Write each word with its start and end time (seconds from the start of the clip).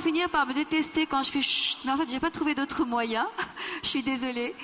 finir 0.00 0.30
par 0.30 0.46
me 0.46 0.54
détester 0.54 1.06
quand 1.06 1.22
je 1.22 1.30
fais 1.30 1.42
chut, 1.42 1.78
mais 1.84 1.92
en 1.92 1.96
fait, 1.98 2.08
j'ai 2.08 2.20
pas 2.20 2.30
trouvé 2.30 2.54
d'autre 2.54 2.84
moyen. 2.84 3.28
je 3.82 3.88
suis 3.88 4.02
désolée. 4.02 4.54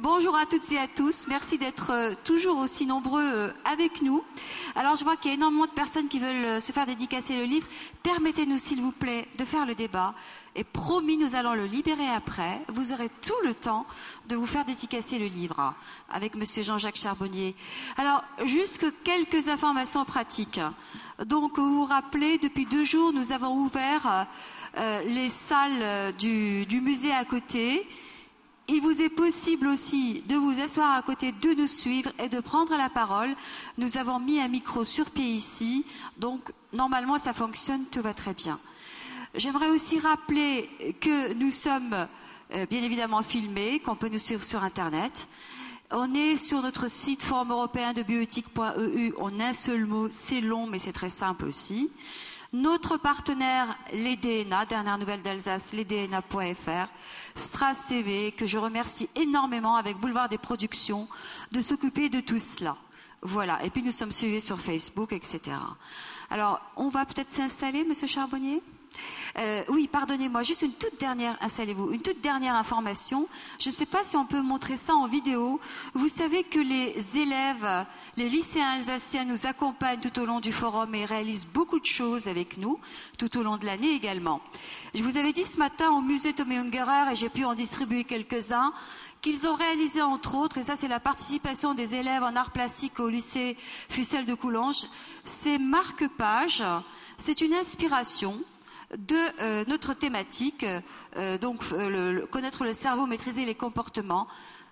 Bonjour 0.00 0.36
à 0.36 0.44
toutes 0.46 0.70
et 0.72 0.78
à 0.78 0.88
tous. 0.88 1.26
Merci 1.28 1.56
d'être 1.56 1.92
euh, 1.92 2.14
toujours 2.24 2.58
aussi 2.58 2.84
nombreux 2.84 3.22
euh, 3.22 3.52
avec 3.64 4.02
nous. 4.02 4.24
Alors, 4.74 4.96
je 4.96 5.04
vois 5.04 5.16
qu'il 5.16 5.30
y 5.30 5.34
a 5.34 5.36
énormément 5.36 5.66
de 5.66 5.70
personnes 5.70 6.08
qui 6.08 6.18
veulent 6.18 6.44
euh, 6.44 6.60
se 6.60 6.72
faire 6.72 6.86
dédicacer 6.86 7.36
le 7.36 7.44
livre. 7.44 7.68
Permettez-nous, 8.02 8.58
s'il 8.58 8.82
vous 8.82 8.92
plaît, 8.92 9.28
de 9.38 9.44
faire 9.44 9.66
le 9.66 9.76
débat. 9.76 10.14
Et 10.54 10.64
promis, 10.64 11.16
nous 11.16 11.34
allons 11.34 11.54
le 11.54 11.64
libérer 11.64 12.08
après. 12.08 12.60
Vous 12.68 12.92
aurez 12.92 13.08
tout 13.08 13.32
le 13.44 13.54
temps 13.54 13.86
de 14.28 14.36
vous 14.36 14.46
faire 14.46 14.64
dédicacer 14.64 15.18
le 15.18 15.26
livre 15.26 15.58
hein, 15.60 15.74
avec 16.10 16.34
Monsieur 16.34 16.62
Jean-Jacques 16.62 16.96
Charbonnier. 16.96 17.54
Alors, 17.96 18.22
juste 18.44 18.84
quelques 19.04 19.48
informations 19.48 20.04
pratiques. 20.04 20.60
Donc, 21.24 21.58
vous 21.58 21.76
vous 21.76 21.84
rappelez, 21.84 22.38
depuis 22.38 22.66
deux 22.66 22.84
jours, 22.84 23.12
nous 23.12 23.32
avons 23.32 23.56
ouvert 23.56 24.26
euh, 24.76 25.02
les 25.02 25.30
salles 25.30 26.14
du, 26.16 26.66
du 26.66 26.80
musée 26.80 27.12
à 27.12 27.24
côté. 27.24 27.86
Il 28.68 28.80
vous 28.80 29.02
est 29.02 29.08
possible 29.10 29.66
aussi 29.66 30.22
de 30.28 30.36
vous 30.36 30.60
asseoir 30.60 30.96
à 30.96 31.02
côté, 31.02 31.32
de 31.32 31.52
nous 31.52 31.66
suivre 31.66 32.10
et 32.18 32.28
de 32.28 32.40
prendre 32.40 32.76
la 32.76 32.88
parole. 32.88 33.34
Nous 33.76 33.98
avons 33.98 34.18
mis 34.20 34.40
un 34.40 34.48
micro 34.48 34.84
sur 34.84 35.10
pied 35.10 35.26
ici, 35.26 35.84
donc 36.16 36.52
normalement 36.72 37.18
ça 37.18 37.32
fonctionne, 37.32 37.86
tout 37.86 38.00
va 38.02 38.14
très 38.14 38.34
bien. 38.34 38.60
J'aimerais 39.34 39.70
aussi 39.70 39.98
rappeler 39.98 40.70
que 41.00 41.32
nous 41.34 41.50
sommes 41.50 42.06
euh, 42.54 42.66
bien 42.66 42.82
évidemment 42.82 43.22
filmés, 43.22 43.80
qu'on 43.80 43.96
peut 43.96 44.08
nous 44.08 44.18
suivre 44.18 44.44
sur 44.44 44.62
Internet. 44.62 45.26
On 45.90 46.14
est 46.14 46.36
sur 46.36 46.62
notre 46.62 46.88
site 46.88 47.22
Forum 47.24 47.50
européen 47.50 47.92
de 47.92 48.02
bioéthique.eu 48.02 49.12
en 49.18 49.40
un 49.40 49.52
seul 49.52 49.86
mot. 49.86 50.08
C'est 50.10 50.40
long, 50.40 50.66
mais 50.66 50.78
c'est 50.78 50.92
très 50.92 51.10
simple 51.10 51.46
aussi. 51.46 51.90
Notre 52.52 52.98
partenaire, 52.98 53.78
les 53.94 54.16
DNA, 54.16 54.66
dernière 54.66 54.98
nouvelle 54.98 55.22
d'Alsace, 55.22 55.72
lesdna.fr, 55.72 56.86
Stras 57.34 57.84
TV, 57.88 58.32
que 58.32 58.44
je 58.44 58.58
remercie 58.58 59.08
énormément 59.16 59.76
avec 59.76 59.96
Boulevard 59.96 60.28
des 60.28 60.36
Productions 60.36 61.08
de 61.50 61.62
s'occuper 61.62 62.10
de 62.10 62.20
tout 62.20 62.38
cela. 62.38 62.76
Voilà. 63.22 63.64
Et 63.64 63.70
puis 63.70 63.82
nous 63.82 63.90
sommes 63.90 64.12
suivis 64.12 64.42
sur 64.42 64.60
Facebook, 64.60 65.14
etc. 65.14 65.56
Alors, 66.28 66.60
on 66.76 66.90
va 66.90 67.06
peut-être 67.06 67.30
s'installer, 67.30 67.84
Monsieur 67.84 68.06
Charbonnier? 68.06 68.62
Euh, 69.38 69.62
oui, 69.68 69.88
pardonnez-moi, 69.88 70.42
juste 70.42 70.62
une 70.62 70.72
toute 70.72 70.98
dernière, 71.00 71.36
installez-vous, 71.40 71.92
une 71.92 72.02
toute 72.02 72.20
dernière 72.20 72.54
information. 72.54 73.28
Je 73.58 73.70
ne 73.70 73.74
sais 73.74 73.86
pas 73.86 74.04
si 74.04 74.16
on 74.16 74.26
peut 74.26 74.42
montrer 74.42 74.76
ça 74.76 74.94
en 74.94 75.06
vidéo. 75.06 75.60
Vous 75.94 76.08
savez 76.08 76.42
que 76.44 76.60
les 76.60 77.18
élèves, 77.18 77.86
les 78.16 78.28
lycéens 78.28 78.72
alsaciens 78.72 79.24
nous 79.24 79.46
accompagnent 79.46 80.00
tout 80.00 80.20
au 80.20 80.26
long 80.26 80.40
du 80.40 80.52
forum 80.52 80.94
et 80.94 81.04
réalisent 81.04 81.46
beaucoup 81.46 81.80
de 81.80 81.86
choses 81.86 82.28
avec 82.28 82.58
nous, 82.58 82.78
tout 83.18 83.38
au 83.38 83.42
long 83.42 83.56
de 83.56 83.64
l'année 83.64 83.92
également. 83.92 84.40
Je 84.94 85.02
vous 85.02 85.16
avais 85.16 85.32
dit 85.32 85.44
ce 85.44 85.58
matin 85.58 85.90
au 85.90 86.00
musée 86.00 86.32
Tomé 86.32 86.58
Ungerer, 86.58 87.12
et 87.12 87.14
j'ai 87.14 87.30
pu 87.30 87.44
en 87.44 87.54
distribuer 87.54 88.04
quelques-uns, 88.04 88.72
qu'ils 89.22 89.46
ont 89.46 89.54
réalisé 89.54 90.02
entre 90.02 90.34
autres, 90.34 90.58
et 90.58 90.64
ça 90.64 90.76
c'est 90.76 90.88
la 90.88 91.00
participation 91.00 91.74
des 91.74 91.94
élèves 91.94 92.24
en 92.24 92.34
arts 92.34 92.50
plastiques 92.50 92.98
au 93.00 93.08
lycée 93.08 93.56
Fussel 93.88 94.26
de 94.26 94.34
Coulanges, 94.34 94.86
ces 95.24 95.58
marque-pages. 95.58 96.64
C'est 97.18 97.40
une 97.40 97.54
inspiration 97.54 98.40
de 98.96 99.16
euh, 99.40 99.64
notre 99.68 99.94
thématique, 99.94 100.66
euh, 101.16 101.38
donc 101.38 101.64
euh, 101.72 102.12
le, 102.12 102.26
connaître 102.26 102.64
le 102.64 102.72
cerveau, 102.72 103.06
maîtriser 103.06 103.44
les 103.44 103.54
comportements. 103.54 104.28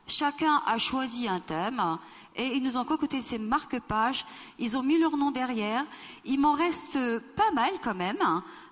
Chacun 0.06 0.62
a 0.66 0.76
choisi 0.78 1.28
un 1.28 1.41
thème 1.41 1.98
et 2.34 2.47
ils 2.47 2.62
nous 2.62 2.76
ont 2.76 2.84
concocté 2.84 3.20
ces 3.20 3.38
marque-pages. 3.38 4.26
Ils 4.58 4.76
ont 4.76 4.82
mis 4.82 4.98
leur 4.98 5.16
nom 5.16 5.31
derrière. 5.31 5.84
Il 6.25 6.41
m'en 6.41 6.54
reste 6.54 6.98
pas 7.36 7.50
mal 7.53 7.70
quand 7.82 7.94
même. 7.94 8.19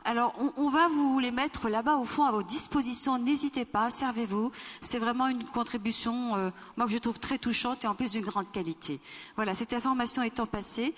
Alors 0.04 0.34
on, 0.38 0.53
on 0.56 0.69
va 0.69 0.88
vous 0.88 1.20
les 1.20 1.31
mettre 1.31 1.69
là-bas 1.69 1.97
au 1.97 2.04
fond 2.04 2.25
à 2.25 2.32
vos 2.32 2.42
dispositions. 2.42 3.19
N'hésitez 3.19 3.65
pas, 3.65 3.88
servez-vous. 3.91 4.50
C'est 4.80 4.98
vraiment 4.98 5.28
une 5.28 5.44
contribution, 5.44 6.53
moi 6.76 6.86
que 6.86 6.92
je 6.92 6.98
trouve 6.98 7.20
très 7.20 7.38
touchante 7.38 7.84
et 7.84 7.86
en 7.86 7.94
plus 7.94 8.12
d'une 8.12 8.25
grande 8.25 8.50
qualité. 8.50 9.00
Voilà, 9.36 9.54
cette 9.54 9.72
information 9.72 10.22
étant 10.22 10.47
passée. 10.47 10.92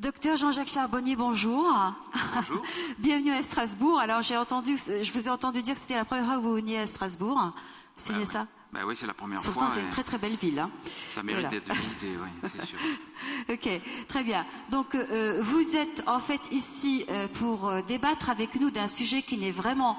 Docteur 0.00 0.38
Jean-Jacques 0.38 0.68
Charbonnier, 0.68 1.14
bonjour. 1.14 1.70
Bonjour. 2.34 2.62
Bienvenue 2.98 3.32
à 3.32 3.42
Strasbourg. 3.42 3.98
Alors 4.00 4.22
j'ai 4.22 4.34
entendu, 4.34 4.78
je 4.78 5.12
vous 5.12 5.26
ai 5.26 5.30
entendu 5.30 5.60
dire 5.60 5.74
que 5.74 5.80
c'était 5.80 5.96
la 5.96 6.06
première 6.06 6.24
fois 6.24 6.36
que 6.36 6.40
vous 6.40 6.54
veniez 6.54 6.78
à 6.78 6.86
Strasbourg. 6.86 7.52
C'est 7.98 8.14
bien 8.14 8.24
ça 8.24 8.46
bah 8.72 8.80
oui, 8.86 8.94
c'est 8.96 9.06
la 9.06 9.12
première 9.12 9.42
Pourtant, 9.42 9.66
fois. 9.66 9.74
c'est 9.74 9.80
une 9.80 9.90
très 9.90 10.04
très 10.04 10.16
belle 10.16 10.36
ville. 10.36 10.58
Hein. 10.58 10.70
Ça 11.08 11.22
mérite 11.24 11.42
Voilà. 11.42 11.60
d'être 11.60 11.74
visité, 11.74 12.16
oui, 12.16 12.50
c'est 12.54 12.66
sûr. 12.66 12.78
Ok, 13.50 13.68
très 14.08 14.22
bien. 14.22 14.46
Donc 14.70 14.94
euh, 14.94 15.40
vous 15.42 15.76
êtes 15.76 16.02
en 16.06 16.20
fait 16.20 16.40
ici 16.50 17.04
euh, 17.10 17.28
pour 17.28 17.68
euh, 17.68 17.82
débattre 17.82 18.30
avec 18.30 18.54
nous 18.54 18.70
d'un 18.70 18.86
sujet 18.86 19.20
qui 19.20 19.36
n'est 19.36 19.50
vraiment 19.50 19.98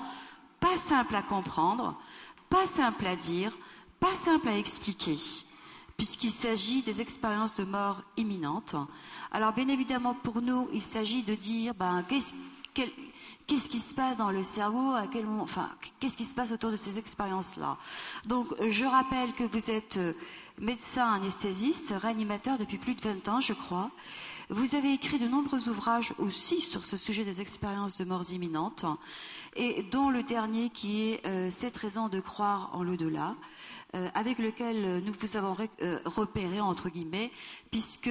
pas 0.60 0.78
simple 0.78 1.16
à 1.16 1.22
comprendre, 1.22 1.96
pas 2.50 2.66
simple 2.66 3.06
à 3.06 3.16
dire, 3.16 3.56
pas 4.00 4.16
simple 4.16 4.48
à 4.48 4.58
expliquer, 4.58 5.18
puisqu'il 6.02 6.32
s'agit 6.32 6.82
des 6.82 7.00
expériences 7.00 7.56
de 7.56 7.64
mort 7.64 8.02
imminentes. 8.18 8.76
Alors 9.32 9.54
bien 9.54 9.68
évidemment 9.68 10.16
pour 10.16 10.42
nous, 10.42 10.68
il 10.74 10.82
s'agit 10.82 11.22
de 11.22 11.36
dire 11.36 11.76
ben 11.76 12.04
qu'est-ce 12.10 12.34
qu'est-ce 13.48 13.70
qui 13.70 13.80
se 13.80 13.94
passe 13.94 14.18
dans 14.18 14.32
le 14.32 14.44
cerveau, 14.44 14.92
à 14.94 15.08
quel 15.12 15.26
moment, 15.26 15.44
enfin, 15.44 15.70
qu'est-ce 16.00 16.18
qui 16.18 16.26
se 16.26 16.34
passe 16.36 16.52
autour 16.52 16.72
de 16.72 16.76
ces 16.76 16.98
expériences-là? 17.00 17.78
Donc, 18.26 18.48
je 18.70 18.86
rappelle 18.86 19.34
que 19.34 19.44
vous 19.44 19.70
êtes 19.72 19.98
euh, 19.98 20.14
médecin 20.60 21.12
anesthésiste, 21.14 21.94
réanimateur 21.98 22.58
depuis 22.58 22.78
plus 22.78 22.96
de 22.96 23.02
20 23.02 23.28
ans, 23.30 23.42
je 23.42 23.54
crois. 23.54 23.90
Vous 24.50 24.76
avez 24.76 24.92
écrit 24.94 25.18
de 25.18 25.28
nombreux 25.28 25.70
ouvrages 25.70 26.14
aussi 26.20 26.60
sur 26.60 26.84
ce 26.84 26.98
sujet 26.98 27.24
des 27.24 27.40
expériences 27.40 27.98
de 27.98 28.04
morts 28.06 28.32
imminentes, 28.34 28.86
et 29.56 29.84
dont 29.84 30.10
le 30.10 30.24
dernier 30.24 30.70
qui 30.70 31.04
est 31.10 31.26
euh, 31.26 31.50
Sept 31.50 31.78
raisons 31.78 32.08
de 32.10 32.20
croire 32.20 32.70
en 32.74 32.84
l'au-delà, 32.84 33.36
euh, 33.96 34.10
avec 34.14 34.40
lequel 34.40 34.78
euh, 34.86 35.02
nous 35.02 35.14
vous 35.20 35.36
avons 35.38 35.54
ré- 35.54 35.70
repéré, 36.06 36.60
entre 36.62 36.90
guillemets, 36.90 37.32
puisque 37.70 38.10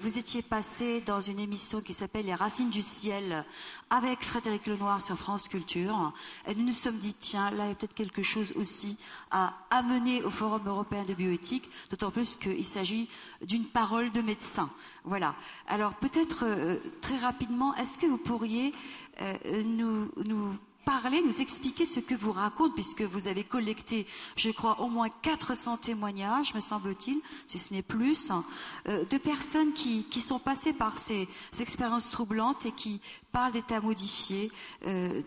vous 0.00 0.18
étiez 0.18 0.42
passé 0.42 1.00
dans 1.06 1.20
une 1.20 1.38
émission 1.38 1.80
qui 1.80 1.94
s'appelle 1.94 2.26
Les 2.26 2.34
Racines 2.34 2.70
du 2.70 2.82
ciel 2.82 3.44
avec 3.90 4.22
Frédéric 4.24 4.37
Lenoir 4.46 5.02
sur 5.02 5.16
France 5.16 5.48
Culture. 5.48 6.12
Et 6.46 6.54
nous 6.54 6.64
nous 6.64 6.72
sommes 6.72 6.98
dit, 6.98 7.14
tiens, 7.14 7.50
là, 7.50 7.64
il 7.64 7.68
y 7.68 7.72
a 7.72 7.74
peut-être 7.74 7.94
quelque 7.94 8.22
chose 8.22 8.52
aussi 8.56 8.96
à 9.30 9.54
amener 9.70 10.22
au 10.22 10.30
Forum 10.30 10.66
européen 10.66 11.04
de 11.04 11.14
bioéthique, 11.14 11.68
d'autant 11.90 12.10
plus 12.10 12.36
qu'il 12.36 12.64
s'agit 12.64 13.08
d'une 13.42 13.64
parole 13.64 14.12
de 14.12 14.20
médecin. 14.20 14.70
Voilà. 15.04 15.34
Alors, 15.66 15.94
peut-être 15.94 16.44
euh, 16.44 16.76
très 17.00 17.18
rapidement, 17.18 17.74
est-ce 17.76 17.98
que 17.98 18.06
vous 18.06 18.18
pourriez 18.18 18.72
euh, 19.20 19.62
nous 19.64 20.58
parler, 20.88 21.20
nous 21.22 21.40
expliquer 21.42 21.84
ce 21.84 22.00
que 22.00 22.14
vous 22.14 22.32
raconte, 22.32 22.74
puisque 22.74 23.02
vous 23.02 23.28
avez 23.28 23.44
collecté, 23.44 24.06
je 24.36 24.50
crois, 24.50 24.80
au 24.80 24.88
moins 24.88 25.10
400 25.10 25.76
témoignages, 25.76 26.54
me 26.54 26.60
semble-t-il, 26.60 27.20
si 27.46 27.58
ce 27.58 27.74
n'est 27.74 27.82
plus, 27.82 28.30
hein, 28.30 28.42
euh, 28.88 29.04
de 29.04 29.18
personnes 29.18 29.74
qui, 29.74 30.04
qui 30.04 30.22
sont 30.22 30.38
passées 30.38 30.72
par 30.72 30.98
ces 30.98 31.28
expériences 31.60 32.08
troublantes 32.08 32.64
et 32.64 32.72
qui 32.72 33.00
parlent 33.32 33.52
d'états 33.52 33.80
modifiés, 33.82 34.50
euh, 34.86 35.20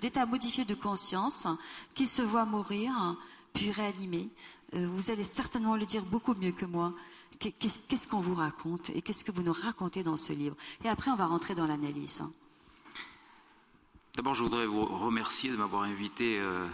d'états 0.00 0.26
modifiés 0.26 0.64
de 0.64 0.74
conscience, 0.74 1.46
hein, 1.46 1.56
qui 1.94 2.06
se 2.06 2.22
voient 2.22 2.44
mourir, 2.44 2.90
hein, 2.98 3.16
puis 3.52 3.70
réanimés. 3.70 4.28
Euh, 4.74 4.88
vous 4.92 5.10
allez 5.12 5.24
certainement 5.24 5.76
le 5.76 5.86
dire 5.86 6.02
beaucoup 6.04 6.34
mieux 6.34 6.52
que 6.52 6.64
moi. 6.66 6.92
Qu'est- 7.38 7.52
Qu'est-ce 7.52 7.78
qu'est-ce 7.88 8.08
qu'on 8.08 8.20
vous 8.20 8.34
raconte 8.34 8.90
et 8.90 9.02
qu'est-ce 9.02 9.22
que 9.24 9.30
vous 9.32 9.42
nous 9.42 9.52
racontez 9.52 10.02
dans 10.02 10.16
ce 10.16 10.32
livre? 10.32 10.56
Et 10.84 10.88
après, 10.88 11.10
on 11.12 11.16
va 11.16 11.26
rentrer 11.26 11.54
dans 11.54 11.66
l'analyse. 11.66 12.22
D'abord, 14.14 14.34
je 14.34 14.42
voudrais 14.42 14.66
vous 14.66 14.84
remercier 14.84 15.50
de 15.50 15.56
m'avoir 15.56 15.84
invité 15.84 16.38
euh, 16.38 16.66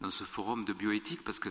dans 0.00 0.10
ce 0.10 0.24
forum 0.24 0.64
de 0.64 0.72
bioéthique 0.72 1.22
parce 1.22 1.38
que 1.38 1.50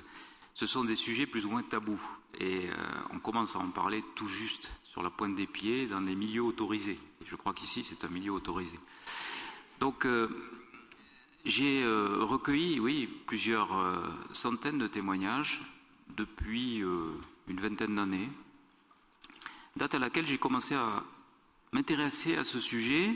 ce 0.53 0.67
sont 0.67 0.83
des 0.83 0.97
sujets 0.97 1.25
plus 1.25 1.45
ou 1.45 1.49
moins 1.49 1.63
tabous 1.63 2.01
et 2.37 2.67
euh, 2.67 2.73
on 3.11 3.19
commence 3.19 3.55
à 3.55 3.59
en 3.59 3.69
parler 3.69 4.03
tout 4.15 4.27
juste 4.27 4.69
sur 4.83 5.01
la 5.01 5.09
pointe 5.09 5.35
des 5.35 5.47
pieds 5.47 5.87
dans 5.87 6.01
des 6.01 6.13
milieux 6.13 6.43
autorisés. 6.43 6.99
Je 7.25 7.37
crois 7.37 7.53
qu'ici, 7.53 7.85
c'est 7.85 8.03
un 8.03 8.09
milieu 8.09 8.33
autorisé. 8.33 8.77
Donc, 9.79 10.05
euh, 10.05 10.27
j'ai 11.45 11.85
recueilli, 11.85 12.81
oui, 12.81 13.07
plusieurs 13.25 13.69
centaines 14.33 14.77
de 14.77 14.87
témoignages 14.87 15.61
depuis 16.17 16.79
une 16.79 17.61
vingtaine 17.61 17.95
d'années, 17.95 18.29
date 19.77 19.95
à 19.95 19.99
laquelle 19.99 20.27
j'ai 20.27 20.37
commencé 20.37 20.75
à 20.75 21.01
m'intéresser 21.71 22.35
à 22.35 22.43
ce 22.43 22.59
sujet 22.59 23.15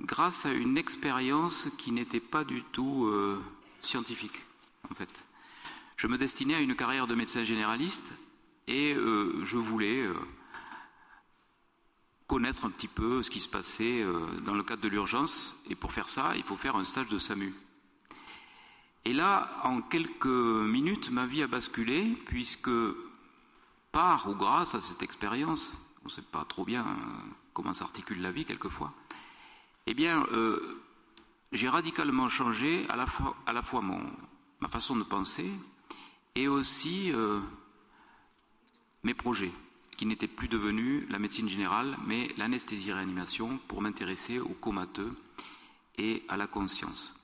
grâce 0.00 0.46
à 0.46 0.52
une 0.52 0.76
expérience 0.76 1.66
qui 1.78 1.92
n'était 1.92 2.20
pas 2.20 2.44
du 2.44 2.62
tout 2.62 3.06
euh, 3.06 3.42
scientifique, 3.82 4.44
en 4.90 4.94
fait. 4.94 5.10
Je 5.96 6.06
me 6.06 6.18
destinais 6.18 6.54
à 6.54 6.60
une 6.60 6.76
carrière 6.76 7.06
de 7.06 7.14
médecin 7.14 7.44
généraliste 7.44 8.12
et 8.66 8.94
euh, 8.94 9.44
je 9.44 9.56
voulais 9.56 10.02
euh, 10.02 10.14
connaître 12.26 12.64
un 12.64 12.70
petit 12.70 12.88
peu 12.88 13.22
ce 13.22 13.30
qui 13.30 13.40
se 13.40 13.48
passait 13.48 14.04
dans 14.44 14.54
le 14.54 14.62
cadre 14.62 14.82
de 14.82 14.88
l'urgence. 14.88 15.58
Et 15.70 15.74
pour 15.74 15.92
faire 15.92 16.08
ça, 16.08 16.32
il 16.36 16.42
faut 16.42 16.56
faire 16.56 16.76
un 16.76 16.84
stage 16.84 17.08
de 17.08 17.18
SAMU. 17.18 17.54
Et 19.04 19.12
là, 19.12 19.60
en 19.62 19.80
quelques 19.80 20.26
minutes, 20.26 21.10
ma 21.10 21.26
vie 21.26 21.42
a 21.42 21.46
basculé, 21.46 22.04
puisque 22.26 22.70
par 23.92 24.28
ou 24.28 24.34
grâce 24.34 24.74
à 24.74 24.80
cette 24.80 25.02
expérience, 25.02 25.72
on 26.02 26.08
ne 26.08 26.12
sait 26.12 26.22
pas 26.22 26.44
trop 26.44 26.64
bien 26.64 26.84
comment 27.54 27.72
s'articule 27.72 28.20
la 28.20 28.32
vie 28.32 28.44
quelquefois, 28.44 28.92
eh 29.86 29.94
bien, 29.94 30.24
euh, 30.32 30.82
j'ai 31.52 31.68
radicalement 31.68 32.28
changé 32.28 32.86
à 32.88 32.96
la 32.96 33.06
fois, 33.06 33.36
à 33.46 33.52
la 33.52 33.62
fois 33.62 33.80
mon, 33.80 34.00
ma 34.60 34.68
façon 34.68 34.96
de 34.96 35.04
penser 35.04 35.50
et 36.34 36.48
aussi 36.48 37.12
euh, 37.12 37.40
mes 39.02 39.14
projets, 39.14 39.52
qui 39.96 40.06
n'étaient 40.06 40.26
plus 40.26 40.48
devenus 40.48 41.06
la 41.08 41.18
médecine 41.18 41.48
générale, 41.48 41.96
mais 42.04 42.34
l'anesthésie-réanimation 42.36 43.58
pour 43.68 43.80
m'intéresser 43.80 44.38
aux 44.38 44.54
comateux 44.60 45.16
et 45.98 46.22
à 46.28 46.36
la 46.36 46.46
conscience. 46.46 47.14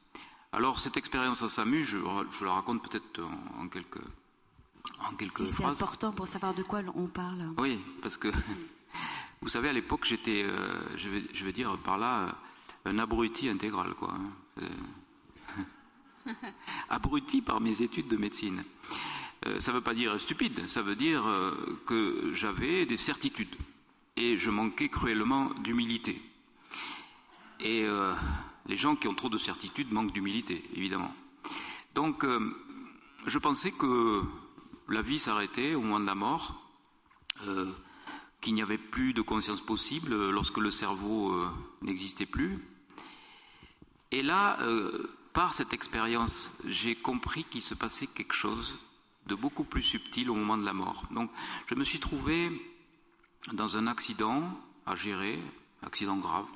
Alors 0.53 0.81
cette 0.81 0.97
expérience 0.97 1.43
à 1.43 1.49
SAMU, 1.49 1.85
je, 1.85 1.99
je 2.39 2.45
la 2.45 2.53
raconte 2.53 2.83
peut-être 2.89 3.21
en, 3.59 3.69
quelques, 3.69 4.01
en 5.01 5.15
quelques 5.17 5.47
si 5.47 5.53
phrases. 5.53 5.79
C'est 5.79 5.83
important 5.85 6.13
pour 6.13 6.29
savoir 6.29 6.55
de 6.55 6.63
quoi 6.63 6.81
on 6.95 7.07
parle. 7.07 7.53
Oui, 7.59 7.81
parce 8.03 8.17
que 8.17 8.29
vous 9.43 9.49
savez, 9.49 9.69
à 9.69 9.73
l'époque, 9.73 10.05
j'étais, 10.05 10.45
euh, 10.45 10.97
je, 10.97 11.09
je, 11.33 11.45
vais, 11.45 11.53
dire 11.53 11.77
par 11.79 11.99
là, 11.99 12.37
un 12.85 12.99
abruti 12.99 13.49
intégral, 13.49 13.95
quoi. 13.95 14.15
Hein. 14.15 14.67
abruti 16.89 17.43
par 17.43 17.61
mes 17.61 17.83
études 17.83 18.09
de 18.09 18.17
médecine. 18.17 18.65
Euh, 19.47 19.61
ça 19.61 19.73
ne 19.73 19.77
veut 19.77 19.83
pas 19.83 19.95
dire 19.95 20.21
stupide, 20.21 20.69
ça 20.69 20.83
veut 20.83 20.95
dire 20.95 21.27
euh, 21.27 21.81
que 21.87 22.31
j'avais 22.33 22.87
des 22.87 22.97
certitudes 22.97 23.57
et 24.17 24.39
je 24.39 24.51
manquais 24.51 24.89
cruellement 24.89 25.51
d'humilité. 25.55 26.23
Et 27.59 27.83
euh, 27.85 28.15
les 28.67 28.77
gens 28.77 28.95
qui 28.95 29.09
ont 29.09 29.15
trop 29.15 29.29
de 29.29 29.39
certitudes 29.39 29.93
manquent 29.93 30.13
d'humilité, 30.13 30.63
évidemment. 30.75 31.13
Donc, 31.95 32.25
je 33.27 33.39
pensais 33.39 33.71
que 33.71 34.23
la 34.89 35.03
vie 35.03 35.19
s'arrêtait 35.19 35.75
au 35.75 35.83
moment 35.83 36.01
de 36.01 36.07
la 36.07 36.15
mort, 36.15 36.67
qu'il 38.41 38.55
n'y 38.55 38.63
avait 38.63 38.79
plus 38.79 39.13
de 39.13 39.21
conscience 39.21 39.61
possible 39.61 40.31
lorsque 40.31 40.57
le 40.57 40.71
cerveau 40.71 41.39
n'existait 41.83 42.25
plus. 42.25 42.59
Et 44.13 44.23
là, 44.23 44.59
par 45.33 45.55
cette 45.55 45.73
expérience, 45.73 46.51
j'ai 46.67 46.95
compris 46.95 47.45
qu'il 47.45 47.63
se 47.63 47.75
passait 47.75 48.07
quelque 48.07 48.35
chose 48.35 48.79
de 49.27 49.35
beaucoup 49.35 49.65
plus 49.65 49.83
subtil 49.83 50.31
au 50.31 50.35
moment 50.35 50.59
de 50.59 50.65
la 50.65 50.75
mort. 50.75 51.07
Donc, 51.13 51.31
je 51.67 51.75
me 51.75 51.85
suis 51.85 51.99
trouvé 51.99 52.51
dans 53.53 53.77
un 53.77 53.87
accident 53.87 54.43
à 54.85 54.97
gérer, 54.97 55.39
accident 55.83 56.17
grave, 56.17 56.47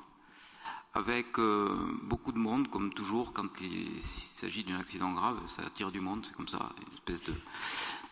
avec 0.93 1.37
euh, 1.39 1.75
beaucoup 2.03 2.31
de 2.31 2.37
monde, 2.37 2.69
comme 2.69 2.93
toujours, 2.93 3.33
quand 3.33 3.61
il, 3.61 4.01
s'agit 4.35 4.63
d'un 4.63 4.79
accident 4.79 5.11
grave, 5.11 5.39
ça 5.47 5.63
attire 5.63 5.91
du 5.91 5.99
monde, 5.99 6.25
c'est 6.25 6.35
comme 6.35 6.47
ça, 6.47 6.69
une 6.79 6.93
espèce 6.93 7.35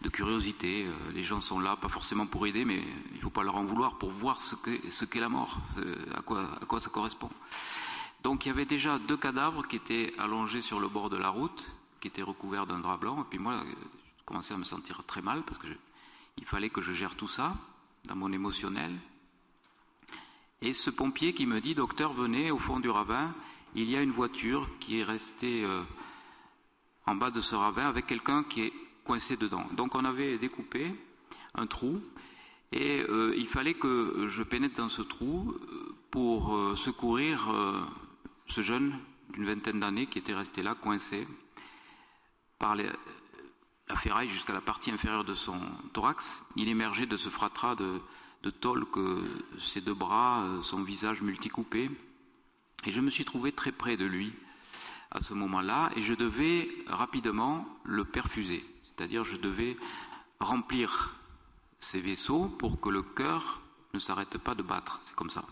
de, 0.02 0.10
curiosité. 0.10 0.86
Euh, 0.86 1.12
les 1.14 1.24
gens 1.24 1.42
sont 1.42 1.60
là, 1.60 1.76
pas 1.76 1.90
forcément 1.90 2.28
pour 2.28 2.46
aider, 2.46 2.64
mais 2.64 2.82
il 3.12 3.18
ne 3.18 3.22
faut 3.22 3.30
pas 3.32 3.44
leur 3.44 3.56
en 3.56 3.66
vouloir 3.66 3.98
pour 3.98 4.12
voir 4.12 4.42
ce 4.42 4.56
qu'est, 4.56 4.92
ce 4.92 5.06
qu'est 5.06 5.20
la 5.20 5.30
mort, 5.30 5.60
à 6.16 6.22
quoi, 6.22 6.48
à 6.62 6.66
quoi 6.66 6.80
ça 6.80 6.90
correspond. 6.90 7.30
Donc 8.26 8.48
il 8.48 8.50
y 8.50 8.52
avait 8.52 8.66
déjà 8.66 8.98
deux 8.98 9.18
cadavres 9.18 9.68
qui 9.68 9.76
étaient 9.76 10.12
allongés 10.18 10.64
sur 10.64 10.80
le 10.80 10.88
bord 10.88 11.12
de 11.12 11.16
la 11.16 11.30
route, 11.30 11.64
qui 12.02 12.08
étaient 12.08 12.24
recouverts 12.24 12.66
d'un 12.66 12.80
drap 12.80 12.98
blanc, 12.98 13.22
et 13.22 13.26
puis 13.30 13.38
moi, 13.38 13.64
commençais 14.26 14.56
à 14.56 14.58
me 14.58 14.64
sentir 14.64 15.04
très 15.04 15.22
mal 15.22 15.44
parce 15.44 15.60
que 15.60 15.68
il 16.38 16.46
fallait 16.46 16.72
que 16.72 16.82
je 16.82 16.92
gère 16.92 17.16
tout 17.16 17.28
ça 17.28 17.56
dans 18.06 18.16
mon 18.16 18.34
émotionnel. 18.34 18.94
Et 20.64 20.74
ce 20.74 20.90
pompier 20.90 21.34
qui 21.34 21.46
me 21.46 21.62
dit, 21.62 21.76
docteur, 21.76 22.14
venez 22.14 22.50
au 22.50 22.58
fond 22.58 22.80
du 22.80 22.90
ravin, 22.90 23.32
il 23.76 23.92
y 23.92 23.96
a 23.96 24.02
une 24.02 24.10
voiture 24.10 24.68
qui 24.80 25.02
est 25.02 25.04
restée 25.04 25.64
euh, 25.64 25.84
en 27.06 27.14
bas 27.14 27.30
de 27.30 27.42
ce 27.42 27.54
ravin 27.54 27.86
avec 27.88 28.08
quelqu'un 28.08 28.44
qui 28.44 28.62
est 28.62 28.74
coincé 29.04 29.38
dedans. 29.38 29.68
Donc 29.74 29.94
on 29.94 30.04
avait 30.04 30.40
découpé 30.40 30.96
un 31.54 31.68
trou 31.68 32.02
et 32.72 33.06
euh, 33.08 33.36
il 33.38 33.46
fallait 33.46 33.76
que 33.76 34.26
je 34.30 34.42
pénètre 34.42 34.78
dans 34.78 34.90
ce 34.90 35.04
trou 35.04 35.52
euh, 35.52 35.96
pour 36.10 36.58
secourir 36.76 37.52
ce 38.48 38.62
jeune 38.62 38.98
d'une 39.34 39.46
vingtaine 39.46 39.80
d'années 39.80 40.08
qui 40.08 40.20
était 40.20 40.34
resté 40.34 40.62
là 40.64 40.76
coincé 40.76 41.28
par 42.60 42.76
la 42.76 43.96
ferraille 43.96 44.30
jusqu'à 44.30 44.54
la 44.54 44.62
partie 44.62 44.92
inférieure 44.92 45.24
de 45.24 45.36
son 45.36 45.60
thorax. 45.94 46.44
Il 46.56 46.70
émergeait 46.70 47.06
de 47.06 47.18
ce 47.18 47.30
fratras 47.30 47.76
de, 47.76 48.02
tôle 48.62 48.90
que 48.92 49.24
ses 49.60 49.82
deux 49.82 49.96
bras, 49.96 50.44
euh, 50.44 50.62
son 50.62 50.84
visage 50.84 51.22
multicoupé. 51.22 51.90
Et 52.86 52.92
je 52.92 53.02
me 53.02 53.10
suis 53.10 53.26
trouvé 53.26 53.52
très 53.52 53.72
près 53.72 53.98
de 53.98 54.06
lui 54.06 54.34
à 55.10 55.20
ce 55.22 55.34
moment-là 55.34 55.90
et 55.96 56.04
je 56.04 56.14
devais 56.14 56.70
rapidement 56.86 57.68
le 57.84 58.06
perfuser. 58.06 58.64
C'est-à-dire 58.84 59.24
je 59.24 59.38
devais 59.38 59.78
remplir 60.40 61.16
ses 61.80 62.00
vaisseaux 62.00 62.48
pour 62.48 62.80
que 62.80 62.90
le 62.90 63.02
cœur 63.02 63.62
ne 63.94 64.00
s'arrête 64.00 64.38
pas 64.38 64.54
de 64.54 64.62
battre. 64.62 65.00
C'est 65.04 65.16
comme 65.16 65.32
ça. 65.32 65.46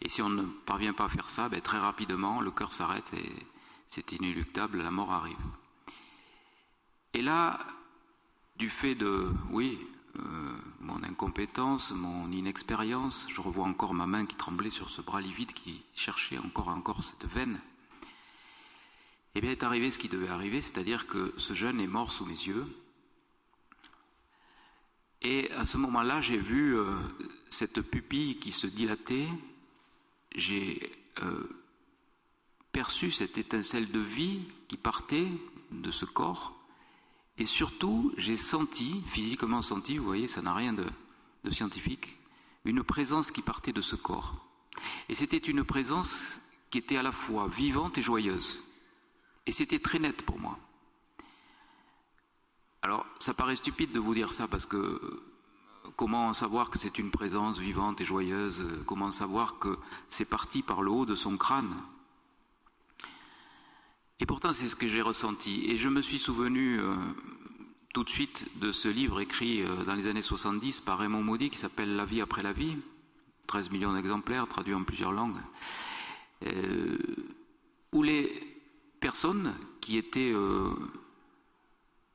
Et 0.00 0.08
si 0.08 0.22
on 0.22 0.28
ne 0.28 0.42
parvient 0.42 0.92
pas 0.92 1.06
à 1.06 1.08
faire 1.08 1.28
ça, 1.28 1.48
ben, 1.48 1.60
très 1.60 1.78
rapidement, 1.78 2.40
le 2.40 2.50
cœur 2.50 2.72
s'arrête 2.72 3.12
et 3.14 3.32
c'est 3.88 4.12
inéluctable, 4.12 4.82
la 4.82 4.90
mort 4.90 5.12
arrive. 5.12 5.36
Et 7.14 7.22
là, 7.22 7.58
du 8.56 8.70
fait 8.70 8.94
de, 8.94 9.30
oui, 9.50 9.78
euh, 10.16 10.56
mon 10.80 11.02
incompétence, 11.02 11.90
mon 11.90 12.30
inexpérience, 12.30 13.26
je 13.30 13.40
revois 13.40 13.66
encore 13.66 13.94
ma 13.94 14.06
main 14.06 14.26
qui 14.26 14.36
tremblait 14.36 14.70
sur 14.70 14.90
ce 14.90 15.00
bras 15.00 15.20
livide 15.20 15.52
qui 15.52 15.82
cherchait 15.94 16.38
encore 16.38 16.68
et 16.68 16.72
encore 16.72 17.02
cette 17.02 17.26
veine. 17.26 17.60
Eh 19.34 19.40
bien, 19.40 19.50
est 19.50 19.62
arrivé 19.62 19.90
ce 19.90 19.98
qui 19.98 20.08
devait 20.08 20.28
arriver, 20.28 20.60
c'est-à-dire 20.60 21.06
que 21.06 21.32
ce 21.36 21.54
jeune 21.54 21.80
est 21.80 21.86
mort 21.86 22.12
sous 22.12 22.24
mes 22.24 22.32
yeux. 22.32 22.66
Et 25.22 25.50
à 25.52 25.66
ce 25.66 25.76
moment-là, 25.76 26.20
j'ai 26.20 26.38
vu 26.38 26.76
euh, 26.76 26.96
cette 27.50 27.80
pupille 27.80 28.38
qui 28.38 28.52
se 28.52 28.66
dilatait, 28.66 29.28
j'ai 30.34 30.92
euh, 31.22 31.48
perçu 32.72 33.10
cette 33.10 33.38
étincelle 33.38 33.90
de 33.90 34.00
vie 34.00 34.40
qui 34.68 34.76
partait 34.76 35.28
de 35.70 35.90
ce 35.90 36.04
corps, 36.04 36.58
et 37.38 37.46
surtout, 37.46 38.12
j'ai 38.16 38.36
senti, 38.36 39.02
physiquement 39.12 39.62
senti, 39.62 39.96
vous 39.96 40.04
voyez, 40.04 40.26
ça 40.26 40.42
n'a 40.42 40.52
rien 40.52 40.72
de, 40.72 40.86
scientifique, 41.52 42.18
une 42.64 42.82
présence 42.82 43.30
qui 43.30 43.42
partait 43.42 43.72
de 43.72 43.80
ce 43.80 43.94
corps. 43.94 44.44
Et 45.08 45.14
c'était 45.14 45.38
une 45.38 45.64
présence 45.64 46.40
qui 46.70 46.78
était 46.78 46.96
à 46.96 47.02
la 47.02 47.12
fois 47.12 47.48
vivante 47.48 47.96
et 47.96 48.02
joyeuse. 48.02 48.62
Et 49.46 49.52
c'était 49.52 49.78
très 49.78 50.00
net 50.00 50.22
pour 50.22 50.38
moi. 50.38 50.58
Alors, 52.82 53.06
ça 53.18 53.34
paraît 53.34 53.56
stupide 53.56 53.92
de 53.92 54.00
vous 54.00 54.14
dire 54.14 54.32
ça 54.32 54.48
parce 54.48 54.66
que 54.66 55.22
comment 55.96 56.32
savoir 56.32 56.70
que 56.70 56.78
c'est 56.78 56.98
une 56.98 57.10
présence 57.10 57.58
vivante 57.58 58.00
et 58.00 58.04
joyeuse? 58.04 58.62
Comment 58.86 59.10
savoir 59.10 59.58
que 59.58 59.78
c'est 60.10 60.24
parti 60.24 60.62
par 60.62 60.82
le 60.82 60.90
haut 60.90 61.06
de 61.06 61.14
son 61.14 61.36
crâne? 61.36 61.74
Et 64.20 64.26
pourtant, 64.26 64.52
c'est 64.52 64.68
ce 64.68 64.76
que 64.76 64.88
j'ai 64.88 65.02
ressenti. 65.02 65.64
Et 65.70 65.76
je 65.76 65.88
me 65.88 66.02
suis 66.02 66.18
souvenu 66.18 66.80
euh, 66.80 66.96
tout 67.94 68.02
de 68.02 68.10
suite 68.10 68.46
de 68.58 68.72
ce 68.72 68.88
livre 68.88 69.20
écrit 69.20 69.62
euh, 69.62 69.84
dans 69.84 69.94
les 69.94 70.08
années 70.08 70.22
70 70.22 70.80
par 70.80 70.98
Raymond 70.98 71.22
Maudit 71.22 71.50
qui 71.50 71.58
s'appelle 71.58 71.94
La 71.94 72.04
vie 72.04 72.20
après 72.20 72.42
la 72.42 72.52
vie, 72.52 72.76
13 73.46 73.70
millions 73.70 73.92
d'exemplaires 73.92 74.48
traduits 74.48 74.74
en 74.74 74.82
plusieurs 74.82 75.12
langues, 75.12 75.40
euh, 76.46 76.98
où 77.92 78.02
les 78.02 78.56
personnes 79.00 79.54
qui 79.80 79.96
étaient 79.96 80.34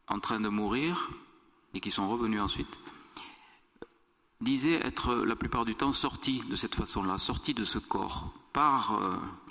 en 0.07 0.19
train 0.19 0.41
de 0.41 0.49
mourir 0.49 1.09
et 1.73 1.79
qui 1.79 1.91
sont 1.91 2.09
revenues 2.09 2.41
ensuite 2.41 2.77
disaient 4.43 4.85
être 4.85 5.15
la 5.15 5.35
plupart 5.35 5.65
du 5.65 5.75
temps 5.75 5.93
sorties 5.93 6.41
de 6.49 6.55
cette 6.55 6.75
façon-là, 6.75 7.17
sorties 7.17 7.53
de 7.53 7.65
ce 7.65 7.79
corps, 7.79 8.33
par 8.51 8.99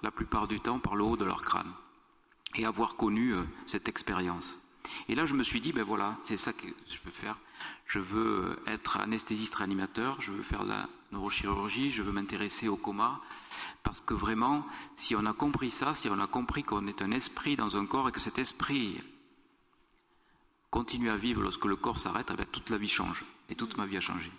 la 0.03 0.11
plupart 0.11 0.47
du 0.47 0.61
temps 0.61 0.79
par 0.79 0.95
le 0.95 1.05
haut 1.05 1.17
de 1.17 1.25
leur 1.25 1.43
crâne 1.43 1.73
et 2.55 2.65
avoir 2.65 2.97
connu 2.97 3.35
euh, 3.35 3.43
cette 3.67 3.89
expérience. 3.89 4.59
Et 5.09 5.15
là, 5.15 5.27
je 5.27 5.35
me 5.35 5.43
suis 5.43 5.61
dit, 5.61 5.73
ben 5.73 5.85
voilà, 5.85 6.19
c'est 6.23 6.37
ça 6.37 6.53
que 6.53 6.67
je 6.67 6.99
veux 7.05 7.13
faire. 7.13 7.39
Je 7.87 7.99
veux 7.99 8.57
euh, 8.67 8.71
être 8.73 8.99
anesthésiste 8.99 9.55
réanimateur, 9.55 10.21
je 10.21 10.33
veux 10.33 10.43
faire 10.43 10.65
la 10.65 10.89
neurochirurgie, 11.13 11.91
je 11.91 12.03
veux 12.03 12.13
m'intéresser 12.13 12.69
au 12.69 12.77
coma, 12.77 13.21
parce 13.83 14.01
que 14.01 14.15
vraiment, 14.15 14.67
si 14.97 15.15
on 15.15 15.25
a 15.25 15.33
compris 15.33 15.71
ça, 15.71 15.95
si 15.95 16.09
on 16.09 16.19
a 16.21 16.27
compris 16.27 16.63
qu'on 16.63 16.87
est 16.87 17.03
un 17.03 17.13
esprit 17.13 17.57
dans 17.57 17.77
un 17.77 17.87
corps 17.87 18.09
et 18.09 18.13
que 18.13 18.21
cet 18.21 18.39
esprit 18.39 19.01
continue 20.71 21.11
à 21.11 21.17
vivre 21.17 21.43
lorsque 21.43 21.67
le 21.67 21.77
corps 21.77 21.99
s'arrête, 21.99 22.31
eh 22.33 22.37
ben, 22.37 22.47
toute 22.51 22.71
la 22.71 22.79
vie 22.79 22.89
change. 22.89 23.25
Et 23.49 23.55
toute 23.55 23.77
ma 23.77 23.87
vie 23.87 23.99
a 23.99 24.01
changé. 24.01 24.31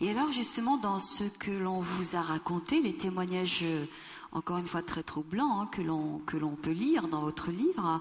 Et 0.00 0.10
alors, 0.10 0.32
justement, 0.32 0.76
dans 0.76 0.98
ce 0.98 1.24
que 1.24 1.50
l'on 1.50 1.80
vous 1.80 2.16
a 2.16 2.20
raconté, 2.20 2.80
les 2.80 2.96
témoignages 2.96 3.60
euh, 3.62 3.86
encore 4.32 4.58
une 4.58 4.66
fois 4.66 4.82
très 4.82 5.02
troublant, 5.02 5.60
hein, 5.60 5.68
que 5.70 5.82
l'on 5.82 6.56
peut 6.56 6.72
lire 6.72 7.08
dans 7.08 7.20
votre 7.20 7.50
livre. 7.50 8.00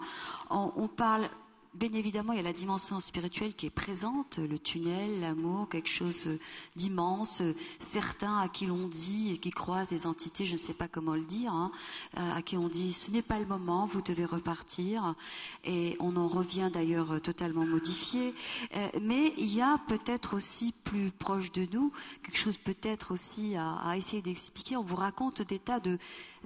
On, 0.49 0.71
on 0.75 0.87
parle 0.87 1.29
Bien 1.75 1.91
évidemment, 1.93 2.33
il 2.33 2.37
y 2.37 2.39
a 2.39 2.43
la 2.43 2.53
dimension 2.53 2.99
spirituelle 2.99 3.55
qui 3.55 3.65
est 3.65 3.71
présente, 3.71 4.37
le 4.37 4.59
tunnel, 4.59 5.21
l'amour, 5.21 5.67
quelque 5.69 5.89
chose 5.89 6.29
d'immense. 6.75 7.41
Certains 7.79 8.37
à 8.37 8.47
qui 8.47 8.67
l'on 8.67 8.87
dit 8.87 9.31
et 9.33 9.37
qui 9.39 9.49
croisent 9.49 9.89
des 9.89 10.05
entités, 10.05 10.45
je 10.45 10.51
ne 10.51 10.57
sais 10.57 10.75
pas 10.75 10.87
comment 10.87 11.15
le 11.15 11.23
dire, 11.23 11.51
hein, 11.51 11.71
euh, 12.19 12.35
à 12.35 12.43
qui 12.43 12.57
on 12.57 12.67
dit 12.67 12.93
ce 12.93 13.09
n'est 13.09 13.23
pas 13.23 13.39
le 13.39 13.47
moment, 13.47 13.87
vous 13.87 14.03
devez 14.03 14.25
repartir. 14.25 15.15
Et 15.63 15.97
on 15.99 16.15
en 16.15 16.27
revient 16.27 16.69
d'ailleurs 16.71 17.19
totalement 17.21 17.65
modifié. 17.65 18.35
Euh, 18.75 18.89
mais 19.01 19.33
il 19.39 19.51
y 19.51 19.61
a 19.61 19.79
peut-être 19.87 20.35
aussi 20.35 20.75
plus 20.83 21.09
proche 21.09 21.51
de 21.51 21.67
nous 21.71 21.91
quelque 22.21 22.37
chose 22.37 22.57
peut-être 22.57 23.11
aussi 23.11 23.55
à, 23.55 23.77
à 23.77 23.97
essayer 23.97 24.21
d'expliquer. 24.21 24.77
On 24.77 24.83
vous 24.83 24.95
raconte 24.95 25.41
des 25.41 25.57
tas 25.57 25.79
de 25.79 25.97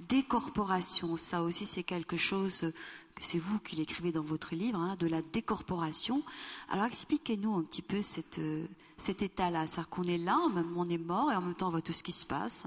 décorporation. 0.07 1.17
Ça 1.17 1.43
aussi, 1.43 1.65
c'est 1.65 1.83
quelque 1.83 2.15
chose 2.15 2.71
que 3.17 3.25
c'est 3.25 3.39
vous 3.39 3.59
qui 3.59 3.75
l'écrivez 3.75 4.11
dans 4.11 4.21
votre 4.21 4.55
livre, 4.55 4.79
hein, 4.79 4.95
de 4.99 5.07
la 5.07 5.21
décorporation. 5.21 6.23
Alors 6.69 6.85
expliquez-nous 6.85 7.55
un 7.55 7.63
petit 7.63 7.81
peu 7.81 8.01
cette, 8.01 8.39
cet 8.97 9.21
état-là. 9.21 9.67
C'est-à-dire 9.67 9.89
qu'on 9.89 10.03
est 10.03 10.17
là, 10.17 10.39
même 10.53 10.77
on 10.77 10.87
est 10.89 10.97
mort, 10.97 11.31
et 11.31 11.35
en 11.35 11.41
même 11.41 11.55
temps 11.55 11.67
on 11.67 11.71
voit 11.71 11.81
tout 11.81 11.93
ce 11.93 12.03
qui 12.03 12.11
se 12.11 12.25
passe. 12.25 12.65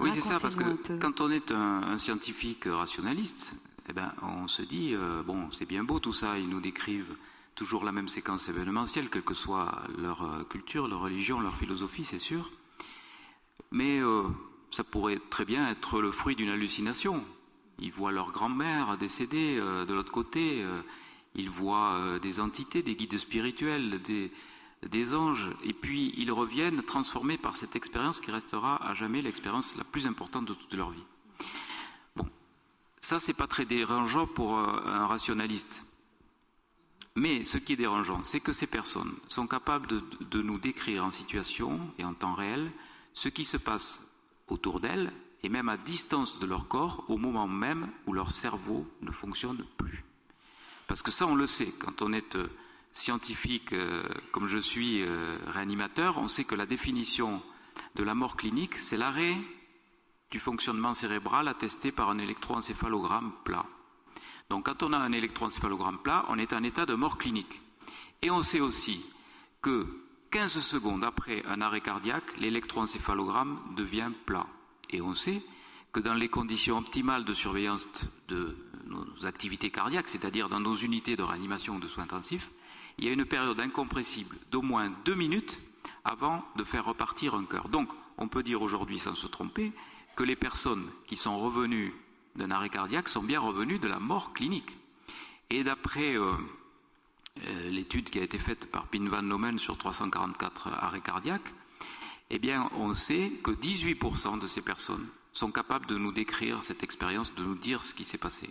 Oui, 0.00 0.10
c'est 0.12 0.20
ça, 0.20 0.38
parce 0.40 0.56
que 0.56 0.98
quand 0.98 1.20
on 1.20 1.30
est 1.30 1.50
un, 1.50 1.98
scientifique 1.98 2.64
rationaliste, 2.66 3.54
eh 3.88 3.92
ben, 3.92 4.12
on 4.22 4.48
se 4.48 4.62
dit, 4.62 4.94
euh, 4.94 5.22
bon, 5.22 5.50
c'est 5.52 5.66
bien 5.66 5.84
beau 5.84 6.00
tout 6.00 6.12
ça, 6.12 6.38
ils 6.38 6.48
nous 6.48 6.60
décrivent 6.60 7.16
toujours 7.54 7.84
la 7.84 7.92
même 7.92 8.08
séquence 8.08 8.48
événementielle, 8.48 9.08
quelle 9.08 9.22
que 9.22 9.34
soit 9.34 9.82
leur 9.98 10.22
euh, 10.22 10.44
culture, 10.44 10.88
leur 10.88 11.00
religion, 11.00 11.40
leur 11.40 11.56
philosophie, 11.56 12.04
c'est 12.04 12.18
sûr. 12.18 12.50
Mais 13.70 14.00
euh, 14.00 14.24
ça 14.70 14.82
pourrait 14.82 15.20
très 15.30 15.44
bien 15.44 15.68
être 15.70 16.00
le 16.00 16.10
fruit 16.10 16.34
d'une 16.34 16.50
hallucination. 16.50 17.24
Ils 17.78 17.92
voient 17.92 18.12
leur 18.12 18.30
grand-mère 18.30 18.96
décédée 18.96 19.56
de 19.56 19.92
l'autre 19.92 20.12
côté, 20.12 20.64
ils 21.34 21.50
voient 21.50 22.18
des 22.22 22.38
entités, 22.38 22.82
des 22.82 22.94
guides 22.94 23.18
spirituels, 23.18 24.00
des, 24.88 25.14
anges, 25.14 25.50
et 25.64 25.72
puis 25.72 26.14
ils 26.16 26.30
reviennent 26.30 26.82
transformés 26.82 27.38
par 27.38 27.56
cette 27.56 27.74
expérience 27.74 28.20
qui 28.20 28.30
restera 28.30 28.76
à 28.88 28.94
jamais 28.94 29.22
l'expérience 29.22 29.74
la 29.76 29.84
plus 29.84 30.06
importante 30.06 30.44
de 30.44 30.54
toute 30.54 30.74
leur 30.74 30.90
vie. 30.90 31.04
Ça, 33.04 33.20
c'est 33.20 33.34
pas 33.34 33.46
très 33.46 33.66
dérangeant 33.66 34.26
pour 34.26 34.58
euh, 34.58 34.80
un 34.86 35.06
rationaliste. 35.06 35.84
Mais 37.16 37.44
ce 37.44 37.58
qui 37.58 37.74
est 37.74 37.76
dérangeant, 37.76 38.24
c'est 38.24 38.40
que 38.40 38.54
ces 38.54 38.66
personnes 38.66 39.12
sont 39.28 39.46
capables 39.46 39.88
de, 40.30 40.40
nous 40.40 40.58
décrire 40.58 41.04
en 41.04 41.10
situation 41.10 41.78
et 41.98 42.04
en 42.06 42.14
temps 42.14 42.32
réel 42.32 42.72
ce 43.12 43.28
qui 43.28 43.44
se 43.44 43.58
passe 43.58 44.00
autour 44.48 44.80
d'elles 44.80 45.12
et 45.44 45.50
même 45.50 45.68
à 45.68 45.76
distance 45.76 46.38
de 46.38 46.46
leur 46.46 46.68
corps 46.68 47.04
au 47.08 47.18
moment 47.18 47.46
même 47.46 47.90
où 48.06 48.14
leur 48.14 48.30
cerveau 48.30 48.86
ne 49.02 49.10
fonctionne 49.10 49.64
plus. 49.76 50.02
Parce 50.86 51.02
que 51.02 51.10
ça, 51.10 51.26
on 51.26 51.34
le 51.34 51.46
sait, 51.46 51.72
quand 51.78 52.00
on 52.00 52.14
est 52.14 52.34
euh, 52.34 52.48
scientifique 52.94 53.72
euh, 53.74 54.02
comme 54.32 54.48
je 54.48 54.58
suis 54.58 55.04
réanimateur, 55.46 56.16
on 56.18 56.28
sait 56.28 56.44
que 56.44 56.54
la 56.54 56.66
définition 56.66 57.42
de 57.94 58.02
la 58.02 58.14
mort 58.14 58.36
clinique, 58.36 58.76
c'est 58.76 58.96
l'arrêt 58.96 59.36
du 60.30 60.40
fonctionnement 60.40 60.94
cérébral 60.94 61.46
attesté 61.46 61.92
par 61.92 62.08
un 62.08 62.18
électroencéphalogramme 62.18 63.32
plat. 63.44 63.66
Donc 64.48 64.66
quand 64.66 64.82
on 64.82 64.92
a 64.92 64.98
un 64.98 65.12
électroencéphalogramme 65.12 65.98
plat, 65.98 66.24
on 66.28 66.38
est 66.38 66.52
en 66.52 66.62
état 66.62 66.86
de 66.86 66.94
mort 66.94 67.18
clinique. 67.18 67.60
Et 68.22 68.30
on 68.30 68.42
sait 68.42 68.60
aussi 68.60 69.04
que 69.60 69.86
15 70.30 70.60
secondes 70.60 71.04
après 71.04 71.44
un 71.46 71.60
arrêt 71.60 71.82
cardiaque, 71.82 72.36
l'électroencéphalogramme 72.38 73.60
devient 73.76 74.10
plat. 74.24 74.46
Et 74.94 75.00
on 75.00 75.16
sait 75.16 75.42
que 75.92 75.98
dans 75.98 76.14
les 76.14 76.28
conditions 76.28 76.78
optimales 76.78 77.24
de 77.24 77.34
surveillance 77.34 77.86
de 78.28 78.56
nos 78.86 79.26
activités 79.26 79.70
cardiaques, 79.70 80.08
c'est-à-dire 80.08 80.48
dans 80.48 80.60
nos 80.60 80.76
unités 80.76 81.16
de 81.16 81.22
réanimation 81.24 81.76
ou 81.76 81.80
de 81.80 81.88
soins 81.88 82.04
intensifs, 82.04 82.48
il 82.98 83.04
y 83.04 83.08
a 83.08 83.12
une 83.12 83.24
période 83.24 83.58
incompressible 83.58 84.36
d'au 84.52 84.62
moins 84.62 84.92
deux 85.04 85.16
minutes 85.16 85.60
avant 86.04 86.44
de 86.54 86.62
faire 86.62 86.84
repartir 86.84 87.34
un 87.34 87.44
cœur. 87.44 87.68
Donc, 87.68 87.88
on 88.18 88.28
peut 88.28 88.44
dire 88.44 88.62
aujourd'hui, 88.62 89.00
sans 89.00 89.16
se 89.16 89.26
tromper, 89.26 89.72
que 90.14 90.22
les 90.22 90.36
personnes 90.36 90.88
qui 91.08 91.16
sont 91.16 91.40
revenues 91.40 91.92
d'un 92.36 92.52
arrêt 92.52 92.68
cardiaque 92.70 93.08
sont 93.08 93.22
bien 93.22 93.40
revenues 93.40 93.80
de 93.80 93.88
la 93.88 93.98
mort 93.98 94.32
clinique. 94.32 94.76
Et 95.50 95.64
d'après 95.64 96.16
euh, 96.16 96.34
euh, 97.46 97.70
l'étude 97.70 98.10
qui 98.10 98.20
a 98.20 98.22
été 98.22 98.38
faite 98.38 98.70
par 98.70 98.86
Pin 98.86 99.08
Van 99.08 99.22
Nomen 99.22 99.58
sur 99.58 99.76
344 99.76 100.68
arrêts 100.68 101.00
cardiaques, 101.00 101.52
eh 102.30 102.38
bien, 102.38 102.70
on 102.76 102.94
sait 102.94 103.30
que 103.42 103.50
18% 103.50 104.38
de 104.38 104.46
ces 104.46 104.62
personnes 104.62 105.06
sont 105.32 105.50
capables 105.50 105.86
de 105.86 105.98
nous 105.98 106.12
décrire 106.12 106.62
cette 106.64 106.82
expérience, 106.82 107.34
de 107.34 107.44
nous 107.44 107.56
dire 107.56 107.84
ce 107.84 107.94
qui 107.94 108.04
s'est 108.04 108.18
passé. 108.18 108.50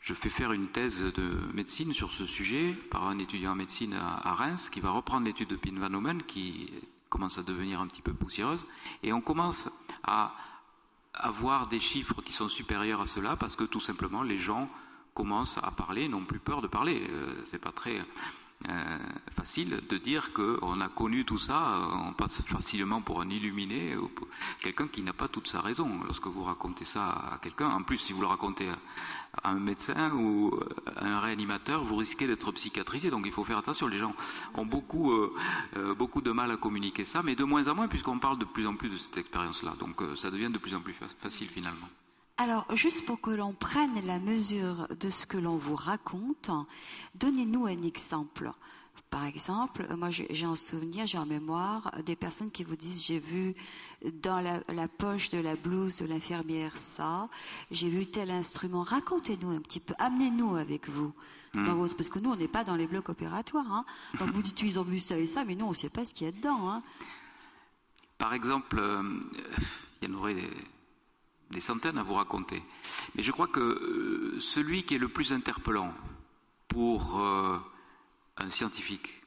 Je 0.00 0.14
fais 0.14 0.30
faire 0.30 0.52
une 0.52 0.68
thèse 0.68 1.02
de 1.02 1.52
médecine 1.52 1.92
sur 1.92 2.12
ce 2.12 2.24
sujet 2.24 2.72
par 2.90 3.06
un 3.06 3.18
étudiant 3.18 3.52
en 3.52 3.56
médecine 3.56 3.92
à, 3.92 4.32
Reims 4.32 4.70
qui 4.70 4.80
va 4.80 4.90
reprendre 4.90 5.26
l'étude 5.26 5.48
de 5.48 5.56
Pin 5.56 5.78
Van 5.78 5.90
Nomen 5.90 6.22
qui 6.22 6.72
commence 7.10 7.36
à 7.36 7.42
devenir 7.42 7.80
un 7.80 7.86
petit 7.86 8.00
peu 8.00 8.14
poussiéreuse 8.14 8.64
et 9.02 9.12
on 9.12 9.20
commence 9.20 9.68
à 10.02 10.34
avoir 11.12 11.66
des 11.66 11.80
chiffres 11.80 12.22
qui 12.22 12.32
sont 12.32 12.48
supérieurs 12.48 13.02
à 13.02 13.06
cela 13.06 13.36
parce 13.36 13.56
que 13.56 13.64
tout 13.64 13.80
simplement 13.80 14.22
les 14.22 14.38
gens 14.38 14.70
commencent 15.12 15.58
à 15.58 15.70
parler, 15.70 16.08
n'ont 16.08 16.24
plus 16.24 16.38
peur 16.38 16.62
de 16.62 16.66
parler. 16.66 17.02
Euh, 17.10 17.44
c'est 17.50 17.58
pas 17.58 17.72
très 17.72 18.00
euh, 18.68 18.98
facile 19.36 19.80
de 19.88 19.96
dire 19.96 20.34
qu'on 20.34 20.80
a 20.82 20.88
connu 20.88 21.24
tout 21.24 21.38
ça, 21.38 21.76
euh, 21.76 22.08
on 22.08 22.12
passe 22.12 22.42
facilement 22.42 23.00
pour 23.00 23.22
un 23.22 23.30
illuminé 23.30 23.96
ou 23.96 24.10
quelqu'un 24.60 24.86
qui 24.86 25.00
n'a 25.00 25.14
pas 25.14 25.28
toute 25.28 25.48
sa 25.48 25.62
raison. 25.62 25.88
Lorsque 26.04 26.26
vous 26.26 26.44
racontez 26.44 26.84
ça 26.84 27.06
à 27.32 27.38
quelqu'un, 27.42 27.70
en 27.70 27.82
plus 27.82 27.96
si 27.96 28.12
vous 28.12 28.20
le 28.20 28.26
racontez 28.26 28.68
à 29.42 29.50
un 29.50 29.58
médecin 29.58 30.12
ou 30.12 30.54
à 30.94 31.06
un 31.06 31.20
réanimateur, 31.20 31.84
vous 31.84 31.96
risquez 31.96 32.26
d'être 32.26 32.52
psychiatrisé. 32.52 33.08
Donc 33.08 33.24
il 33.24 33.32
faut 33.32 33.44
faire 33.44 33.58
attention. 33.58 33.86
Les 33.86 33.98
gens 33.98 34.14
ont 34.54 34.66
beaucoup, 34.66 35.12
euh, 35.12 35.94
beaucoup 35.96 36.20
de 36.20 36.30
mal 36.30 36.50
à 36.50 36.58
communiquer 36.58 37.06
ça, 37.06 37.22
mais 37.22 37.34
de 37.34 37.44
moins 37.44 37.66
en 37.66 37.74
moins 37.74 37.88
puisqu'on 37.88 38.18
parle 38.18 38.38
de 38.38 38.44
plus 38.44 38.66
en 38.66 38.76
plus 38.76 38.90
de 38.90 38.98
cette 38.98 39.16
expérience-là. 39.16 39.72
Donc 39.78 40.02
ça 40.16 40.30
devient 40.30 40.50
de 40.50 40.58
plus 40.58 40.74
en 40.74 40.80
plus 40.80 40.94
facile 41.22 41.48
finalement. 41.48 41.88
Alors, 42.40 42.64
juste 42.74 43.04
pour 43.04 43.20
que 43.20 43.30
l'on 43.30 43.52
prenne 43.52 44.00
la 44.06 44.18
mesure 44.18 44.88
de 44.98 45.10
ce 45.10 45.26
que 45.26 45.36
l'on 45.36 45.58
vous 45.58 45.76
raconte, 45.76 46.50
donnez-nous 47.14 47.66
un 47.66 47.82
exemple. 47.82 48.50
Par 49.10 49.26
exemple, 49.26 49.86
moi 49.94 50.08
j'ai 50.08 50.46
un 50.46 50.56
souvenir, 50.56 51.06
j'ai 51.06 51.18
en 51.18 51.26
mémoire 51.26 51.92
des 52.06 52.16
personnes 52.16 52.50
qui 52.50 52.64
vous 52.64 52.76
disent 52.76 53.04
j'ai 53.04 53.18
vu 53.18 53.54
dans 54.22 54.40
la, 54.40 54.88
poche 54.88 55.28
de 55.28 55.38
la 55.38 55.54
blouse 55.54 55.98
de 55.98 56.06
l'infirmière 56.06 56.78
ça, 56.78 57.28
j'ai 57.70 57.90
vu 57.90 58.06
tel 58.06 58.30
instrument. 58.30 58.84
Racontez-nous 58.84 59.50
un 59.50 59.60
petit 59.60 59.80
peu, 59.80 59.92
amenez-nous 59.98 60.56
avec 60.56 60.88
vous. 60.88 61.12
Hmm. 61.52 61.66
parce 61.94 62.08
que 62.08 62.20
nous 62.20 62.30
on 62.30 62.36
n'est 62.36 62.48
pas 62.48 62.64
dans 62.64 62.76
les 62.76 62.86
blocs 62.86 63.10
opératoires. 63.10 63.70
Hein. 63.70 63.84
Donc 64.18 64.30
vous 64.30 64.40
dites 64.40 64.62
ils 64.62 64.78
ont 64.78 64.84
vu 64.84 64.98
ça 64.98 65.18
et 65.18 65.26
ça, 65.26 65.44
mais 65.44 65.56
nous 65.56 65.66
on 65.66 65.70
ne 65.70 65.74
sait 65.74 65.90
pas 65.90 66.06
ce 66.06 66.14
qu'il 66.14 66.26
y 66.26 66.30
a 66.30 66.32
dedans. 66.32 66.70
Hein. 66.70 66.82
Par 68.16 68.32
exemple, 68.32 68.78
euh, 68.78 69.02
il 70.00 70.08
y 70.08 70.10
en 70.10 70.16
aurait 70.16 70.34
des 70.34 70.48
centaines 71.58 71.98
à 71.98 72.04
vous 72.04 72.14
raconter. 72.14 72.62
Mais 73.14 73.24
je 73.24 73.32
crois 73.32 73.48
que 73.48 73.60
euh, 73.60 74.40
celui 74.40 74.84
qui 74.84 74.94
est 74.94 74.98
le 74.98 75.08
plus 75.08 75.32
interpellant 75.32 75.92
pour 76.68 77.20
euh, 77.20 77.58
un 78.36 78.50
scientifique, 78.50 79.20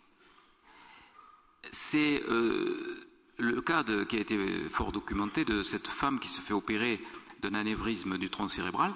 c'est 1.71 2.23
euh, 2.29 3.05
le 3.37 3.61
cas 3.61 3.83
qui 4.07 4.15
a 4.15 4.19
été 4.19 4.69
fort 4.69 4.93
documenté 4.93 5.43
de 5.43 5.63
cette 5.63 5.87
femme 5.87 6.19
qui 6.19 6.29
se 6.29 6.39
fait 6.39 6.53
opérer 6.53 7.01
d'un 7.41 7.55
anévrisme 7.55 8.17
du 8.17 8.29
tronc 8.29 8.47
cérébral. 8.47 8.93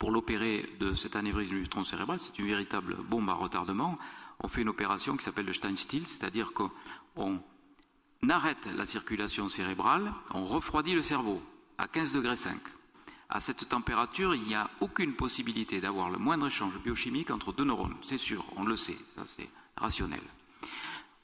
Pour 0.00 0.10
l'opérer 0.10 0.68
de 0.80 0.94
cet 0.94 1.14
anévrisme 1.16 1.54
du 1.54 1.68
tronc 1.68 1.84
cérébral, 1.84 2.18
c'est 2.18 2.38
une 2.38 2.46
véritable 2.46 2.96
bombe 2.96 3.30
à 3.30 3.34
retardement. 3.34 3.98
On 4.40 4.48
fait 4.48 4.62
une 4.62 4.68
opération 4.68 5.16
qui 5.16 5.24
s'appelle 5.24 5.46
le 5.46 5.52
Steinstill, 5.52 6.06
c'est-à-dire 6.06 6.52
qu'on 6.52 7.40
arrête 8.28 8.68
la 8.76 8.84
circulation 8.84 9.48
cérébrale, 9.48 10.12
on 10.34 10.44
refroidit 10.44 10.94
le 10.94 11.02
cerveau 11.02 11.40
à 11.78 11.88
15 11.88 12.12
degrés 12.12 12.36
5. 12.36 12.58
À 13.28 13.40
cette 13.40 13.68
température, 13.68 14.34
il 14.34 14.42
n'y 14.42 14.54
a 14.54 14.70
aucune 14.80 15.14
possibilité 15.14 15.80
d'avoir 15.80 16.10
le 16.10 16.18
moindre 16.18 16.46
échange 16.46 16.78
biochimique 16.78 17.30
entre 17.30 17.52
deux 17.52 17.64
neurones. 17.64 17.96
C'est 18.04 18.18
sûr, 18.18 18.44
on 18.56 18.64
le 18.64 18.76
sait, 18.76 18.98
ça 19.16 19.24
c'est 19.36 19.48
rationnel. 19.76 20.22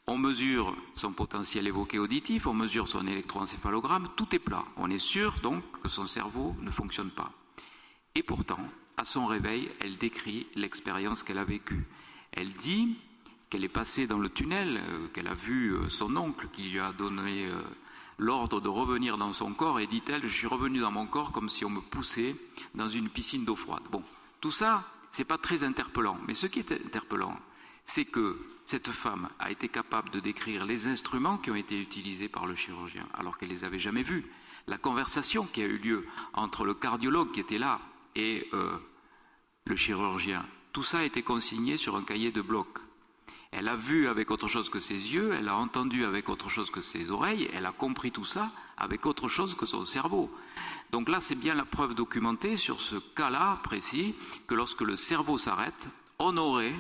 On 0.09 0.18
mesure 0.18 0.76
son 0.97 1.12
potentiel 1.12 1.68
évoqué 1.68 1.99
auditif, 2.00 2.47
on 2.47 2.54
mesure 2.54 2.88
son 2.88 3.06
électroencéphalogramme, 3.06 4.09
tout 4.16 4.35
est 4.35 4.40
plat. 4.40 4.64
On 4.76 4.90
est 4.90 4.99
sûr 4.99 5.38
donc 5.42 5.62
que 5.80 5.88
son 5.88 6.09
cerveau 6.09 6.56
ne 6.61 6.73
fonctionne 6.73 7.11
pas. 7.11 7.30
Et 8.16 8.25
pourtant, 8.25 8.59
à 8.97 9.04
son 9.04 9.26
réveil, 9.26 9.71
elle 9.80 9.97
décrit 9.97 10.49
l'expérience 10.56 11.23
qu'elle 11.23 11.38
a 11.38 11.44
vécue. 11.44 11.87
Elle 12.32 12.52
dit 12.54 12.99
qu'elle 13.49 13.64
est 13.64 13.68
passée 13.68 14.06
dans 14.06 14.18
le 14.18 14.28
tunnel, 14.28 14.80
euh, 14.82 15.09
qu'elle 15.09 15.28
a 15.28 15.35
vu 15.35 15.73
euh, 15.73 15.88
son 15.88 16.16
oncle 16.16 16.49
qui 16.52 16.71
lui 16.71 16.80
a 16.80 16.92
donné 16.92 17.47
euh, 17.47 17.62
l'ordre 18.23 18.61
de 18.61 18.69
revenir 18.69 19.19
dans 19.19 19.33
son 19.33 19.52
corps 19.52 19.81
et 19.81 19.87
dit-elle, 19.87 20.23
je 20.23 20.35
suis 20.35 20.47
revenu 20.47 20.79
dans 20.79 20.93
mon 20.93 21.07
corps 21.07 21.33
comme 21.33 21.50
si 21.50 21.64
on 21.64 21.71
me 21.71 21.81
poussait 21.81 22.37
dans 22.75 22.88
une 22.88 23.09
piscine 23.09 23.45
d'eau 23.45 23.57
froide. 23.57 23.83
Bon, 23.91 24.02
tout 24.41 24.50
ça, 24.50 24.85
c'est 25.11 25.25
pas 25.25 25.38
très 25.38 25.64
interpellant. 25.64 26.19
Mais 26.26 26.35
ce 26.35 26.47
qui 26.47 26.61
est 26.61 26.73
interpellant, 26.73 27.38
c'est 27.85 28.05
que 28.05 28.38
cette 28.64 28.91
femme 28.91 29.29
a 29.38 29.50
été 29.50 29.69
capable 29.69 30.11
de 30.11 30.21
décrire 30.21 30.64
les 30.64 30.87
instruments 30.87 31.37
qui 31.37 31.50
ont 31.50 31.57
été 31.57 31.79
utilisés 31.79 32.29
par 32.29 32.47
le 32.47 32.55
chirurgien, 32.55 33.07
alors 33.14 33.37
qu'elle 33.37 33.50
les 33.50 33.64
avait 33.64 33.79
jamais 33.79 34.02
vus. 34.02 34.25
La 34.67 34.79
conversation 34.79 35.47
qui 35.47 35.61
a 35.61 35.67
eu 35.67 35.79
lieu 35.79 36.07
entre 36.33 36.64
le 36.64 36.75
cardiologue 36.75 37.33
qui 37.33 37.41
était 37.41 37.59
là 37.59 37.81
et 38.14 38.49
euh, 38.55 38.79
le 39.67 39.76
chirurgien. 39.76 40.47
Tout 40.73 40.83
ça 40.83 40.99
a 40.99 41.02
été 41.02 41.23
consigné 41.23 41.76
sur 41.76 41.97
un 41.97 42.05
cahier 42.05 42.31
de 42.31 42.41
bloc. 42.41 42.69
Elle 43.52 43.68
a 43.68 43.76
vu 43.76 44.09
avec 44.09 44.30
autre 44.30 44.49
chose 44.49 44.71
que 44.71 44.80
ses 44.80 44.94
yeux, 44.94 45.32
elle 45.38 45.49
a 45.49 45.56
entendu 45.56 46.04
avec 46.06 46.30
autre 46.30 46.49
chose 46.49 46.71
que 46.71 46.80
ses 46.80 47.11
oreilles, 47.11 47.50
elle 47.52 47.66
a 47.66 47.73
compris 47.73 48.11
tout 48.11 48.25
ça 48.25 48.50
avec 48.78 49.04
autre 49.04 49.28
chose 49.28 49.54
que 49.54 49.66
son 49.66 49.85
cerveau. 49.85 50.30
Donc 50.90 51.11
là, 51.11 51.21
c'est 51.21 51.35
bien 51.35 51.54
la 51.54 51.66
preuve 51.66 51.94
documentée 51.94 52.56
sur 52.56 52.80
ce 52.80 52.97
cas-là 52.97 53.61
précis 53.62 54.14
que 54.47 54.54
lorsque 54.54 54.80
le 54.80 54.97
cerveau 54.97 55.37
s'arrête, 55.37 55.88
on 56.18 56.37
aurait 56.38 56.75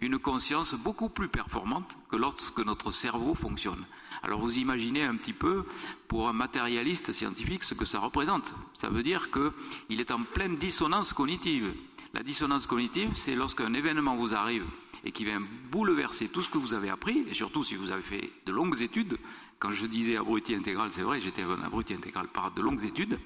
une 0.00 0.18
conscience 0.18 0.74
beaucoup 0.74 1.08
plus 1.08 1.28
performante 1.28 1.96
que 2.10 2.16
lorsque 2.16 2.58
notre 2.60 2.90
cerveau 2.90 3.34
fonctionne. 3.34 3.84
Alors 4.22 4.40
vous 4.40 4.58
imaginez 4.58 5.02
un 5.02 5.16
petit 5.16 5.32
peu, 5.32 5.64
pour 6.08 6.28
un 6.28 6.32
matérialiste 6.32 7.12
scientifique, 7.12 7.64
ce 7.64 7.74
que 7.74 7.84
ça 7.84 7.98
représente. 7.98 8.54
Ça 8.74 8.88
veut 8.88 9.02
dire 9.02 9.30
qu'il 9.30 10.00
est 10.00 10.10
en 10.10 10.22
pleine 10.22 10.56
dissonance 10.56 11.12
cognitive. 11.12 11.72
La 12.14 12.22
dissonance 12.22 12.66
cognitive, 12.66 13.10
c'est 13.14 13.34
lorsqu'un 13.34 13.72
événement 13.72 14.16
vous 14.16 14.34
arrive 14.34 14.64
et 15.04 15.12
qui 15.12 15.24
vient 15.24 15.42
bouleverser 15.70 16.28
tout 16.28 16.42
ce 16.42 16.48
que 16.48 16.58
vous 16.58 16.74
avez 16.74 16.90
appris, 16.90 17.24
et 17.30 17.34
surtout 17.34 17.64
si 17.64 17.74
vous 17.74 17.90
avez 17.90 18.02
fait 18.02 18.30
de 18.44 18.52
longues 18.52 18.82
études, 18.82 19.18
quand 19.58 19.70
je 19.72 19.86
disais 19.86 20.16
abruti 20.16 20.54
intégral, 20.54 20.90
c'est 20.90 21.02
vrai, 21.02 21.20
j'étais 21.20 21.42
un 21.42 21.62
abruti 21.62 21.94
intégral 21.94 22.28
par 22.28 22.50
de 22.50 22.60
longues 22.60 22.84
études, 22.84 23.18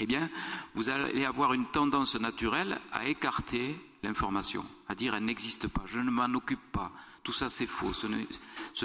eh 0.00 0.06
bien, 0.06 0.28
vous 0.74 0.88
allez 0.88 1.24
avoir 1.24 1.52
une 1.52 1.66
tendance 1.66 2.16
naturelle 2.16 2.80
à 2.92 3.06
écarter 3.06 3.78
l'information, 4.02 4.64
à 4.88 4.94
dire 4.94 5.14
elle 5.14 5.24
n'existe 5.24 5.68
pas, 5.68 5.82
je 5.86 6.00
ne 6.00 6.10
m'en 6.10 6.32
occupe 6.34 6.72
pas, 6.72 6.92
tout 7.22 7.32
ça 7.32 7.48
c'est 7.48 7.66
faux, 7.66 7.92
ce 7.92 8.06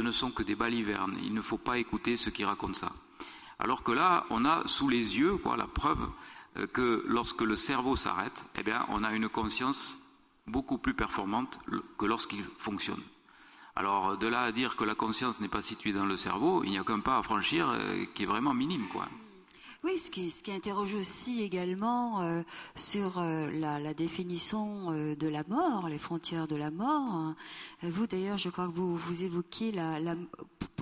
ne, 0.01 0.11
sont 0.11 0.31
que 0.31 0.43
des 0.43 0.55
balivernes, 0.55 1.17
il 1.23 1.33
ne 1.33 1.41
faut 1.41 1.57
pas 1.57 1.77
écouter 1.77 2.15
ceux 2.15 2.31
qui 2.31 2.45
racontent 2.45 2.73
ça. 2.73 2.93
Alors 3.59 3.83
que 3.83 3.91
là, 3.91 4.25
on 4.29 4.45
a 4.45 4.65
sous 4.67 4.87
les 4.87 5.17
yeux 5.17 5.37
la 5.57 5.67
preuve 5.67 6.09
euh, 6.57 6.67
que 6.67 7.03
lorsque 7.07 7.41
le 7.41 7.57
cerveau 7.57 7.97
s'arrête, 7.97 8.45
eh 8.55 8.63
bien, 8.63 8.85
on 8.89 9.03
a 9.03 9.11
une 9.11 9.27
conscience 9.27 9.97
beaucoup 10.47 10.77
plus 10.77 10.93
performante 10.93 11.59
que 11.97 12.05
lorsqu'il 12.05 12.45
fonctionne. 12.57 13.01
Alors 13.75 14.17
de 14.17 14.27
là 14.27 14.41
à 14.41 14.51
dire 14.51 14.75
que 14.75 14.83
la 14.83 14.95
conscience 14.95 15.39
n'est 15.39 15.49
pas 15.49 15.61
située 15.61 15.93
dans 15.93 16.05
le 16.05 16.17
cerveau, 16.17 16.63
il 16.63 16.71
n'y 16.71 16.77
a 16.77 16.83
qu'un 16.83 16.99
pas 16.99 17.17
à 17.17 17.23
franchir 17.23 17.69
euh, 17.69 18.05
qui 18.13 18.23
est 18.23 18.25
vraiment 18.25 18.53
minime, 18.53 18.87
quoi. 18.87 19.07
Oui, 19.83 19.97
ce 19.97 20.11
qui, 20.11 20.29
ce 20.29 20.43
qui 20.43 20.51
interroge 20.51 20.93
aussi 20.93 21.41
également 21.41 22.21
euh, 22.21 22.41
sur 22.75 23.17
euh, 23.17 23.49
la, 23.49 23.79
la, 23.79 23.93
définition 23.93 24.91
euh, 24.91 25.15
de 25.15 25.27
la 25.27 25.43
mort, 25.47 25.87
les 25.87 25.97
frontières 25.97 26.47
de 26.47 26.57
la 26.57 26.69
mort. 26.69 27.13
Hein. 27.13 27.35
Vous, 27.83 28.05
d'ailleurs, 28.05 28.37
je 28.37 28.49
crois 28.49 28.67
que 28.67 28.73
vous, 28.73 28.97
vous 28.97 29.23
évoquiez 29.23 29.71
la, 29.71 29.99
la 29.99 30.15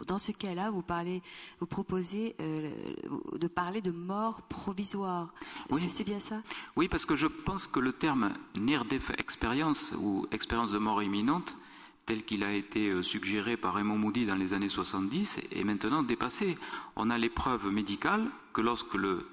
dans 0.08 0.18
ce 0.18 0.32
cas-là, 0.32 0.72
vous 0.72 0.82
parlez, 0.82 1.22
vous 1.60 1.66
proposez 1.66 2.36
de 2.40 3.48
parler 3.48 3.82
de 3.82 3.92
mort 3.92 4.42
provisoire. 4.44 5.34
Oui. 5.70 5.90
C'est 5.90 6.06
bien 6.06 6.20
ça? 6.20 6.42
Oui, 6.78 6.88
parce 6.88 7.06
que 7.06 7.16
je 7.16 7.28
pense 7.28 7.68
que 7.68 7.80
le 7.80 7.92
terme 7.92 8.34
near 8.56 8.86
death 8.86 9.10
experience 9.18 9.92
ou 10.00 10.26
expérience 10.32 10.72
de 10.72 10.78
mort 10.78 11.04
imminente 11.04 11.58
tel 12.08 12.24
qu'il 12.24 12.44
a 12.46 12.54
été 12.54 12.90
euh, 12.90 13.04
suggéré 13.04 13.58
par 13.58 13.76
Raymond 13.76 13.98
Moody 13.98 14.26
dans 14.26 14.36
les 14.36 14.54
années 14.54 14.70
70, 14.70 15.42
est 15.52 15.64
maintenant 15.66 16.04
dépassé. 16.04 16.58
On 16.96 17.10
a 17.10 17.18
l'épreuve 17.18 17.70
médicale 17.70 18.26
que 18.54 18.62
lorsque 18.62 18.96
le 18.96 19.28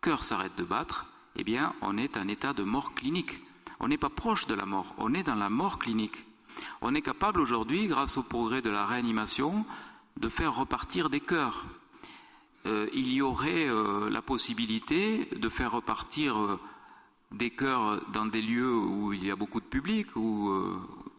cœur 0.00 0.24
s'arrête 0.24 0.56
de 0.56 0.64
battre, 0.64 1.06
eh 1.36 1.44
bien, 1.44 1.74
on 1.82 1.98
est 1.98 2.16
en 2.16 2.26
état 2.26 2.54
de 2.54 2.62
mort 2.62 2.94
clinique. 2.94 3.38
On 3.80 3.88
n'est 3.88 3.98
pas 3.98 4.08
proche 4.08 4.46
de 4.46 4.54
la 4.54 4.64
mort, 4.64 4.94
on 4.96 5.12
est 5.12 5.22
dans 5.22 5.34
la 5.34 5.50
mort 5.50 5.78
clinique. 5.78 6.24
On 6.80 6.94
est 6.94 7.02
capable 7.02 7.38
aujourd'hui, 7.38 7.86
grâce 7.86 8.16
au 8.16 8.22
progrès 8.22 8.62
de 8.62 8.70
la 8.70 8.86
réanimation, 8.86 9.66
de 10.16 10.28
faire 10.30 10.56
repartir 10.56 11.10
des 11.10 11.20
cœurs. 11.20 11.66
Euh, 12.64 12.88
il 12.94 13.12
y 13.12 13.20
aurait 13.20 13.68
euh, 13.68 14.08
la 14.08 14.22
possibilité 14.22 15.28
de 15.36 15.48
faire 15.50 15.72
repartir 15.72 16.58
des 17.30 17.50
cœurs 17.50 18.00
dans 18.10 18.24
des 18.24 18.40
lieux 18.40 18.74
où 18.74 19.12
il 19.12 19.22
y 19.22 19.30
a 19.30 19.36
beaucoup 19.36 19.60
de 19.60 19.66
public, 19.66 20.16
où 20.16 20.50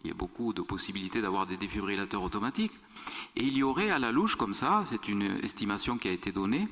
il 0.03 0.09
y 0.09 0.11
a 0.11 0.15
beaucoup 0.15 0.53
de 0.53 0.61
possibilités 0.61 1.21
d'avoir 1.21 1.45
des 1.45 1.57
défibrillateurs 1.57 2.23
automatiques. 2.23 2.71
Et 3.35 3.43
il 3.43 3.57
y 3.57 3.63
aurait 3.63 3.89
à 3.89 3.99
la 3.99 4.11
louche, 4.11 4.35
comme 4.35 4.53
ça, 4.53 4.83
c'est 4.85 5.07
une 5.07 5.39
estimation 5.43 5.97
qui 5.97 6.07
a 6.07 6.11
été 6.11 6.31
donnée, 6.31 6.67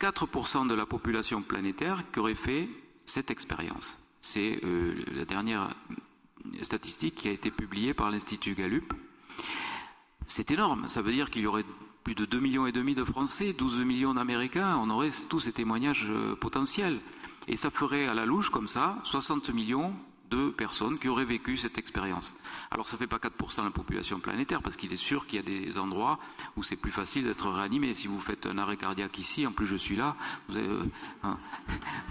4% 0.00 0.66
de 0.66 0.74
la 0.74 0.86
population 0.86 1.42
planétaire 1.42 2.04
qui 2.12 2.18
aurait 2.18 2.34
fait 2.34 2.68
cette 3.04 3.30
expérience. 3.30 3.98
C'est 4.20 4.60
euh, 4.64 4.94
la 5.14 5.24
dernière 5.24 5.74
statistique 6.62 7.14
qui 7.14 7.28
a 7.28 7.32
été 7.32 7.50
publiée 7.50 7.94
par 7.94 8.10
l'Institut 8.10 8.54
Gallup. 8.54 8.92
C'est 10.26 10.50
énorme. 10.50 10.88
Ça 10.88 11.02
veut 11.02 11.12
dire 11.12 11.30
qu'il 11.30 11.42
y 11.42 11.46
aurait 11.46 11.64
plus 12.04 12.14
de 12.14 12.24
2 12.24 12.40
millions 12.40 12.66
et 12.66 12.72
demi 12.72 12.94
de 12.94 13.04
Français, 13.04 13.52
12 13.52 13.78
millions 13.84 14.14
d'Américains. 14.14 14.76
On 14.76 14.90
aurait 14.90 15.12
tous 15.28 15.40
ces 15.40 15.52
témoignages 15.52 16.06
euh, 16.08 16.34
potentiels. 16.36 17.00
Et 17.48 17.56
ça 17.56 17.70
ferait 17.70 18.06
à 18.06 18.14
la 18.14 18.26
louche, 18.26 18.50
comme 18.50 18.68
ça, 18.68 18.98
60 19.04 19.50
millions 19.50 19.94
de 20.32 20.50
personnes 20.50 20.98
qui 20.98 21.08
auraient 21.08 21.26
vécu 21.26 21.56
cette 21.56 21.78
expérience. 21.78 22.34
Alors 22.70 22.88
ça 22.88 22.96
ne 22.96 22.98
fait 22.98 23.06
pas 23.06 23.18
4% 23.18 23.58
de 23.58 23.64
la 23.66 23.70
population 23.70 24.18
planétaire, 24.18 24.62
parce 24.62 24.76
qu'il 24.76 24.92
est 24.92 24.96
sûr 24.96 25.26
qu'il 25.26 25.36
y 25.36 25.38
a 25.38 25.42
des 25.42 25.78
endroits 25.78 26.18
où 26.56 26.62
c'est 26.62 26.76
plus 26.76 26.90
facile 26.90 27.24
d'être 27.24 27.48
réanimé. 27.50 27.92
Si 27.94 28.06
vous 28.06 28.20
faites 28.20 28.46
un 28.46 28.58
arrêt 28.58 28.76
cardiaque 28.76 29.18
ici, 29.18 29.46
en 29.46 29.52
plus 29.52 29.66
je 29.66 29.76
suis 29.76 29.96
là, 29.96 30.16
vous 30.48 30.56
avez, 30.56 30.68
euh, 30.68 30.84
hein, 31.22 31.38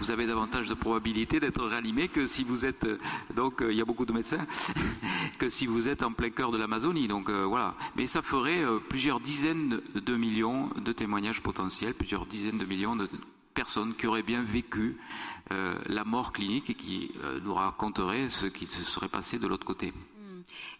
davantage 0.26 0.68
de 0.68 0.74
probabilité 0.74 1.40
d'être 1.40 1.64
réanimé 1.64 2.08
que 2.08 2.26
si 2.26 2.44
vous 2.44 2.64
êtes, 2.64 2.84
euh, 2.84 2.98
donc 3.34 3.60
euh, 3.60 3.72
il 3.72 3.78
y 3.78 3.80
a 3.80 3.84
beaucoup 3.84 4.06
de 4.06 4.12
médecins, 4.12 4.46
que 5.38 5.48
si 5.48 5.66
vous 5.66 5.88
êtes 5.88 6.02
en 6.02 6.12
plein 6.12 6.30
cœur 6.30 6.52
de 6.52 6.58
l'Amazonie. 6.58 7.08
Donc 7.08 7.28
voilà. 7.30 7.74
Mais 7.96 8.06
ça 8.06 8.22
ferait 8.22 8.64
plusieurs 8.88 9.20
dizaines 9.20 9.80
de 9.94 10.16
millions 10.16 10.70
de 10.76 10.92
témoignages 10.92 11.40
potentiels, 11.40 11.94
plusieurs 11.94 12.26
dizaines 12.26 12.58
de 12.58 12.64
millions 12.64 12.96
de 12.96 13.08
personnes 13.52 13.94
qui 13.94 14.06
auraient 14.06 14.22
bien 14.22 14.42
vécu 14.42 14.98
euh, 15.50 15.78
la 15.86 16.04
mort 16.04 16.32
clinique 16.32 16.70
et 16.70 16.74
qui 16.74 17.12
euh, 17.22 17.40
nous 17.42 17.54
raconteraient 17.54 18.30
ce 18.30 18.46
qui 18.46 18.66
se 18.66 18.84
serait 18.84 19.08
passé 19.08 19.38
de 19.38 19.46
l'autre 19.46 19.66
côté. 19.66 19.92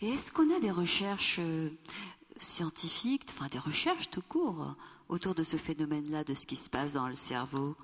Et 0.01 0.11
est-ce 0.11 0.33
qu'on 0.33 0.55
a 0.55 0.61
des 0.61 0.71
recherches 0.71 1.37
euh, 1.39 1.71
scientifiques, 2.39 3.27
enfin 3.31 3.49
des 3.49 3.59
recherches 3.59 4.11
tout 4.11 4.23
court, 4.23 4.75
autour 5.09 5.35
de 5.35 5.43
ce 5.43 5.57
phénomène-là, 5.57 6.25
de 6.25 6.35
ce 6.35 6.47
qui 6.47 6.57
se 6.57 6.71
passe 6.71 6.95
dans 6.95 7.09
le 7.09 7.15
cerveau? 7.15 7.77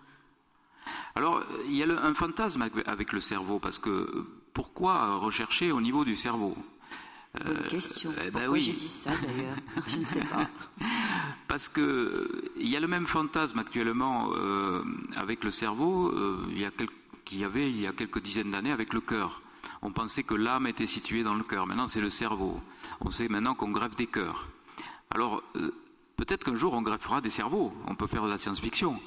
Alors, 1.14 1.42
il 1.66 1.77
y 1.77 1.83
a 1.83 1.87
le, 1.87 1.98
un 1.98 2.14
fantasme 2.14 2.62
avec, 2.62 2.88
avec 2.88 3.12
le 3.12 3.20
cerveau, 3.20 3.59
parce 3.59 3.79
que 3.79 4.27
pourquoi 4.55 5.18
rechercher 5.18 5.70
au 5.70 5.81
niveau 5.81 6.05
du 6.05 6.16
cerveau? 6.16 6.57
Bonne 7.44 7.62
question. 7.68 8.12
eh 8.16 8.24
ben 8.24 8.33
Pourquoi 8.33 8.48
oui. 8.51 8.61
j'ai 8.61 8.72
dit 8.72 8.88
ça 8.88 9.11
d'ailleurs? 9.11 9.57
Je 9.87 9.98
ne 9.98 10.05
sais 10.05 10.20
pas. 10.20 10.48
Parce 11.48 11.68
que 11.68 11.81
euh, 11.81 12.53
il 12.57 12.68
y 12.68 12.77
a 12.77 12.81
le 12.81 12.88
même 12.88 13.07
fantasme 13.07 13.59
actuellement 13.59 14.31
euh, 14.35 14.83
avec 15.16 15.44
le 15.44 15.51
cerveau 15.51 16.09
euh, 16.09 16.46
il 16.51 16.70
qu'il 17.24 17.38
y 17.38 17.44
avait 17.44 17.68
il 17.70 17.81
y 17.81 17.87
a 17.87 17.92
quelques 17.92 18.22
dizaines 18.22 18.51
d'années 18.51 18.72
avec 18.72 18.92
le 18.92 19.01
cœur. 19.01 19.42
On 19.83 19.92
pensait 19.92 20.22
que 20.22 20.35
l'âme 20.35 20.66
était 20.66 20.87
située 20.87 21.22
dans 21.22 21.35
le 21.35 21.44
cœur. 21.44 21.66
Maintenant, 21.66 21.88
c'est 21.88 22.01
le 22.01 22.11
cerveau. 22.11 22.61
On 23.01 23.11
sait 23.11 23.29
maintenant 23.29 23.55
qu'on 23.55 23.70
greffe 23.70 23.94
des 23.96 24.07
cœurs. 24.07 24.48
Alors, 25.11 25.42
euh, 25.57 25.70
peut-être 26.16 26.44
qu'un 26.44 26.57
jour, 26.57 26.72
on 26.74 26.83
greffera 26.83 27.20
des 27.20 27.31
cerveaux. 27.31 27.72
On 27.87 27.94
peut 27.94 28.07
faire 28.07 28.24
de 28.24 28.29
la 28.29 28.38
science-fiction. 28.38 29.01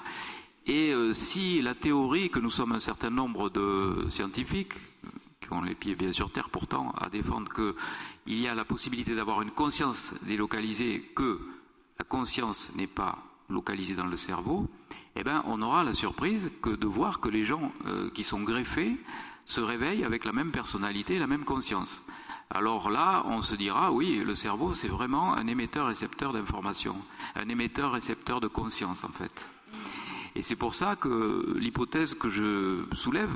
Et 0.66 0.94
euh, 0.94 1.14
si 1.14 1.62
la 1.62 1.76
théorie 1.76 2.30
que 2.30 2.40
nous 2.40 2.52
sommes 2.52 2.72
un 2.72 2.80
certain 2.80 3.10
nombre 3.10 3.50
de 3.50 4.06
scientifiques, 4.10 4.76
euh, 4.76 5.10
ont 5.52 5.62
les 5.62 5.76
pieds 5.76 5.96
bien 5.96 6.14
sur 6.14 6.32
terre 6.32 6.50
pourtant, 6.50 6.92
à 6.98 7.10
défendre 7.10 7.52
qu'il 7.54 8.40
y 8.40 8.48
a 8.48 8.56
la 8.56 8.66
possibilité 8.66 9.16
d'avoir 9.16 9.42
une 9.42 9.52
conscience 9.52 10.14
délocalisée, 10.24 11.12
que 11.16 11.40
la 12.00 12.06
conscience 12.06 12.72
n'est 12.76 12.88
pas 12.88 13.20
localisée 13.50 13.96
dans 13.96 14.06
le 14.06 14.18
cerveau, 14.18 14.70
eh 15.16 15.24
ben, 15.24 15.44
on 15.46 15.62
aura 15.62 15.84
la 15.84 15.94
surprise 15.94 16.52
que 16.62 16.70
de 16.70 16.88
voir 16.88 17.20
que 17.20 17.30
les 17.30 17.44
gens 17.44 17.72
euh, 17.86 18.10
qui 18.12 18.24
sont 18.24 18.42
greffés 18.42 18.98
se 19.46 19.62
réveillent 19.62 20.06
avec 20.06 20.24
la 20.26 20.32
même 20.32 20.52
personnalité, 20.52 21.20
la 21.20 21.28
même 21.28 21.44
conscience. 21.44 22.04
Alors 22.50 22.90
là, 22.90 23.24
on 23.26 23.42
se 23.42 23.56
dira, 23.56 23.92
oui, 23.92 24.22
le 24.26 24.36
cerveau, 24.36 24.74
c'est 24.74 24.88
vraiment 24.88 25.34
un 25.34 25.48
émetteur-récepteur 25.48 26.34
d'information, 26.34 26.96
un 27.36 27.48
émetteur-récepteur 27.48 28.42
de 28.42 28.48
conscience, 28.48 29.04
en 29.04 29.10
fait. 29.10 29.32
Et 30.36 30.42
c'est 30.42 30.56
pour 30.56 30.74
ça 30.74 30.96
que 30.96 31.56
l'hypothèse 31.58 32.14
que 32.14 32.30
je 32.30 32.86
soulève, 32.94 33.32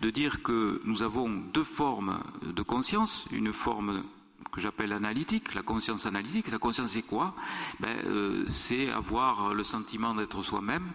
de 0.00 0.10
dire 0.10 0.42
que 0.42 0.80
nous 0.84 1.02
avons 1.02 1.30
deux 1.30 1.64
formes 1.64 2.22
de 2.42 2.62
conscience, 2.62 3.26
une 3.32 3.52
forme 3.52 4.04
que 4.52 4.60
j'appelle 4.60 4.92
analytique, 4.92 5.54
la 5.54 5.62
conscience 5.62 6.06
analytique. 6.06 6.50
La 6.50 6.58
conscience 6.58 6.90
c'est 6.90 7.02
quoi? 7.02 7.34
Ben, 7.80 7.96
euh, 8.06 8.44
C'est 8.48 8.90
avoir 8.90 9.54
le 9.54 9.64
sentiment 9.64 10.14
d'être 10.14 10.42
soi-même 10.42 10.92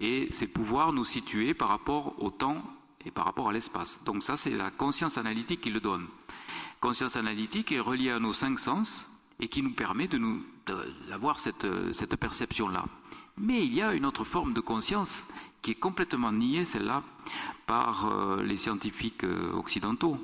et 0.00 0.28
c'est 0.30 0.46
pouvoir 0.46 0.92
nous 0.92 1.04
situer 1.04 1.52
par 1.54 1.68
rapport 1.68 2.22
au 2.22 2.30
temps 2.30 2.62
et 3.04 3.10
par 3.10 3.24
rapport 3.24 3.48
à 3.48 3.52
l'espace. 3.52 3.98
Donc 4.04 4.22
ça 4.22 4.36
c'est 4.36 4.50
la 4.56 4.70
conscience 4.70 5.18
analytique 5.18 5.60
qui 5.60 5.70
le 5.70 5.80
donne. 5.80 6.06
Conscience 6.80 7.16
analytique 7.16 7.72
est 7.72 7.80
reliée 7.80 8.10
à 8.10 8.20
nos 8.20 8.32
cinq 8.32 8.58
sens 8.58 9.10
et 9.40 9.48
qui 9.48 9.62
nous 9.62 9.72
permet 9.72 10.06
de 10.06 10.18
nous 10.18 10.40
d'avoir 11.08 11.40
cette, 11.40 11.66
cette 11.92 12.14
perception-là. 12.14 12.84
Mais 13.42 13.64
il 13.64 13.72
y 13.72 13.80
a 13.80 13.94
une 13.94 14.04
autre 14.04 14.24
forme 14.24 14.52
de 14.52 14.60
conscience 14.60 15.24
qui 15.62 15.70
est 15.70 15.74
complètement 15.74 16.30
niée, 16.30 16.66
celle-là, 16.66 17.02
par 17.66 18.06
euh, 18.06 18.42
les 18.42 18.58
scientifiques 18.58 19.24
euh, 19.24 19.52
occidentaux. 19.54 20.18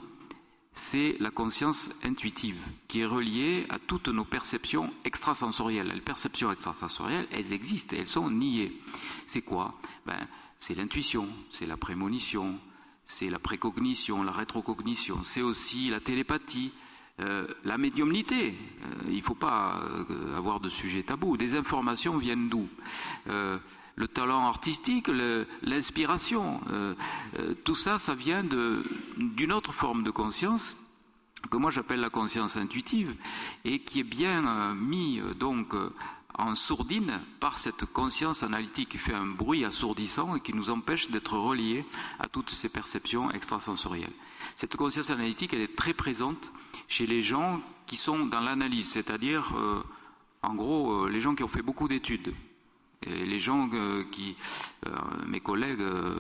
C'est 0.75 1.17
la 1.19 1.31
conscience 1.31 1.89
intuitive, 2.05 2.59
qui 2.89 3.01
est 3.01 3.07
reliée 3.07 3.65
à 3.71 3.79
toutes 3.79 4.09
nos 4.09 4.27
perceptions 4.27 4.93
extrasensorielles. 5.07 5.89
Les 5.95 6.03
perceptions 6.03 6.53
extrasensorielles, 6.53 7.27
elles 7.33 7.55
existent 7.55 7.97
et 7.97 8.01
elles 8.01 8.07
sont 8.07 8.31
niées. 8.31 8.79
C'est 9.25 9.41
quoi? 9.41 9.81
Ben, 10.05 10.29
C'est 10.59 10.75
l'intuition, 10.75 11.27
c'est 11.51 11.65
la 11.67 11.79
prémonition, 11.79 12.59
c'est 13.07 13.31
la 13.31 13.39
précognition, 13.39 14.23
la 14.25 14.33
rétrocognition, 14.33 15.23
c'est 15.23 15.41
aussi 15.41 15.89
la 15.89 16.01
télépathie, 16.01 16.73
euh, 17.19 17.47
la 17.65 17.79
médiumnité, 17.79 18.49
euh, 18.49 19.09
il 19.09 19.17
ne 19.17 19.23
faut 19.23 19.35
pas 19.35 19.81
euh, 20.11 20.37
avoir 20.37 20.61
de 20.61 20.69
sujet 20.69 21.03
tabou. 21.03 21.39
Des 21.39 21.55
informations 21.55 22.19
viennent 22.19 22.49
d'où? 22.49 22.69
Le 23.99 24.09
talent 24.09 24.47
artistique, 24.47 25.09
l'inspiration, 25.63 26.61
tout 27.65 27.75
ça, 27.75 27.99
ça 27.99 28.15
vient 28.15 28.45
d'une 28.45 29.53
autre 29.53 29.73
forme 29.73 30.03
de 30.03 30.11
conscience 30.11 30.77
que 31.51 31.57
moi 31.57 31.71
j'appelle 31.71 32.01
la 32.01 32.11
conscience 32.11 32.59
intuitive 32.59 33.15
et 33.65 33.79
qui 33.79 34.01
est 34.01 34.05
bien 34.05 34.75
mis 34.75 35.23
donc 35.39 35.75
en 36.39 36.55
sourdine 36.55 37.21
par 37.41 37.59
cette 37.59 37.85
conscience 37.87 38.43
analytique 38.43 38.91
qui 38.91 38.99
fait 38.99 39.15
un 39.15 39.27
bruit 39.27 39.65
assourdissant 39.65 40.37
et 40.37 40.41
qui 40.41 40.53
nous 40.53 40.71
empêche 40.71 41.11
d'être 41.11 41.37
reliés 41.39 41.85
à 42.19 42.29
toutes 42.29 42.51
ces 42.51 42.69
perceptions 42.69 43.31
extrasensorielles. 43.31 44.13
Cette 44.57 44.77
conscience 44.77 45.11
analytique, 45.11 45.55
est 45.55 45.77
très 45.77 45.95
présente 45.95 46.53
chez 46.89 47.07
les 47.07 47.23
gens 47.23 47.61
qui 47.87 47.97
sont 47.97 48.27
dans 48.27 48.41
l'analyse, 48.41 48.91
c'est-à-dire, 48.91 49.55
en 50.43 50.55
gros, 50.55 51.09
les 51.09 51.21
gens 51.21 51.35
qui 51.35 51.43
ont 51.43 51.49
fait 51.49 51.63
beaucoup 51.63 51.89
d'études, 51.89 52.35
les 53.05 53.39
gens 53.39 53.69
euh, 53.73 54.05
qui, 54.11 54.37
euh, 54.87 54.91
mes 55.27 55.41
collègues, 55.41 55.81
euh, 55.81 56.15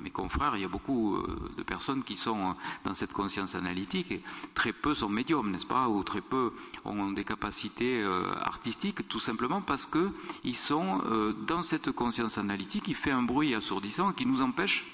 mes 0.00 0.10
confrères, 0.10 0.56
il 0.56 0.62
y 0.62 0.64
a 0.64 0.68
beaucoup 0.68 1.18
de 1.56 1.62
personnes 1.62 2.02
qui 2.02 2.16
sont 2.16 2.54
dans 2.84 2.94
cette 2.94 3.12
conscience 3.12 3.54
analytique 3.54 4.10
et 4.12 4.22
très 4.54 4.72
peu 4.72 4.94
sont 4.94 5.08
médiums, 5.08 5.50
n'est-ce 5.50 5.66
pas, 5.66 5.88
ou 5.88 6.02
très 6.02 6.20
peu 6.20 6.52
ont 6.84 7.12
des 7.12 7.24
capacités 7.24 8.04
artistiques, 8.42 9.08
tout 9.08 9.20
simplement 9.20 9.60
parce 9.60 9.86
qu'ils 9.86 10.56
sont 10.56 11.02
dans 11.46 11.62
cette 11.62 11.90
conscience 11.92 12.38
analytique 12.38 12.84
qui 12.84 12.94
fait 12.94 13.10
un 13.10 13.22
bruit 13.22 13.54
assourdissant 13.54 14.12
qui 14.12 14.26
nous 14.26 14.42
empêche 14.42 14.84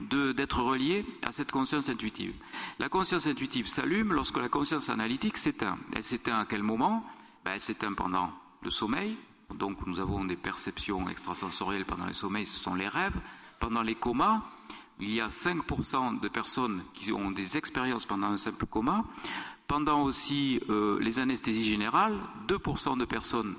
d'être 0.00 0.62
reliés 0.62 1.04
à 1.22 1.32
cette 1.32 1.52
conscience 1.52 1.88
intuitive. 1.88 2.34
La 2.78 2.88
conscience 2.88 3.26
intuitive 3.26 3.68
s'allume 3.68 4.12
lorsque 4.12 4.38
la 4.38 4.48
conscience 4.48 4.88
analytique 4.88 5.38
s'éteint. 5.38 5.78
Elle 5.92 6.04
s'éteint 6.04 6.40
à 6.40 6.46
quel 6.46 6.62
moment? 6.62 7.04
Ben, 7.44 7.52
Elle 7.54 7.60
s'éteint 7.60 7.92
pendant 7.92 8.30
le 8.62 8.70
sommeil, 8.70 9.16
donc 9.54 9.86
nous 9.86 10.00
avons 10.00 10.24
des 10.24 10.36
perceptions 10.36 11.08
extrasensorielles 11.08 11.84
pendant 11.84 12.06
les 12.06 12.12
sommeils, 12.12 12.46
ce 12.46 12.58
sont 12.58 12.74
les 12.74 12.88
rêves. 12.88 13.16
Pendant 13.60 13.82
les 13.82 13.94
comas, 13.94 14.42
il 15.00 15.12
y 15.12 15.20
a 15.20 15.28
5% 15.28 16.20
de 16.20 16.28
personnes 16.28 16.82
qui 16.94 17.12
ont 17.12 17.30
des 17.30 17.56
expériences 17.56 18.06
pendant 18.06 18.28
un 18.28 18.36
simple 18.36 18.66
coma. 18.66 19.04
Pendant 19.66 20.02
aussi 20.02 20.60
euh, 20.68 20.98
les 21.00 21.18
anesthésies 21.18 21.68
générales, 21.68 22.18
2% 22.48 22.98
de 22.98 23.04
personnes 23.04 23.56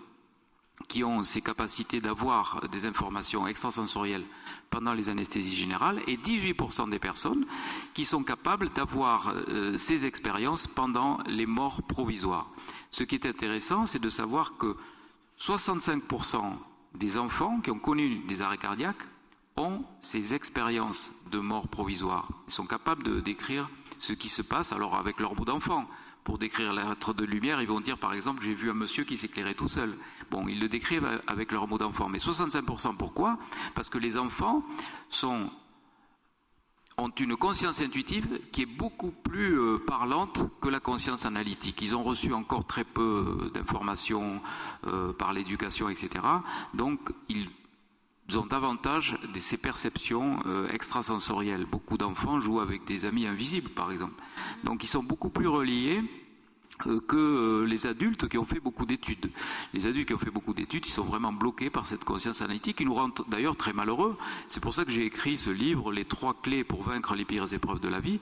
qui 0.87 1.03
ont 1.03 1.25
ces 1.25 1.41
capacités 1.41 1.99
d'avoir 1.99 2.61
des 2.71 2.85
informations 2.85 3.47
extrasensorielles 3.47 4.23
pendant 4.69 4.93
les 4.93 5.09
anesthésies 5.09 5.55
générales 5.55 6.01
et 6.07 6.17
18% 6.17 6.89
des 6.89 6.99
personnes 6.99 7.45
qui 7.93 8.05
sont 8.05 8.23
capables 8.23 8.69
d'avoir 8.69 9.29
euh, 9.29 9.77
ces 9.77 10.05
expériences 10.05 10.67
pendant 10.67 11.19
les 11.27 11.45
morts 11.45 11.81
provisoires. 11.83 12.49
Ce 12.91 13.03
qui 13.03 13.15
est 13.15 13.25
intéressant, 13.25 13.85
c'est 13.85 13.99
de 13.99 14.09
savoir 14.09 14.57
que 14.57 14.77
65% 15.39 16.41
des 16.95 17.17
enfants 17.17 17.59
qui 17.61 17.71
ont 17.71 17.79
connu 17.79 18.19
des 18.27 18.41
arrêts 18.41 18.57
cardiaques 18.57 19.05
ont 19.55 19.83
ces 20.01 20.33
expériences 20.33 21.11
de 21.31 21.39
mort 21.39 21.67
provisoire. 21.67 22.29
Ils 22.47 22.53
sont 22.53 22.65
capables 22.65 23.03
de 23.03 23.19
décrire 23.19 23.69
ce 23.99 24.13
qui 24.13 24.29
se 24.29 24.41
passe 24.41 24.71
alors 24.71 24.95
avec 24.95 25.19
leur 25.19 25.35
bout 25.35 25.45
d'enfant. 25.45 25.87
Pour 26.23 26.37
décrire 26.37 26.73
l'être 26.73 27.13
de 27.13 27.23
lumière, 27.23 27.61
ils 27.61 27.67
vont 27.67 27.79
dire 27.79 27.97
par 27.97 28.13
exemple 28.13 28.43
j'ai 28.43 28.53
vu 28.53 28.69
un 28.69 28.73
monsieur 28.73 29.05
qui 29.05 29.17
s'éclairait 29.17 29.53
tout 29.53 29.69
seul. 29.69 29.97
Bon, 30.29 30.47
ils 30.47 30.59
le 30.59 30.67
décrivent 30.67 31.21
avec 31.25 31.51
leur 31.51 31.67
mot 31.67 31.77
d'enfant. 31.77 32.09
Mais 32.09 32.19
65% 32.19 32.97
pourquoi? 32.97 33.37
Parce 33.75 33.89
que 33.89 33.97
les 33.97 34.17
enfants 34.17 34.63
sont 35.09 35.49
ont 36.99 37.09
une 37.09 37.35
conscience 37.35 37.79
intuitive 37.79 38.39
qui 38.51 38.63
est 38.63 38.65
beaucoup 38.65 39.11
plus 39.11 39.59
euh, 39.59 39.77
parlante 39.77 40.41
que 40.59 40.67
la 40.67 40.79
conscience 40.79 41.27
analytique. 41.27 41.79
Ils 41.83 41.95
ont 41.95 42.03
reçu 42.03 42.33
encore 42.33 42.65
très 42.65 42.83
peu 42.83 43.43
euh, 43.43 43.49
d'informations 43.51 44.41
euh, 44.87 45.13
par 45.13 45.31
l'éducation, 45.31 45.89
etc. 45.89 46.09
Donc, 46.73 46.99
ils 47.29 47.49
ont 48.35 48.47
davantage 48.47 49.15
de 49.31 49.39
ces 49.39 49.57
perceptions 49.57 50.39
extrasensorielles. 50.69 51.65
Beaucoup 51.65 51.97
d'enfants 51.97 52.41
jouent 52.41 52.59
avec 52.59 52.83
des 52.83 53.05
amis 53.05 53.25
invisibles, 53.25 53.69
par 53.69 53.89
exemple. 53.89 54.21
Donc, 54.65 54.83
ils 54.83 54.87
sont 54.87 55.01
beaucoup 55.01 55.29
plus 55.29 55.47
reliés 55.47 56.03
que 56.77 57.15
euh, 57.15 57.65
les 57.65 57.87
adultes 57.87 58.27
qui 58.27 58.37
ont 58.37 58.45
fait 58.45 58.59
beaucoup 58.59 58.85
d'études. 58.85 59.31
Les 59.73 59.85
adultes 59.85 60.07
qui 60.07 60.13
ont 60.13 60.19
fait 60.19 60.31
beaucoup 60.31 60.53
d'études, 60.53 60.85
ils 60.85 60.91
sont 60.91 61.03
vraiment 61.03 61.33
bloqués 61.33 61.69
par 61.69 61.85
cette 61.85 62.03
conscience 62.03 62.41
analytique 62.41 62.77
qui 62.77 62.85
nous 62.85 62.93
rend 62.93 63.09
d'ailleurs 63.27 63.55
très 63.55 63.73
malheureux. 63.73 64.17
C'est 64.47 64.59
pour 64.59 64.73
ça 64.73 64.85
que 64.85 64.91
j'ai 64.91 65.05
écrit 65.05 65.37
ce 65.37 65.49
livre, 65.49 65.91
Les 65.91 66.05
trois 66.05 66.35
clés 66.35 66.63
pour 66.63 66.83
vaincre 66.83 67.15
les 67.15 67.25
pires 67.25 67.51
épreuves 67.53 67.79
de 67.79 67.87
la 67.87 67.99
vie, 67.99 68.19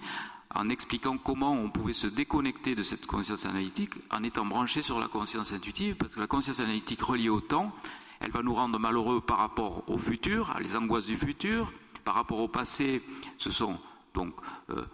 en 0.54 0.70
expliquant 0.70 1.18
comment 1.18 1.54
on 1.54 1.70
pouvait 1.70 1.94
se 1.94 2.08
déconnecter 2.08 2.76
de 2.76 2.84
cette 2.84 3.06
conscience 3.06 3.46
analytique 3.46 3.94
en 4.10 4.24
étant 4.24 4.46
branché 4.46 4.82
sur 4.82 5.00
la 5.00 5.08
conscience 5.08 5.52
intuitive, 5.52 5.96
parce 5.96 6.16
que 6.16 6.22
la 6.22 6.28
conscience 6.28 6.62
analytique 6.62 7.02
reliée 7.02 7.30
au 7.30 7.42
temps, 7.42 7.76
elle 8.22 8.32
va 8.32 8.42
nous 8.42 8.54
rendre 8.54 8.80
malheureux 8.80 9.20
par 9.20 9.38
rapport 9.38 9.84
au 9.90 9.98
futur, 9.98 10.52
à 10.52 10.62
les 10.62 10.78
angoisses 10.78 11.06
du 11.06 11.18
futur, 11.18 11.72
par 12.06 12.16
rapport 12.16 12.40
au 12.40 12.48
passé, 12.48 13.02
ce 13.38 13.52
sont 13.52 13.78
donc 14.14 14.34
euh, 14.70 14.86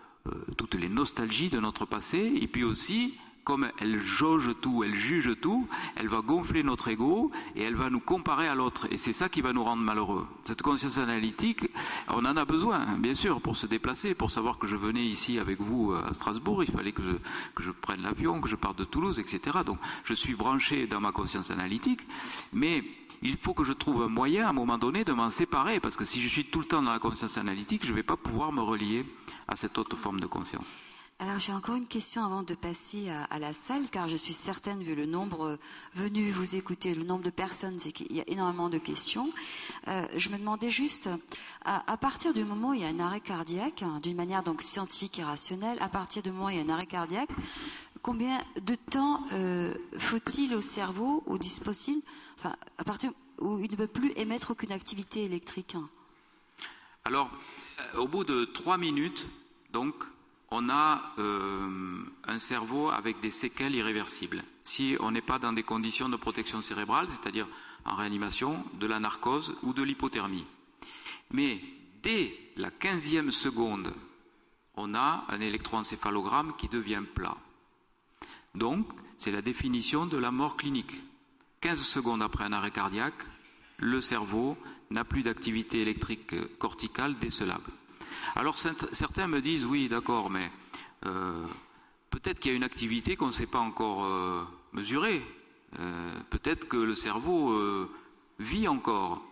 toutes 0.58 0.76
les 0.76 0.90
nostalgies 0.90 1.50
de 1.50 1.60
notre 1.60 1.86
passé, 1.86 2.32
et 2.42 2.48
puis 2.48 2.64
aussi 2.64 3.14
comme 3.44 3.72
elle 3.80 4.00
jauge 4.00 4.50
tout, 4.62 4.84
elle 4.84 4.96
juge 4.96 5.36
tout, 5.42 5.68
elle 5.96 6.08
va 6.08 6.22
gonfler 6.22 6.64
notre 6.64 6.90
ego 6.90 7.32
et 7.56 7.64
elle 7.64 7.76
va 7.76 7.90
nous 7.90 8.00
comparer 8.00 8.48
à 8.48 8.56
l'autre. 8.56 8.88
Et 8.92 8.98
c'est 8.98 9.14
ça 9.14 9.30
qui 9.30 9.42
va 9.42 9.54
nous 9.54 9.64
rendre 9.64 9.82
malheureux. 9.82 10.28
Cette 10.44 10.62
conscience 10.62 10.98
analytique, 10.98 11.70
on 12.08 12.26
en 12.26 12.38
a 12.38 12.46
besoin, 12.46 12.86
bien 12.98 13.16
sûr, 13.16 13.42
pour 13.42 13.58
se 13.58 13.66
déplacer, 13.66 14.14
pour 14.14 14.32
savoir 14.32 14.58
que 14.60 14.68
je 14.68 14.76
venais 14.76 15.04
ici 15.04 15.40
avec 15.40 15.60
vous 15.60 15.94
à 15.94 16.14
Strasbourg, 16.14 16.64
il 16.64 16.72
fallait 16.72 16.92
que 16.92 17.04
je, 17.04 17.16
que 17.56 17.64
je 17.64 17.72
prenne 17.72 18.02
l'avion, 18.02 18.42
que 18.42 18.50
je 18.50 18.56
parte 18.56 18.78
de 18.78 18.84
Toulouse, 18.84 19.20
etc. 19.20 19.60
Donc 19.66 19.80
je 20.04 20.14
suis 20.14 20.36
branché 20.36 20.88
dans 20.88 21.00
ma 21.00 21.12
conscience 21.12 21.52
analytique, 21.52 22.02
mais 22.54 22.84
il 23.24 23.38
faut 23.38 23.54
que 23.54 23.64
je 23.64 23.74
trouve 23.74 24.04
un 24.04 24.08
moyen 24.08 24.48
à 24.48 24.50
un 24.50 24.54
moment 24.54 24.78
donné 24.78 25.04
de 25.04 25.14
m'en 25.14 25.30
séparer, 25.30 25.80
parce 25.80 25.96
que 25.96 26.06
si 26.06 26.22
je 26.22 26.28
suis 26.28 26.46
tout 26.46 26.60
le 26.60 26.66
temps 26.66 26.82
dans 26.82 26.92
la 26.92 27.00
conscience 27.00 27.38
analytique, 27.38 27.86
je 27.86 27.92
ne 27.92 27.96
vais 27.96 28.04
pas 28.04 28.18
pouvoir 28.18 28.52
me 28.52 28.62
relier 28.62 29.06
à 29.48 29.56
cette 29.56 29.78
autre 29.78 29.96
forme 29.96 30.20
de 30.20 30.28
conscience. 30.28 30.76
Alors 31.22 31.38
j'ai 31.38 31.54
encore 31.54 31.76
une 31.76 31.86
question 31.86 32.26
avant 32.26 32.42
de 32.42 32.56
passer 32.56 33.12
à, 33.30 33.38
la 33.38 33.54
salle, 33.54 33.88
car 33.92 34.08
je 34.08 34.16
suis 34.16 34.34
certaine, 34.34 34.82
vu 34.82 34.96
le 34.96 35.06
nombre 35.06 35.60
venu 35.94 36.32
vous 36.32 36.56
écouter, 36.56 36.96
le 36.96 37.04
nombre 37.04 37.22
de 37.22 37.30
personnes, 37.30 37.78
c'est 37.78 37.92
qu'il 37.92 38.12
y 38.12 38.22
a 38.22 38.24
énormément 38.28 38.70
de 38.70 38.80
questions. 38.80 39.32
Euh, 39.88 40.08
je 40.18 40.30
me 40.30 40.40
demandais 40.40 40.72
juste, 40.72 41.12
à, 41.64 41.96
partir 41.98 42.34
du 42.34 42.44
moment 42.44 42.70
où 42.70 42.74
il 42.74 42.82
y 42.82 42.86
a 42.86 42.88
un 42.88 43.00
arrêt 43.00 43.20
cardiaque, 43.20 43.84
hein, 43.84 44.00
d'une 44.02 44.16
manière 44.16 44.42
donc 44.42 44.64
scientifique 44.64 45.20
et 45.20 45.24
rationnelle, 45.24 45.78
à 45.80 45.90
partir 45.90 46.24
du 46.24 46.32
moment 46.32 46.48
où 46.48 46.50
il 46.50 46.58
y 46.58 46.60
a 46.60 46.64
un 46.64 46.70
arrêt 46.70 46.88
cardiaque, 46.88 47.30
combien 48.02 48.44
de 48.60 48.74
temps 48.74 49.22
euh, 49.32 49.76
faut-il 50.00 50.56
au 50.56 50.62
cerveau, 50.62 51.22
au 51.28 51.38
dispositif, 51.38 51.98
enfin 52.40 52.56
à 52.80 52.84
partir 52.84 53.12
où 53.38 53.60
il 53.60 53.70
ne 53.70 53.76
peut 53.76 53.86
plus 53.86 54.12
émettre 54.16 54.50
aucune 54.50 54.72
activité 54.72 55.24
électrique 55.26 55.76
Alors, 57.06 57.30
euh, 57.94 58.00
au 58.00 58.08
bout 58.08 58.24
de 58.24 58.46
trois 58.46 58.80
minutes, 58.80 59.28
donc, 59.72 59.94
on 60.52 60.70
a 60.70 61.14
euh, 61.18 62.04
un 62.26 62.40
cerveau 62.40 62.90
avec 62.90 63.22
des 63.22 63.32
séquelles 63.32 63.76
irréversibles. 63.76 64.44
Si 64.62 64.98
on 65.00 65.12
n'est 65.12 65.22
pas 65.22 65.40
dans 65.40 65.54
des 65.54 65.64
conditions 65.64 66.10
de 66.10 66.18
protection 66.18 66.62
cérébrale, 66.62 67.08
c'est-à-dire 67.10 67.48
en 67.86 67.96
réanimation, 67.96 68.64
de 68.80 68.86
la 68.86 69.00
narcose 69.00 69.56
ou 69.64 69.74
de 69.74 69.82
l'hypothermie. 69.82 70.46
Mais 71.32 71.62
dès 72.04 72.38
la 72.58 72.70
quinzième 72.70 73.32
seconde, 73.32 73.94
on 74.76 74.94
a 74.94 75.26
un 75.30 75.40
électroencéphalogramme 75.40 76.54
qui 76.58 76.68
devient 76.68 77.04
plat. 77.16 77.38
Donc, 78.54 78.88
c'est 79.18 79.32
la 79.32 79.42
définition 79.42 80.06
de 80.06 80.18
la 80.18 80.32
mort 80.32 80.58
clinique. 80.58 81.02
15 81.62 81.80
secondes 81.82 82.22
après 82.22 82.44
un 82.44 82.54
arrêt 82.54 82.72
cardiaque, 82.72 83.26
le 83.78 84.02
cerveau 84.02 84.58
n'a 84.90 85.06
plus 85.06 85.24
d'activité 85.24 85.82
électrique 85.82 86.36
corticale 86.58 87.18
décelable. 87.20 87.72
Alors 88.36 88.58
certains 88.58 89.28
me 89.28 89.42
disent 89.42 89.66
oui, 89.66 89.90
d'accord, 89.90 90.30
mais 90.30 90.52
euh, 91.06 91.46
peut-être 92.10 92.40
qu'il 92.40 92.52
y 92.52 92.54
a 92.54 92.58
une 92.58 92.64
activité 92.64 93.16
qu'on 93.16 93.28
ne 93.28 93.32
sait 93.32 93.48
pas 93.48 93.60
encore 93.60 94.06
euh, 94.06 94.44
mesurer. 94.74 95.26
Euh, 95.80 96.20
peut-être 96.30 96.68
que 96.68 96.78
le 96.78 96.96
cerveau 96.96 97.58
vit 98.40 98.68
encore. 98.68 99.24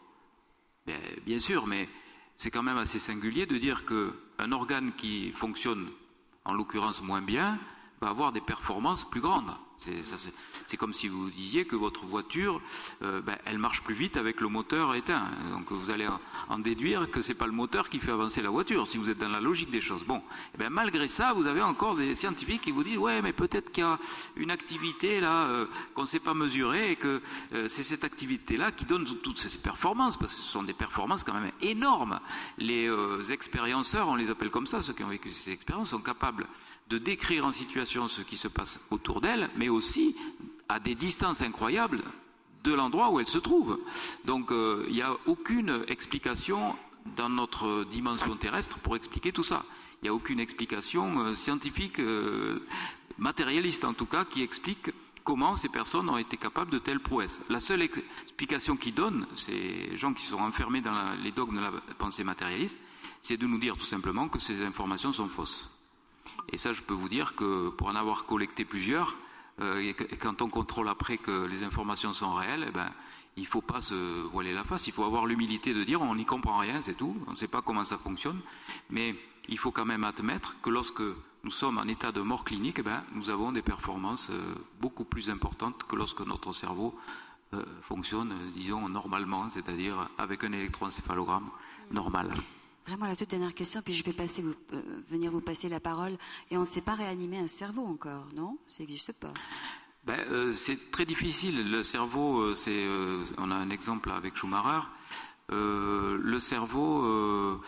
bien 1.25 1.39
sûr, 1.39 1.67
mais 1.67 1.89
c'est 2.37 2.51
quand 2.51 2.63
même 2.63 2.77
assez 2.77 2.99
singulier 2.99 3.45
de 3.45 3.57
dire 3.57 3.83
qu'un 3.85 4.51
organe 4.51 4.93
qui 4.93 5.31
fonctionne, 5.31 5.89
en 6.45 6.53
l'occurrence 6.53 7.01
moins 7.01 7.21
bien, 7.21 7.59
va 8.01 8.09
avoir 8.09 8.31
des 8.31 8.41
performances 8.41 9.09
plus 9.09 9.21
grandes. 9.21 9.53
C'est 10.65 10.77
comme 10.77 10.93
si 10.93 11.07
vous 11.07 11.29
disiez 11.29 11.65
que 11.65 11.75
votre 11.75 12.05
voiture, 12.05 12.61
euh, 13.01 13.21
ben, 13.21 13.37
elle 13.45 13.59
marche 13.59 13.81
plus 13.81 13.95
vite 13.95 14.17
avec 14.17 14.41
le 14.41 14.49
moteur 14.49 14.93
éteint. 14.95 15.29
Donc 15.51 15.71
vous 15.71 15.89
allez 15.89 16.07
en, 16.49 16.59
déduire 16.59 17.09
que 17.09 17.21
c'est 17.21 17.33
pas 17.33 17.45
le 17.45 17.53
moteur 17.53 17.89
qui 17.89 17.99
fait 17.99 18.11
avancer 18.11 18.41
la 18.41 18.49
voiture, 18.49 18.87
si 18.87 18.97
vous 18.97 19.09
êtes 19.09 19.17
dans 19.17 19.29
la 19.29 19.39
logique 19.39 19.71
des 19.71 19.79
choses. 19.79 20.03
Bon, 20.03 20.17
et 20.17 20.21
eh 20.55 20.57
ben, 20.57 20.69
malgré 20.69 21.07
ça, 21.07 21.33
vous 21.33 21.47
avez 21.47 21.61
encore 21.61 21.95
des 21.95 22.15
scientifiques 22.15 22.61
qui 22.61 22.71
vous 22.71 22.83
disent 22.83 22.97
ouais, 22.97 23.21
mais 23.21 23.31
peut-être 23.31 23.71
qu'il 23.71 23.83
y 23.83 23.87
a 23.87 23.97
une 24.35 24.51
activité 24.51 25.21
là 25.21 25.45
euh, 25.47 25.65
qu'on 25.93 26.01
ne 26.01 26.07
sait 26.07 26.19
pas 26.19 26.33
mesurer 26.33 26.91
et 26.91 26.95
que 26.97 27.21
euh, 27.53 27.69
c'est 27.69 27.83
cette 27.83 28.03
activité-là 28.03 28.71
qui 28.73 28.83
donne 28.83 29.05
toutes 29.05 29.39
ces 29.39 29.57
performances, 29.57 30.17
parce 30.17 30.33
que 30.33 30.41
ce 30.41 30.47
sont 30.47 30.63
des 30.63 30.73
performances 30.73 31.23
quand 31.23 31.33
même 31.33 31.51
énormes. 31.61 32.19
Les 32.57 32.89
expérienceurs, 33.31 34.09
on 34.09 34.15
les 34.15 34.29
appelle 34.29 34.49
comme 34.49 34.67
ça, 34.67 34.81
ceux 34.81 34.93
qui 34.93 35.03
ont 35.03 35.09
vécu 35.09 35.31
ces 35.31 35.51
expériences, 35.51 35.89
sont 35.89 36.01
capables 36.01 36.47
de 36.89 36.97
décrire 36.97 37.45
en 37.45 37.51
situation 37.51 38.07
ce 38.07 38.21
qui 38.21 38.37
se 38.37 38.47
passe 38.47 38.79
autour 38.89 39.21
d'elle, 39.21 39.49
mais 39.55 39.69
aussi 39.69 40.15
à 40.67 40.79
des 40.79 40.95
distances 40.95 41.41
incroyables 41.41 42.03
de 42.63 42.73
l'endroit 42.73 43.11
où 43.11 43.19
elle 43.19 43.27
se 43.27 43.37
trouve. 43.37 43.79
Donc 44.25 44.51
euh, 44.51 44.85
il 44.89 44.95
n'y 44.95 45.01
a 45.01 45.15
aucune 45.25 45.83
explication 45.87 46.75
dans 47.15 47.29
notre 47.29 47.85
dimension 47.85 48.35
terrestre 48.35 48.79
pour 48.79 48.95
expliquer 48.95 49.31
tout 49.31 49.43
ça. 49.43 49.63
Il 50.01 50.05
n'y 50.05 50.09
a 50.09 50.13
aucune 50.13 50.39
explication 50.39 51.35
scientifique, 51.35 51.99
matérialiste 53.17 53.83
en 53.83 53.93
tout 53.93 54.05
cas, 54.05 54.23
qui 54.23 54.43
explique 54.43 54.91
comment 55.29 55.55
ces 55.55 55.69
personnes 55.69 56.09
ont 56.09 56.17
été 56.17 56.37
capables 56.37 56.71
de 56.71 56.79
telles 56.79 56.99
prouesses. 56.99 57.39
La 57.49 57.59
seule 57.59 57.83
explication 57.83 58.75
qu'ils 58.75 58.95
donnent, 58.95 59.27
ces 59.35 59.95
gens 59.95 60.13
qui 60.13 60.23
sont 60.23 60.39
enfermés 60.39 60.81
dans 60.81 61.13
les 61.23 61.31
dogmes 61.31 61.57
de 61.57 61.61
la 61.61 61.71
pensée 61.99 62.23
matérialiste, 62.23 62.79
c'est 63.21 63.37
de 63.37 63.45
nous 63.45 63.59
dire 63.59 63.77
tout 63.77 63.85
simplement 63.85 64.27
que 64.27 64.39
ces 64.39 64.63
informations 64.63 65.13
sont 65.13 65.27
fausses. 65.27 65.69
Et 66.51 66.57
ça, 66.57 66.73
je 66.73 66.81
peux 66.81 66.93
vous 66.93 67.09
dire 67.09 67.35
que 67.35 67.69
pour 67.69 67.87
en 67.87 67.95
avoir 67.95 68.25
collecté 68.25 68.65
plusieurs, 68.65 69.15
euh, 69.61 69.79
et, 69.79 69.93
quand 69.93 70.41
on 70.41 70.49
contrôle 70.49 70.87
après 70.87 71.17
que 71.17 71.45
les 71.45 71.63
informations 71.63 72.13
sont 72.13 72.33
réelles, 72.33 72.65
eh 72.67 72.71
ben, 72.71 72.89
il 73.37 73.43
ne 73.43 73.47
faut 73.47 73.61
pas 73.61 73.81
se 73.81 74.21
voiler 74.27 74.53
la 74.53 74.63
face, 74.63 74.87
il 74.87 74.93
faut 74.93 75.03
avoir 75.03 75.25
l'humilité 75.25 75.73
de 75.73 75.83
dire 75.83 76.01
on 76.01 76.15
n'y 76.15 76.25
comprend 76.25 76.57
rien, 76.57 76.81
c'est 76.81 76.95
tout, 76.95 77.15
on 77.27 77.31
ne 77.31 77.37
sait 77.37 77.47
pas 77.47 77.61
comment 77.61 77.85
ça 77.85 77.97
fonctionne, 77.97 78.39
mais 78.89 79.15
il 79.47 79.57
faut 79.57 79.71
quand 79.71 79.85
même 79.85 80.03
admettre 80.03 80.57
que 80.61 80.69
lorsque 80.69 81.03
nous 81.43 81.51
sommes 81.51 81.77
en 81.77 81.87
état 81.87 82.11
de 82.11 82.21
mort 82.21 82.43
clinique, 82.43 82.77
eh 82.79 82.83
ben, 82.83 83.03
nous 83.13 83.29
avons 83.29 83.51
des 83.51 83.61
performances 83.61 84.29
euh, 84.29 84.55
beaucoup 84.81 85.05
plus 85.05 85.29
importantes 85.29 85.83
que 85.87 85.95
lorsque 85.95 86.21
notre 86.21 86.53
cerveau 86.53 86.97
euh, 87.53 87.63
fonctionne, 87.81 88.33
disons, 88.53 88.89
normalement, 88.89 89.49
c'est-à-dire 89.49 90.09
avec 90.17 90.43
un 90.43 90.51
électroencéphalogramme 90.51 91.49
normal. 91.91 92.33
Vraiment 92.89 93.05
la 93.05 93.15
toute 93.15 93.29
dernière 93.29 93.53
question, 93.53 93.81
puis 93.81 93.93
je 93.93 94.03
vais 94.03 94.15
euh, 94.19 94.81
venir 95.07 95.31
vous 95.31 95.41
passer 95.41 95.69
la 95.69 95.79
parole. 95.79 96.17
Et 96.51 96.57
on 96.57 96.61
ne 96.61 96.65
sait 96.65 96.81
pas 96.81 96.95
réanimer 96.95 97.37
un 97.37 97.47
cerveau 97.47 97.85
encore, 97.85 98.27
non? 98.35 98.57
Ça 98.67 98.81
n'existe 98.81 99.13
pas. 99.13 99.31
Ben, 100.05 100.53
c'est 100.55 100.91
très 100.91 101.05
difficile. 101.05 101.69
Le 101.69 101.83
cerveau, 101.83 102.55
c'est, 102.55 102.87
on 103.37 103.51
a 103.51 103.55
un 103.55 103.69
exemple 103.69 104.11
avec 104.11 104.35
Schumacher. 104.35 104.81
le 105.49 106.39
cerveau 106.39 107.61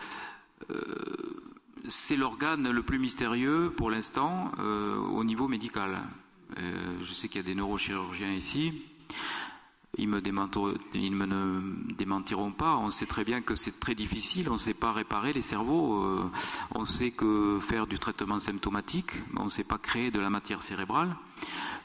c'est 1.88 2.16
l'organe 2.16 2.70
le 2.70 2.82
plus 2.82 2.98
mystérieux 2.98 3.72
pour 3.76 3.90
l'instant 3.90 4.52
euh, 4.58 4.96
au 4.96 5.24
niveau 5.24 5.48
médical. 5.48 5.98
Euh, 6.58 6.98
je 7.02 7.12
sais 7.12 7.28
qu'il 7.28 7.38
y 7.38 7.44
a 7.44 7.46
des 7.46 7.54
neurochirurgiens 7.54 8.32
ici. 8.32 8.82
Ils 9.98 10.08
me, 10.08 10.20
me 10.20 11.92
démentiront 11.94 12.52
pas. 12.52 12.76
On 12.76 12.90
sait 12.90 13.06
très 13.06 13.24
bien 13.24 13.42
que 13.42 13.54
c'est 13.56 13.78
très 13.78 13.94
difficile. 13.94 14.48
On 14.48 14.54
ne 14.54 14.58
sait 14.58 14.74
pas 14.74 14.92
réparer 14.92 15.32
les 15.32 15.42
cerveaux. 15.42 16.02
Euh, 16.02 16.30
on 16.74 16.86
sait 16.86 17.10
que 17.10 17.58
faire 17.60 17.86
du 17.86 17.98
traitement 17.98 18.38
symptomatique. 18.38 19.12
On 19.36 19.44
ne 19.44 19.50
sait 19.50 19.64
pas 19.64 19.78
créer 19.78 20.10
de 20.10 20.20
la 20.20 20.30
matière 20.30 20.62
cérébrale. 20.62 21.14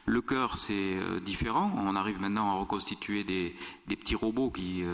Le 0.06 0.22
cœur, 0.22 0.58
c'est 0.58 0.98
différent. 1.26 1.70
On 1.76 1.96
arrive 1.98 2.22
maintenant 2.22 2.52
à 2.52 2.60
reconstituer 2.60 3.26
des, 3.26 3.54
petits 3.88 4.16
robots 4.16 4.52
qui, 4.52 4.86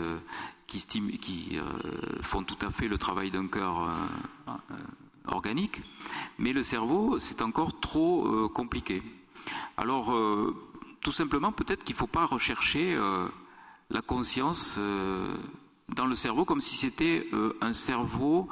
qui, 0.66 1.50
euh, 1.54 1.62
font 2.22 2.42
tout 2.42 2.58
à 2.66 2.70
fait 2.70 2.88
le 2.88 2.98
travail 2.98 3.30
d'un 3.30 3.46
cœur 3.46 3.82
euh, 3.82 3.90
euh, 4.48 4.76
organique, 5.26 5.80
mais 6.38 6.52
le 6.52 6.62
cerveau, 6.62 7.18
c'est 7.18 7.42
encore 7.42 7.80
trop 7.80 8.48
compliqué. 8.48 9.02
Alors, 9.76 10.14
tout 11.04 11.12
simplement, 11.12 11.52
peut-être 11.52 11.84
qu'il 11.84 11.94
ne 11.94 11.98
faut 11.98 12.08
pas 12.08 12.26
rechercher 12.26 12.98
la 13.90 14.02
conscience 14.02 14.76
dans 15.88 16.06
le 16.06 16.14
cerveau 16.16 16.44
comme 16.44 16.60
si 16.60 16.76
c'était 16.76 17.28
un 17.60 17.72
cerveau 17.72 18.48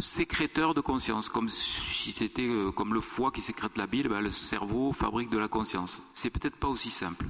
sécréteur 0.00 0.74
de 0.74 0.80
conscience, 0.80 1.28
comme 1.28 1.48
si 1.48 2.12
c'était 2.12 2.46
euh, 2.46 2.72
comme 2.72 2.94
le 2.94 3.00
foie 3.00 3.30
qui 3.30 3.40
sécrète 3.40 3.78
la 3.78 3.86
bile, 3.86 4.08
ben, 4.08 4.20
le 4.20 4.30
cerveau 4.30 4.92
fabrique 4.92 5.30
de 5.30 5.38
la 5.38 5.48
conscience. 5.48 6.02
C'est 6.14 6.30
peut-être 6.30 6.56
pas 6.56 6.68
aussi 6.68 6.90
simple. 6.90 7.26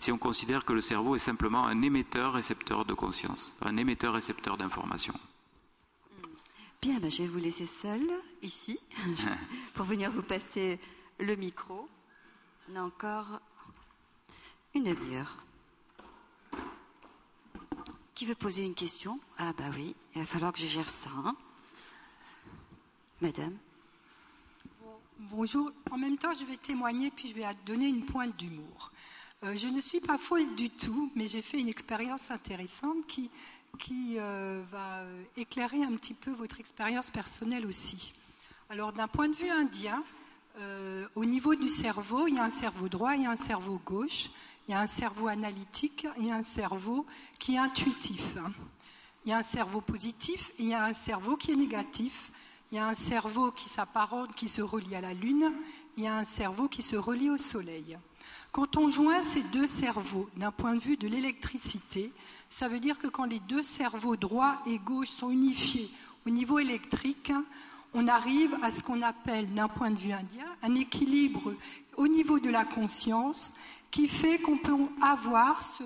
Si 0.00 0.10
on 0.10 0.18
considère 0.18 0.64
que 0.64 0.72
le 0.72 0.80
cerveau 0.80 1.14
est 1.14 1.20
simplement 1.20 1.66
un 1.66 1.82
émetteur-récepteur 1.82 2.84
de 2.84 2.94
conscience, 2.94 3.56
un 3.60 3.76
émetteur-récepteur 3.76 4.56
d'information. 4.56 5.14
Bien, 6.82 6.98
ben, 6.98 7.10
je 7.10 7.22
vais 7.22 7.28
vous 7.28 7.38
laisser 7.38 7.66
seul 7.66 8.02
ici 8.42 8.80
pour 9.74 9.84
venir 9.84 10.10
vous 10.10 10.22
passer 10.22 10.80
le 11.20 11.36
micro. 11.36 11.88
On 12.70 12.76
a 12.76 12.82
encore 12.82 13.40
une 14.74 14.84
demi-heure. 14.84 15.36
Qui 18.14 18.26
veut 18.26 18.34
poser 18.34 18.64
une 18.64 18.74
question? 18.74 19.18
Ah 19.38 19.52
bah 19.56 19.64
oui, 19.74 19.94
il 20.14 20.20
va 20.20 20.26
falloir 20.26 20.52
que 20.52 20.58
je 20.58 20.66
gère 20.66 20.88
ça. 20.88 21.10
Hein. 21.24 21.34
Madame. 23.20 23.56
bonjour. 25.18 25.72
En 25.90 25.98
même 25.98 26.18
temps, 26.18 26.34
je 26.34 26.44
vais 26.44 26.56
témoigner 26.56 27.10
puis 27.10 27.28
je 27.28 27.34
vais 27.34 27.44
donner 27.66 27.86
une 27.86 28.04
pointe 28.04 28.36
d'humour. 28.36 28.92
Euh, 29.42 29.56
je 29.56 29.68
ne 29.68 29.80
suis 29.80 30.00
pas 30.00 30.18
folle 30.18 30.54
du 30.54 30.68
tout, 30.68 31.10
mais 31.16 31.26
j'ai 31.26 31.40
fait 31.40 31.58
une 31.58 31.68
expérience 31.68 32.30
intéressante 32.30 33.06
qui, 33.06 33.30
euh, 34.18 34.62
va 34.70 34.98
euh, 34.98 35.22
éclairer 35.36 35.82
un 35.82 35.96
petit 35.96 36.14
peu 36.14 36.30
votre 36.30 36.60
expérience 36.60 37.10
personnelle 37.10 37.64
aussi. 37.64 38.12
Alors, 38.68 38.92
d'un 38.92 39.08
point 39.08 39.28
de 39.28 39.34
vue 39.34 39.50
indien, 39.50 40.02
au 41.14 41.24
niveau 41.24 41.54
du 41.54 41.68
cerveau, 41.68 42.26
il 42.26 42.34
y 42.34 42.38
a 42.38 42.44
un 42.44 42.50
cerveau 42.50 42.90
droit, 42.90 43.12
a 43.12 43.30
un 43.30 43.36
cerveau 43.36 43.80
gauche, 43.82 44.28
il 44.70 44.74
y 44.74 44.76
a 44.76 44.80
un 44.82 44.86
cerveau 44.86 45.26
analytique 45.26 46.06
et 46.22 46.30
un 46.30 46.44
cerveau 46.44 47.04
qui 47.40 47.56
est 47.56 47.58
intuitif. 47.58 48.22
Il 49.26 49.30
y 49.30 49.32
a 49.32 49.38
un 49.38 49.42
cerveau 49.42 49.80
positif 49.80 50.52
et 50.60 50.62
il 50.62 50.68
y 50.68 50.74
a 50.74 50.84
un 50.84 50.92
cerveau 50.92 51.36
qui 51.36 51.50
est 51.50 51.56
négatif 51.56 52.30
il 52.72 52.76
y 52.76 52.78
a 52.78 52.86
un 52.86 52.94
cerveau 52.94 53.50
qui 53.50 53.68
s'apparente, 53.68 54.34
qui 54.36 54.48
se 54.48 54.62
relie 54.62 54.94
à 54.94 55.00
la 55.00 55.12
Lune, 55.12 55.52
il 55.96 56.04
y 56.04 56.06
a 56.06 56.16
un 56.16 56.24
cerveau 56.24 56.68
qui 56.68 56.82
se 56.82 56.94
relie 56.94 57.28
au 57.28 57.36
Soleil. 57.36 57.98
Quand 58.52 58.76
on 58.76 58.90
joint 58.90 59.22
ces 59.22 59.42
deux 59.42 59.66
cerveaux 59.66 60.28
d'un 60.36 60.52
point 60.52 60.76
de 60.76 60.80
vue 60.80 60.96
de 60.96 61.08
l'électricité, 61.08 62.12
ça 62.48 62.68
veut 62.68 62.78
dire 62.78 62.98
que 62.98 63.08
quand 63.08 63.24
les 63.24 63.40
deux 63.40 63.64
cerveaux 63.64 64.14
droit 64.14 64.62
et 64.66 64.78
gauche 64.78 65.08
sont 65.08 65.30
unifiés 65.30 65.90
au 66.26 66.30
niveau 66.30 66.60
électrique, 66.60 67.32
on 67.92 68.06
arrive 68.06 68.56
à 68.62 68.70
ce 68.70 68.84
qu'on 68.84 69.02
appelle, 69.02 69.52
d'un 69.52 69.66
point 69.66 69.90
de 69.90 69.98
vue 69.98 70.12
indien, 70.12 70.46
un 70.62 70.76
équilibre 70.76 71.54
au 71.96 72.06
niveau 72.06 72.38
de 72.38 72.50
la 72.50 72.64
conscience 72.64 73.52
qui 73.90 74.08
fait 74.08 74.38
qu'on 74.38 74.58
peut 74.58 74.76
avoir 75.00 75.62
ce, 75.62 75.84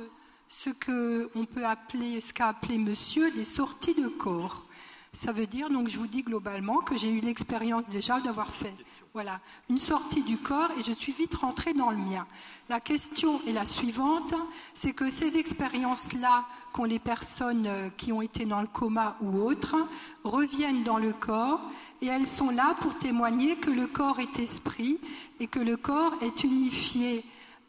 ce 0.49 0.71
peut 0.71 1.31
appeler, 1.65 2.21
ce 2.21 2.33
qu'a 2.33 2.49
appelé 2.49 2.79
monsieur 2.79 3.31
des 3.33 3.45
sorties 3.45 3.95
de 3.95 4.09
corps. 4.09 4.65
Ça 5.13 5.33
veut 5.33 5.47
dire, 5.47 5.71
donc 5.71 5.89
je 5.89 5.99
vous 5.99 6.09
dis 6.09 6.23
globalement 6.23 6.79
que 6.79 6.97
j'ai 6.97 7.11
eu 7.11 7.21
l'expérience 7.21 7.89
déjà 7.89 8.21
d'avoir 8.21 8.53
fait 8.53 8.75
voilà, 9.15 9.39
une 9.71 9.79
sortie 9.79 10.25
du 10.25 10.39
corps 10.39 10.71
et 10.77 10.83
je 10.83 10.93
suis 10.93 11.13
vite 11.13 11.37
rentrée 11.37 11.73
dans 11.73 11.91
le 11.91 11.97
mien. 11.97 12.27
La 12.69 12.81
question 12.81 13.41
est 13.47 13.53
la 13.53 13.65
suivante, 13.65 14.35
c'est 14.75 14.93
que 14.93 15.09
ces 15.09 15.37
expériences-là 15.37 16.45
qu'ont 16.73 16.83
les 16.83 16.99
personnes 16.99 17.69
euh, 17.69 17.91
qui 17.97 18.11
ont 18.11 18.23
été 18.23 18.45
dans 18.45 18.61
le 18.61 18.67
coma 18.67 19.17
ou 19.21 19.39
autres 19.39 19.77
reviennent 20.25 20.83
dans 20.83 20.99
le 20.99 21.13
corps 21.13 21.61
et 22.03 22.09
elles 22.09 22.27
sont 22.27 22.51
là 22.51 22.75
pour 22.81 22.99
témoigner 22.99 23.55
que 23.55 23.71
le 23.71 23.87
corps 23.87 24.19
est 24.19 24.41
esprit 24.41 24.99
et 25.39 25.47
que 25.47 25.61
le 25.61 25.77
corps 25.77 26.15
est 26.21 26.43
unifié 26.43 27.25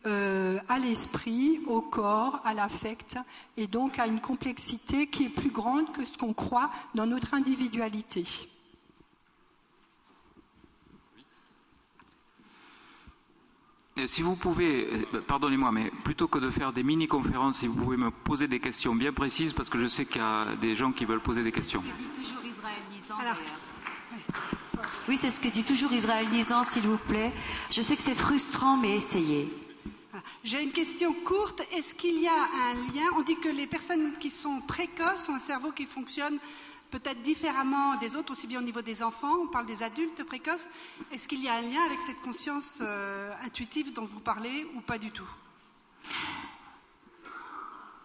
euh, 0.06 0.60
à 0.68 0.80
l'esprit, 0.80 1.60
au 1.68 1.82
corps, 1.82 2.42
à 2.44 2.54
l'affect, 2.54 3.18
et 3.58 3.68
donc 3.68 4.00
à 4.00 4.08
une 4.08 4.22
complexité 4.22 5.08
qui 5.08 5.26
est 5.26 5.30
plus 5.30 5.52
grande 5.52 5.92
que 5.92 6.06
ce 6.06 6.18
qu'on 6.18 6.34
croit 6.34 6.70
dans 6.94 7.06
notre 7.06 7.34
individualité. 7.34 8.24
Si 14.08 14.22
vous 14.22 14.36
pouvez, 14.36 14.90
euh, 15.14 15.22
pardonnez-moi, 15.22 15.72
mais 15.72 15.90
plutôt 16.04 16.28
que 16.28 16.38
de 16.38 16.50
faire 16.50 16.74
des 16.74 16.84
mini-conférences, 16.84 17.60
si 17.60 17.68
vous 17.68 17.76
pouvez 17.76 17.96
me 17.96 18.12
poser 18.12 18.48
des 18.48 18.60
questions 18.60 18.94
bien 18.94 19.14
précises, 19.14 19.54
parce 19.54 19.70
que 19.70 19.80
je 19.80 19.88
sais 19.88 20.06
qu'il 20.06 20.22
y 20.22 20.24
a 20.24 20.56
des 20.58 20.76
gens 20.76 20.92
qui 20.92 21.06
veulent 21.06 21.22
poser 21.22 21.44
des 21.44 21.52
questions. 21.54 21.82
Oui, 25.08 25.18
c'est 25.18 25.30
ce 25.30 25.40
que 25.40 25.48
dit 25.48 25.64
toujours 25.64 25.94
Israël 25.94 26.28
Nizan, 26.30 26.64
s'il 26.64 26.84
vous 26.84 26.98
plaît. 26.98 27.32
Je 27.72 27.82
sais 27.82 27.96
que 27.96 28.02
c'est 28.02 28.16
frustrant, 28.16 28.76
mais 28.76 28.96
essayez. 28.96 29.65
J'ai 30.44 30.62
une 30.64 30.72
question 30.72 31.14
courte. 31.14 31.62
Est-ce 31.72 31.94
qu'il 31.94 32.20
y 32.22 32.28
a 32.28 32.34
un 32.34 32.74
lien? 32.94 33.10
On 33.18 33.22
dit 33.22 33.38
que 33.38 33.50
les 33.50 33.68
personnes 33.68 34.14
qui 34.20 34.32
sont 34.32 34.60
précoces 34.60 35.30
ont 35.30 35.36
un 35.36 35.40
cerveau 35.40 35.72
qui 35.72 35.86
fonctionne 35.86 36.40
peut-être 36.92 37.22
différemment 37.22 37.98
des 37.98 38.16
autres, 38.16 38.32
aussi 38.32 38.48
bien 38.48 38.60
au 38.60 38.64
niveau 38.64 38.82
des 38.82 39.04
enfants, 39.04 39.36
on 39.42 39.48
parle 39.48 39.66
des 39.66 39.84
adultes 39.84 40.24
précoces. 40.24 40.68
Est-ce 41.12 41.28
qu'il 41.28 41.44
y 41.44 41.50
a 41.50 41.56
un 41.56 41.62
lien 41.62 41.84
avec 41.86 42.00
cette 42.02 42.22
conscience 42.22 42.74
euh, 42.82 43.34
intuitive 43.44 43.92
dont 43.92 44.06
vous 44.06 44.20
parlez 44.20 44.66
ou 44.76 44.82
pas 44.82 44.98
du 44.98 45.12
tout? 45.12 45.28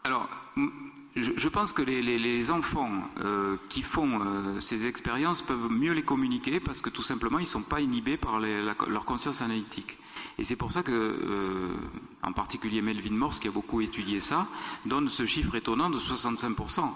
Alors, 0.03 0.29
je, 1.17 1.49
pense 1.49 1.73
que 1.73 1.83
les, 1.83 2.51
enfants 2.51 2.91
euh, 3.19 3.57
qui 3.69 3.83
font 3.83 4.21
euh, 4.21 4.61
ces 4.61 4.87
expériences 4.87 5.43
peuvent 5.43 5.71
mieux 5.71 5.93
les 5.93 6.03
communiquer 6.03 6.61
parce 6.61 6.81
que 6.81 6.89
tout 6.89 7.03
simplement 7.03 7.39
ils 7.39 7.45
ne 7.45 7.49
sont 7.49 7.63
pas 7.63 7.81
inhibés 7.81 8.17
par 8.17 8.39
leur 8.39 9.05
conscience 9.05 9.43
analytique. 9.43 9.99
Et 10.39 10.45
c'est 10.45 10.57
pour 10.57 10.71
ça 10.71 10.83
que, 10.83 10.93
euh, 10.93 11.75
en 12.23 12.33
particulier 12.33 12.81
Melvin 12.81 13.15
Morse, 13.15 13.41
qui 13.41 13.49
a 13.49 13.51
beaucoup 13.51 13.81
étudié 13.81 14.21
ça, 14.21 14.47
donne 14.87 15.09
ce 15.09 15.27
chiffre 15.27 15.55
étonnant 15.55 15.91
de 15.91 15.99
65%. 15.99 16.93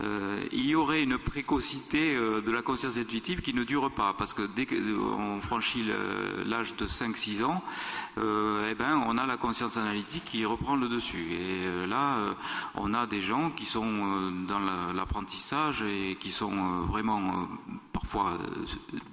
Euh, 0.00 0.42
il 0.52 0.66
y 0.66 0.74
aurait 0.74 1.02
une 1.02 1.18
précocité 1.18 2.16
euh, 2.16 2.40
de 2.40 2.50
la 2.50 2.62
conscience 2.62 2.96
intuitive 2.96 3.40
qui 3.40 3.54
ne 3.54 3.62
dure 3.62 3.90
pas, 3.90 4.14
parce 4.16 4.34
que 4.34 4.42
dès 4.42 4.66
qu'on 4.66 5.40
franchit 5.40 5.84
l'âge 6.44 6.74
de 6.76 6.86
5-6 6.86 7.44
ans, 7.44 7.62
eh 8.16 8.74
ben, 8.74 9.02
on 9.06 9.18
a 9.18 9.26
la 9.26 9.36
conscience 9.36 9.76
analytique 9.76 10.24
qui 10.24 10.44
reprend 10.44 10.76
le 10.76 10.88
dessus. 10.88 11.32
Et 11.32 11.86
là, 11.86 12.18
on 12.74 12.94
a 12.94 13.06
des 13.06 13.20
gens 13.20 13.50
qui 13.50 13.66
sont 13.66 14.32
dans 14.48 14.60
l'apprentissage 14.92 15.82
et 15.82 16.16
qui 16.20 16.30
sont 16.30 16.82
vraiment 16.82 17.48
parfois 17.92 18.38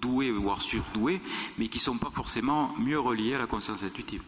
doués, 0.02 0.32
voire 0.32 0.62
surdoués, 0.62 1.22
mais 1.58 1.68
qui 1.68 1.78
ne 1.78 1.84
sont 1.84 1.98
pas 1.98 2.12
forcément 2.12 2.74
mieux 2.78 3.00
reliés 3.00 3.36
à 3.36 3.40
la 3.40 3.48
conscience 3.48 3.84
intuitive. 3.84 4.24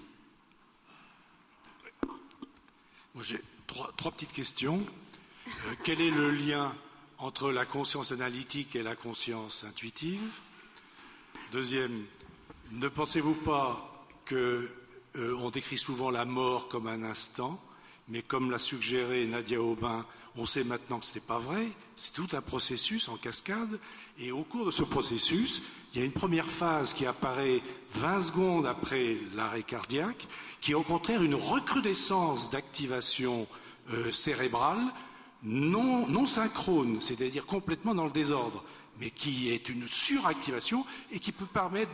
J'ai 3.20 3.42
trois, 3.68 4.12
petites 4.12 4.32
questions. 4.32 4.86
Quel 5.84 6.02
est 6.02 6.12
le 6.12 6.32
lien 6.32 6.76
entre 7.18 7.52
la 7.52 7.66
conscience 7.66 8.12
analytique 8.12 8.76
et 8.76 8.84
la 8.84 8.96
conscience 8.96 9.64
intuitive? 9.64 10.22
Deuxième, 11.52 12.06
ne 12.72 12.88
pensez-vous 12.88 13.36
pas 13.36 14.06
qu'on 14.28 15.50
décrit 15.50 15.78
souvent 15.78 16.10
la 16.10 16.26
mort 16.26 16.68
comme 16.68 16.88
un 16.88 17.04
instant 17.04 17.62
mais 18.12 18.22
comme 18.22 18.52
l'a 18.52 18.60
suggéré 18.60 19.26
Nadia 19.26 19.62
Aubin, 19.62 20.06
on 20.36 20.46
sait 20.46 20.66
maintenant 20.66 21.00
que 21.00 21.06
ce 21.06 21.16
n'est 21.16 21.22
pas 21.22 21.40
vrai, 21.40 21.68
c'est 21.96 22.14
tout 22.14 22.28
un 22.34 22.42
processus 22.42 23.08
en 23.08 23.16
cascade, 23.16 23.80
et 24.20 24.32
au 24.32 24.44
cours 24.44 24.66
de 24.66 24.72
ce 24.72 24.84
processus, 24.84 25.62
il 25.94 26.00
y 26.00 26.02
a 26.02 26.06
une 26.06 26.12
première 26.12 26.46
phase 26.46 26.94
qui 26.94 27.06
apparaît 27.06 27.62
20 27.96 28.22
secondes 28.22 28.66
après 28.66 29.18
l'arrêt 29.34 29.64
cardiaque, 29.64 30.28
qui 30.60 30.72
est 30.72 30.76
au 30.76 30.84
contraire 30.84 31.24
une 31.24 31.36
recrudescence 31.36 32.50
d'activation 32.50 33.48
euh, 33.94 34.12
cérébrale 34.12 34.84
non 35.44 36.26
synchrone, 36.26 36.98
c'est-à-dire 37.02 37.46
complètement 37.46 37.96
dans 37.96 38.06
le 38.06 38.12
désordre 38.12 38.64
mais 39.02 39.10
qui 39.10 39.50
est 39.50 39.68
une 39.68 39.88
suractivation 39.88 40.86
et 41.12 41.20
qui 41.20 41.32
peut 41.32 41.46
permettre 41.46 41.92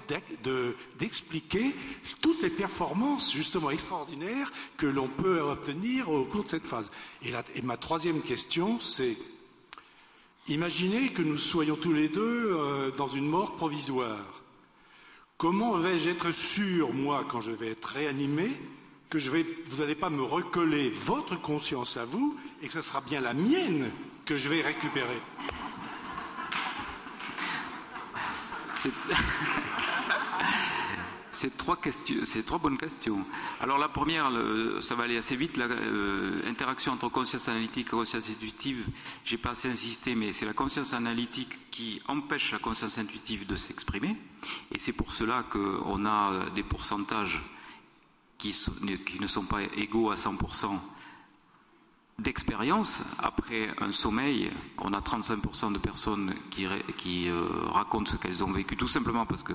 d'expliquer 1.00 1.74
toutes 2.22 2.42
les 2.42 2.50
performances 2.50 3.32
justement 3.32 3.72
extraordinaires 3.72 4.52
que 4.76 4.86
l'on 4.86 5.08
peut 5.08 5.40
obtenir 5.40 6.10
au 6.10 6.26
cours 6.26 6.44
de 6.44 6.50
cette 6.50 6.68
phase. 6.68 6.92
Et, 7.24 7.62
ma 7.62 7.78
troisième 7.78 8.22
question, 8.22 8.80
c'est 8.82 9.18
imaginez 10.50 11.14
que 11.14 11.22
nous 11.22 11.38
soyons 11.38 11.78
tous 11.78 11.94
les 11.94 12.10
deux 12.10 12.52
euh, 12.52 12.92
dans 12.92 13.08
une 13.08 13.28
mort 13.28 13.56
provisoire. 13.56 14.44
Comment 15.38 15.78
vais-je 15.78 16.10
être 16.10 16.32
sûr, 16.32 16.94
moi, 16.94 17.26
quand 17.30 17.42
je 17.42 17.52
vais 17.52 17.68
être 17.70 17.86
réanimé, 17.86 18.52
que 19.10 19.18
vous 19.70 19.78
n'allez 19.78 19.96
pas 19.96 20.10
me 20.10 20.22
recoller 20.22 20.90
votre 20.90 21.40
conscience 21.42 21.98
à 21.98 22.06
vous 22.06 22.38
et 22.62 22.68
que 22.68 22.74
ce 22.74 22.82
sera 22.82 23.02
bien 23.02 23.22
la 23.22 23.34
mienne 23.34 23.90
que 24.26 24.36
je 24.38 24.50
vais 24.50 24.62
récupérer. 24.62 25.22
C'est 31.32 31.56
trois, 32.46 32.60
bonnes 32.60 32.78
questions. 32.78 33.26
Alors 33.62 33.78
la 33.78 33.88
première, 33.88 34.30
ça 34.82 34.96
va 34.96 35.06
aller 35.06 35.18
assez 35.18 35.38
vite, 35.38 35.56
l'interaction 35.56 36.92
euh, 36.92 36.96
entre 36.96 37.10
conscience 37.10 37.48
analytique 37.48 37.88
et 37.88 37.92
conscience 37.92 38.30
intuitive, 38.30 38.86
j'ai 39.24 39.38
pas 39.38 39.52
assez 39.52 39.70
insisté, 39.70 40.16
mais 40.16 40.34
c'est 40.34 40.46
la 40.46 40.54
conscience 40.54 40.94
analytique 40.94 41.72
qui 41.72 42.02
empêche 42.08 42.52
la 42.52 42.60
conscience 42.60 42.98
intuitive 42.98 43.48
de 43.48 43.56
s'exprimer, 43.56 44.18
et 44.74 44.80
c'est 44.80 44.94
pour 44.94 45.14
cela 45.14 45.44
qu'on 45.44 46.06
a 46.06 46.50
des 46.54 46.64
pourcentages 46.64 47.42
qui, 48.38 48.56
ne 49.20 49.28
sont 49.28 49.46
pas 49.46 49.64
égaux 49.76 50.12
à 50.12 50.16
100% 50.16 50.80
d'expérience, 52.20 53.02
après 53.20 53.70
un 53.80 53.92
sommeil, 53.92 54.52
on 54.80 54.94
a 54.94 55.00
35% 55.00 55.72
de 55.74 55.78
personnes 55.78 56.34
qui, 56.50 56.66
euh, 57.30 57.48
racontent 57.68 58.12
ce 58.12 58.18
qu'elles 58.18 58.44
ont 58.44 58.52
vécu, 58.52 58.76
tout 58.76 58.88
simplement 58.88 59.26
parce 59.26 59.44
que 59.44 59.54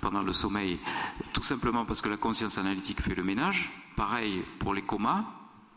pendant 0.00 0.22
le 0.22 0.32
sommeil, 0.32 0.78
tout 1.32 1.42
simplement 1.42 1.84
parce 1.84 2.00
que 2.00 2.08
la 2.08 2.16
conscience 2.16 2.58
analytique 2.58 3.02
fait 3.02 3.14
le 3.14 3.24
ménage. 3.24 3.72
Pareil 3.96 4.42
pour 4.58 4.72
les 4.72 4.82
comas, 4.82 5.24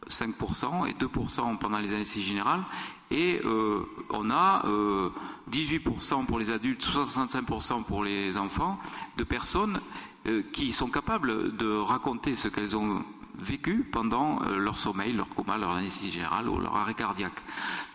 5% 0.09 0.87
et 0.87 0.93
2% 0.93 1.57
pendant 1.57 1.79
les 1.79 1.93
anesthésies 1.93 2.27
générales. 2.27 2.63
Et 3.11 3.39
euh, 3.45 3.85
on 4.09 4.29
a 4.29 4.65
euh, 4.65 5.09
18% 5.51 6.25
pour 6.25 6.39
les 6.39 6.49
adultes, 6.49 6.85
65% 6.85 7.83
pour 7.85 8.03
les 8.03 8.37
enfants, 8.37 8.79
de 9.17 9.23
personnes 9.23 9.77
euh, 9.77 10.12
qui 10.53 10.71
sont 10.71 10.87
capables 10.87 11.55
de 11.57 11.77
raconter 11.77 12.35
ce 12.35 12.47
qu'elles 12.47 12.77
ont 12.77 13.03
vécu 13.41 13.83
pendant 13.91 14.41
euh, 14.43 14.57
leur 14.57 14.77
sommeil, 14.77 15.13
leur 15.13 15.29
coma, 15.29 15.57
leur 15.57 15.71
anesthésie 15.71 16.11
générale 16.11 16.49
ou 16.49 16.59
leur 16.59 16.75
arrêt 16.75 16.93
cardiaque. 16.93 17.41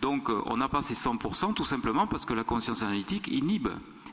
Donc 0.01 0.31
euh, 0.31 0.43
on 0.47 0.57
n'a 0.57 0.69
pas 0.69 0.83
ces 0.83 0.95
100% 0.95 1.55
tout 1.55 1.65
simplement 1.65 2.07
parce 2.07 2.25
que 2.25 2.35
la 2.35 2.45
conscience 2.45 2.83
analytique 2.83 3.29
inhibe 3.29 3.69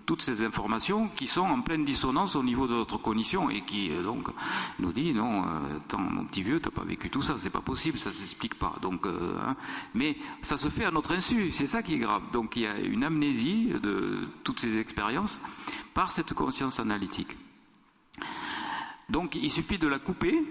toutes 0.05 0.21
ces 0.21 0.43
informations 0.43 1.07
qui 1.15 1.25
sont 1.25 1.41
en 1.41 1.61
pleine 1.61 1.83
dissonance 1.83 2.35
au 2.35 2.43
niveau 2.43 2.67
de 2.67 2.73
notre 2.73 2.99
cognition 2.99 3.49
et 3.49 3.61
qui 3.61 3.89
euh, 3.91 4.03
donc 4.03 4.27
nous 4.79 4.91
dit 4.91 5.13
non, 5.13 5.43
attends 5.77 5.97
mon 5.97 6.25
petit 6.25 6.43
vieux, 6.43 6.59
t'as 6.59 6.69
pas 6.69 6.83
vécu 6.83 7.09
tout 7.09 7.23
ça, 7.23 7.35
c'est 7.39 7.49
pas 7.49 7.61
possible, 7.61 7.97
ça 7.97 8.11
s'explique 8.11 8.55
pas. 8.55 8.75
Donc, 8.81 9.07
hein, 9.07 9.55
mais 9.95 10.15
ça 10.41 10.57
se 10.57 10.69
fait 10.69 10.85
à 10.85 10.91
notre 10.91 11.13
insu, 11.13 11.51
c'est 11.51 11.67
ça 11.67 11.81
qui 11.81 11.95
est 11.95 11.99
grave. 11.99 12.21
Donc 12.31 12.55
il 12.55 12.63
y 12.63 12.67
a 12.67 12.77
une 12.77 13.03
amnésie 13.03 13.71
de 13.81 14.27
toutes 14.43 14.59
ces 14.59 14.77
expériences 14.77 15.39
par 15.95 16.11
cette 16.11 16.33
conscience 16.33 16.79
analytique. 16.79 17.35
Donc 19.09 19.35
il 19.35 19.51
suffit 19.51 19.77
de 19.77 19.87
la 19.87 19.99
couper 19.99 20.43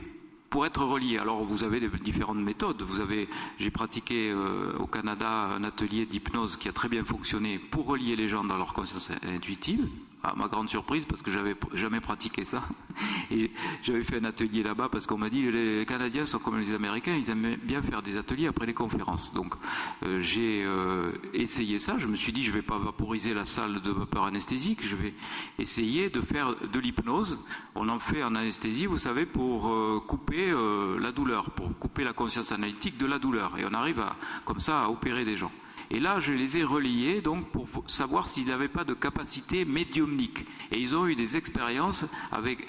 pour 0.51 0.67
être 0.67 0.85
relié. 0.85 1.19
Alors 1.19 1.43
vous 1.45 1.65
avez 1.65 1.81
différentes 1.99 2.39
méthodes. 2.39 2.83
Vous 2.83 3.01
avez, 3.01 3.29
j'ai 3.59 3.71
pratiqué 3.71 4.31
euh, 4.31 4.77
au 4.79 4.87
Canada 4.87 5.29
un 5.29 5.65
atelier 5.65 6.07
d'hypnose 6.07 6.57
qui 6.57 6.69
a 6.69 6.73
très 6.73 6.89
bien 6.89 7.05
fonctionné 7.05 7.59
pour 7.59 7.87
relier 7.87 8.17
les 8.17 8.29
gens 8.29 8.45
dans 8.45 8.57
leur 8.57 8.73
conscience 8.73 9.11
intuitive 9.27 9.89
à 10.25 10.35
ma 10.35 10.49
grande 10.49 10.71
surprise, 10.71 11.05
parce 11.05 11.21
que 11.21 11.31
j'avais 11.31 11.55
jamais 11.75 12.01
pratiqué 12.01 12.45
ça. 12.47 12.63
Et 13.31 13.51
j'avais 13.83 14.03
fait 14.03 14.19
un 14.19 14.25
atelier 14.25 14.63
là-bas 14.63 14.89
parce 14.91 15.07
qu'on 15.07 15.19
m'a 15.19 15.29
dit 15.29 15.51
les 15.51 15.85
Canadiens 15.85 16.25
sont 16.25 16.39
comme 16.39 16.59
les 16.59 16.73
Américains, 16.73 17.15
ils 17.15 17.29
aiment 17.29 17.57
bien 17.63 17.83
faire 17.83 18.01
des 18.03 18.17
ateliers 18.17 18.47
après 18.47 18.67
les 18.67 18.73
conférences. 18.73 19.35
Donc 19.35 19.55
euh, 20.03 20.21
j'ai 20.21 20.65
euh, 20.65 21.13
essayé 21.35 21.79
ça. 21.79 21.99
Je 21.99 22.07
me 22.07 22.17
suis 22.17 22.33
dit 22.33 22.43
je 22.43 22.53
vais 22.53 22.63
pas 22.63 22.79
vaporiser 22.79 23.35
la 23.35 23.45
salle 23.45 23.83
de 23.83 23.91
vapeur 23.91 24.25
anesthésique, 24.25 24.87
je 24.87 24.97
vais 24.97 25.15
essayer 25.59 26.09
de 26.09 26.23
faire 26.23 26.55
de 26.55 26.79
l'hypnose. 26.79 27.39
On 27.75 27.89
en 27.89 27.99
fait 27.99 28.23
en 28.23 28.35
anesthésie, 28.35 28.87
vous 28.87 28.99
savez, 28.99 29.27
pour 29.27 29.69
euh, 29.69 30.01
couper 30.07 30.55
la 31.01 31.13
douleur, 31.13 31.51
pour 31.51 31.77
couper 31.79 32.05
la 32.05 32.13
conscience 32.13 32.53
analytique 32.53 32.97
de 32.97 33.07
la 33.07 33.19
douleur. 33.19 33.59
Et 33.59 33.65
on 33.69 33.75
arrive 33.75 34.01
à, 34.01 34.17
comme 34.45 34.61
ça 34.61 34.85
à 34.85 34.89
opérer 34.89 35.25
des 35.25 35.37
gens. 35.37 35.51
Et 35.91 36.01
là, 36.01 36.21
je 36.21 36.33
les 36.33 36.59
ai 36.59 36.65
reliés 36.65 37.21
donc 37.21 37.51
pour 37.51 37.69
savoir 37.87 38.29
s'ils 38.29 38.47
n'avaient 38.47 38.69
pas 38.69 38.85
de 38.85 38.95
capacité 38.95 39.65
médiumnique. 39.65 40.47
Et 40.71 40.81
ils 40.81 40.95
ont 40.97 41.07
eu 41.07 41.15
des 41.15 41.37
expériences 41.37 42.05
avec 42.33 42.61
euh, 42.61 42.65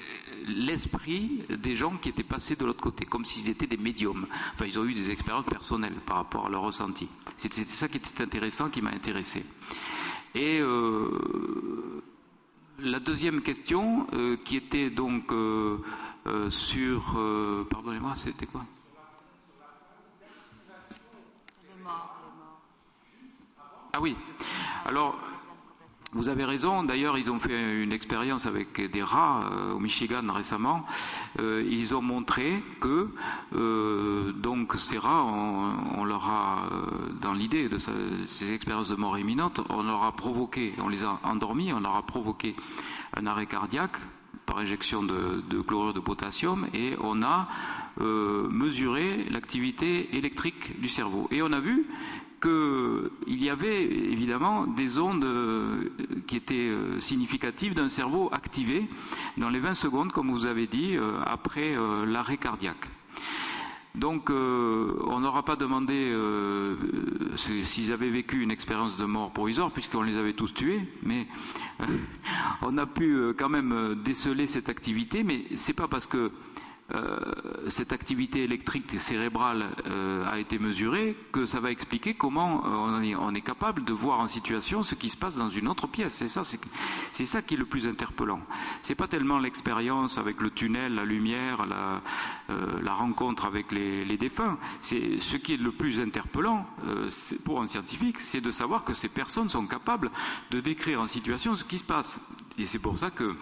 l'esprit 0.48 1.44
des 1.50 1.76
gens 1.76 1.98
qui 1.98 2.10
étaient 2.10 2.24
passés 2.24 2.56
de 2.56 2.66
l'autre 2.66 2.82
côté, 2.82 3.06
comme 3.06 3.26
s'ils 3.26 3.50
étaient 3.50 3.68
des 3.68 3.78
médiums. 3.78 4.28
Enfin, 4.54 4.66
ils 4.66 4.78
ont 4.80 4.86
eu 4.86 4.94
des 4.94 5.12
expériences 5.12 5.46
personnelles 5.46 5.96
par 6.06 6.18
rapport 6.18 6.48
à 6.48 6.50
leur 6.50 6.62
ressenti. 6.62 7.08
C'était 7.38 7.64
ça 7.64 7.88
qui 7.88 7.98
était 7.98 8.22
intéressant, 8.22 8.70
qui 8.70 8.82
m'a 8.82 8.92
intéressé. 8.92 9.44
Et 10.34 10.60
euh, 10.60 12.02
la 12.80 13.00
deuxième 13.00 13.42
question, 13.42 14.08
euh, 14.14 14.38
qui 14.44 14.58
était 14.58 14.90
donc 14.90 15.34
sur, 16.50 17.16
pardonnez-moi, 17.70 18.16
c'était 18.16 18.48
quoi? 18.48 18.66
Ah 23.98 24.02
oui. 24.02 24.14
Alors, 24.86 25.18
vous 26.12 26.28
avez 26.28 26.44
raison. 26.44 26.84
D'ailleurs, 26.84 27.18
ils 27.18 27.32
ont 27.32 27.40
fait 27.40 27.82
une 27.82 27.94
expérience 27.94 28.46
avec 28.46 28.92
des 28.92 29.02
rats 29.02 29.50
euh, 29.50 29.72
au 29.72 29.80
Michigan 29.80 30.22
récemment. 30.34 30.86
Euh, 31.40 31.66
ils 31.72 31.96
ont 31.96 32.02
montré 32.02 32.62
que 32.82 33.08
euh, 33.56 34.34
donc 34.34 34.74
ces 34.80 34.98
rats, 34.98 35.24
on, 35.24 36.04
leur 36.04 36.28
a, 36.28 36.68
dans 37.22 37.32
l'idée 37.32 37.70
de 37.70 37.78
ces 37.78 38.52
expériences 38.52 38.90
de 38.90 38.96
mort 38.96 39.18
imminente, 39.18 39.62
on 39.70 39.84
leur 39.84 40.04
a 40.04 40.12
provoqué, 40.12 40.74
on 40.80 40.90
les 40.90 41.06
a 41.06 41.18
endormis, 41.24 41.72
on 41.72 41.80
leur 41.80 41.96
a 41.96 42.06
provoqué 42.06 42.54
un 43.16 43.26
arrêt 43.28 43.46
cardiaque 43.46 43.96
par 44.46 44.58
injection 44.58 45.04
de, 45.04 45.42
de 45.50 45.62
chlorure 45.62 45.94
de 45.94 46.02
potassium 46.02 46.68
et 46.74 46.96
on 47.00 47.24
a 47.24 47.48
mesuré 47.98 49.26
l'activité 49.32 50.18
électrique 50.18 50.82
du 50.82 50.90
cerveau. 50.90 51.30
Et 51.32 51.42
on 51.42 51.54
a 51.54 51.62
vu 51.62 51.88
qu'il 52.46 53.44
y 53.44 53.50
avait 53.50 53.84
évidemment 53.84 54.68
des 54.68 55.00
ondes 55.00 55.24
euh, 55.24 55.90
qui 56.28 56.36
étaient 56.36 56.70
euh, 56.70 57.00
significatives 57.00 57.74
d'un 57.74 57.90
cerveau 57.90 58.30
activé 58.32 58.88
dans 59.38 59.50
les 59.50 59.60
20 59.60 59.74
secondes, 59.74 60.12
comme 60.12 60.30
vous 60.30 60.46
avez 60.46 60.68
dit, 60.68 60.96
euh, 60.96 61.20
après 61.26 61.76
l'arrêt 62.06 62.38
cardiaque. 62.38 62.88
Donc, 63.96 64.30
on 64.30 65.20
n'aura 65.22 65.46
pas 65.46 65.56
demandé 65.56 66.14
s'ils 67.38 67.94
avaient 67.94 68.10
vécu 68.10 68.42
une 68.42 68.52
expérience 68.52 68.98
de 68.98 69.06
mort 69.06 69.32
provisoire, 69.32 69.72
puisqu'on 69.72 70.02
les 70.02 70.18
avait 70.18 70.34
tous 70.34 70.54
tués, 70.54 70.82
mais 71.02 71.28
on 72.62 72.78
a 72.78 72.86
pu 72.86 73.18
quand 73.38 73.48
même 73.48 73.96
déceler 74.04 74.48
cette 74.48 74.68
activité. 74.68 75.24
Mais 75.24 75.46
c'est 75.56 75.72
pas 75.72 75.88
parce 75.88 76.08
que 76.08 76.34
cette 77.68 77.94
activité 77.94 78.44
électrique 78.44 79.00
cérébrale 79.00 79.66
euh, 79.88 80.24
a 80.30 80.40
été 80.40 80.60
mesurée, 80.60 81.16
que 81.32 81.46
ça 81.46 81.60
va 81.60 81.72
expliquer 81.72 82.14
comment 82.14 82.64
euh, 82.66 83.16
on 83.20 83.34
est, 83.34 83.42
capable 83.42 83.84
de 83.84 83.94
voir 83.94 84.20
en 84.20 84.28
situation 84.28 84.84
ce 84.84 84.94
qui 84.96 85.10
se 85.10 85.18
passe 85.18 85.36
dans 85.36 85.50
une 85.50 85.68
autre 85.68 85.88
pièce. 85.88 86.14
C'est 86.14 86.28
ça, 86.28 86.44
c'est 87.12 87.26
ça 87.26 87.42
qui 87.42 87.56
est 87.56 87.58
le 87.58 87.66
plus 87.66 87.88
interpellant. 87.88 88.40
C'est 88.82 88.96
pas 88.96 89.08
tellement 89.08 89.40
l'expérience 89.40 90.18
avec 90.18 90.42
le 90.42 90.52
tunnel, 90.52 90.96
la 90.96 91.06
lumière, 91.06 91.66
la, 91.66 92.94
rencontre 92.94 93.46
avec 93.46 93.72
les, 93.72 94.06
les 94.06 94.18
défunts. 94.18 94.58
C'est 94.82 95.20
ce 95.20 95.38
qui 95.38 95.54
est 95.54 95.58
le 95.58 95.72
plus 95.72 96.00
interpellant 96.00 96.66
pour 97.44 97.62
un 97.62 97.68
scientifique, 97.68 98.20
c'est 98.20 98.42
de 98.42 98.52
savoir 98.52 98.84
que 98.84 98.94
ces 98.94 99.10
personnes 99.10 99.50
sont 99.50 99.68
capables 99.68 100.12
de 100.52 100.60
décrire 100.60 101.02
en 101.02 101.08
situation 101.08 101.56
ce 101.56 101.64
qui 101.64 101.78
se 101.78 101.84
passe. 101.84 102.20
Et 102.58 102.66
c'est 102.66 102.80
pour 102.80 102.98
ça 102.98 103.12
que 103.12 103.36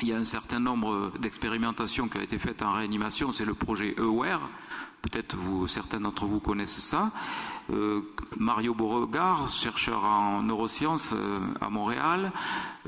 il 0.00 0.08
y 0.08 0.12
a 0.12 0.16
un 0.16 0.24
certain 0.24 0.60
nombre 0.60 1.12
d'expérimentations 1.18 2.08
qui 2.08 2.18
ont 2.18 2.22
été 2.22 2.38
faites 2.38 2.62
en 2.62 2.72
réanimation, 2.72 3.32
c'est 3.32 3.44
le 3.44 3.54
projet 3.54 3.94
EWARE. 3.98 4.48
Peut-être 5.02 5.36
vous, 5.36 5.66
certains 5.68 6.00
d'entre 6.00 6.26
vous 6.26 6.40
connaissent 6.40 6.80
ça. 6.80 7.10
Euh, 7.70 8.00
Mario 8.36 8.74
Beauregard, 8.74 9.48
chercheur 9.48 10.04
en 10.04 10.42
neurosciences 10.42 11.12
euh, 11.12 11.40
à 11.60 11.68
Montréal, 11.68 12.32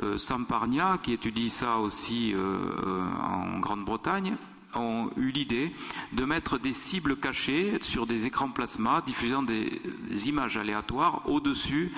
euh, 0.02 0.16
Sam 0.16 0.46
Parnia, 0.46 0.98
qui 1.02 1.12
étudie 1.12 1.50
ça 1.50 1.76
aussi 1.78 2.34
en 2.34 3.58
Grande-Bretagne, 3.60 4.36
ont 4.74 5.10
eu 5.16 5.30
l'idée 5.30 5.72
de 6.12 6.24
mettre 6.24 6.58
des 6.58 6.72
cibles 6.72 7.16
cachées 7.16 7.78
sur 7.80 8.06
des 8.06 8.26
écrans 8.26 8.50
plasma 8.50 9.02
diffusant 9.04 9.42
des, 9.42 9.80
images 10.26 10.56
aléatoires 10.56 11.22
au-dessus 11.26 11.92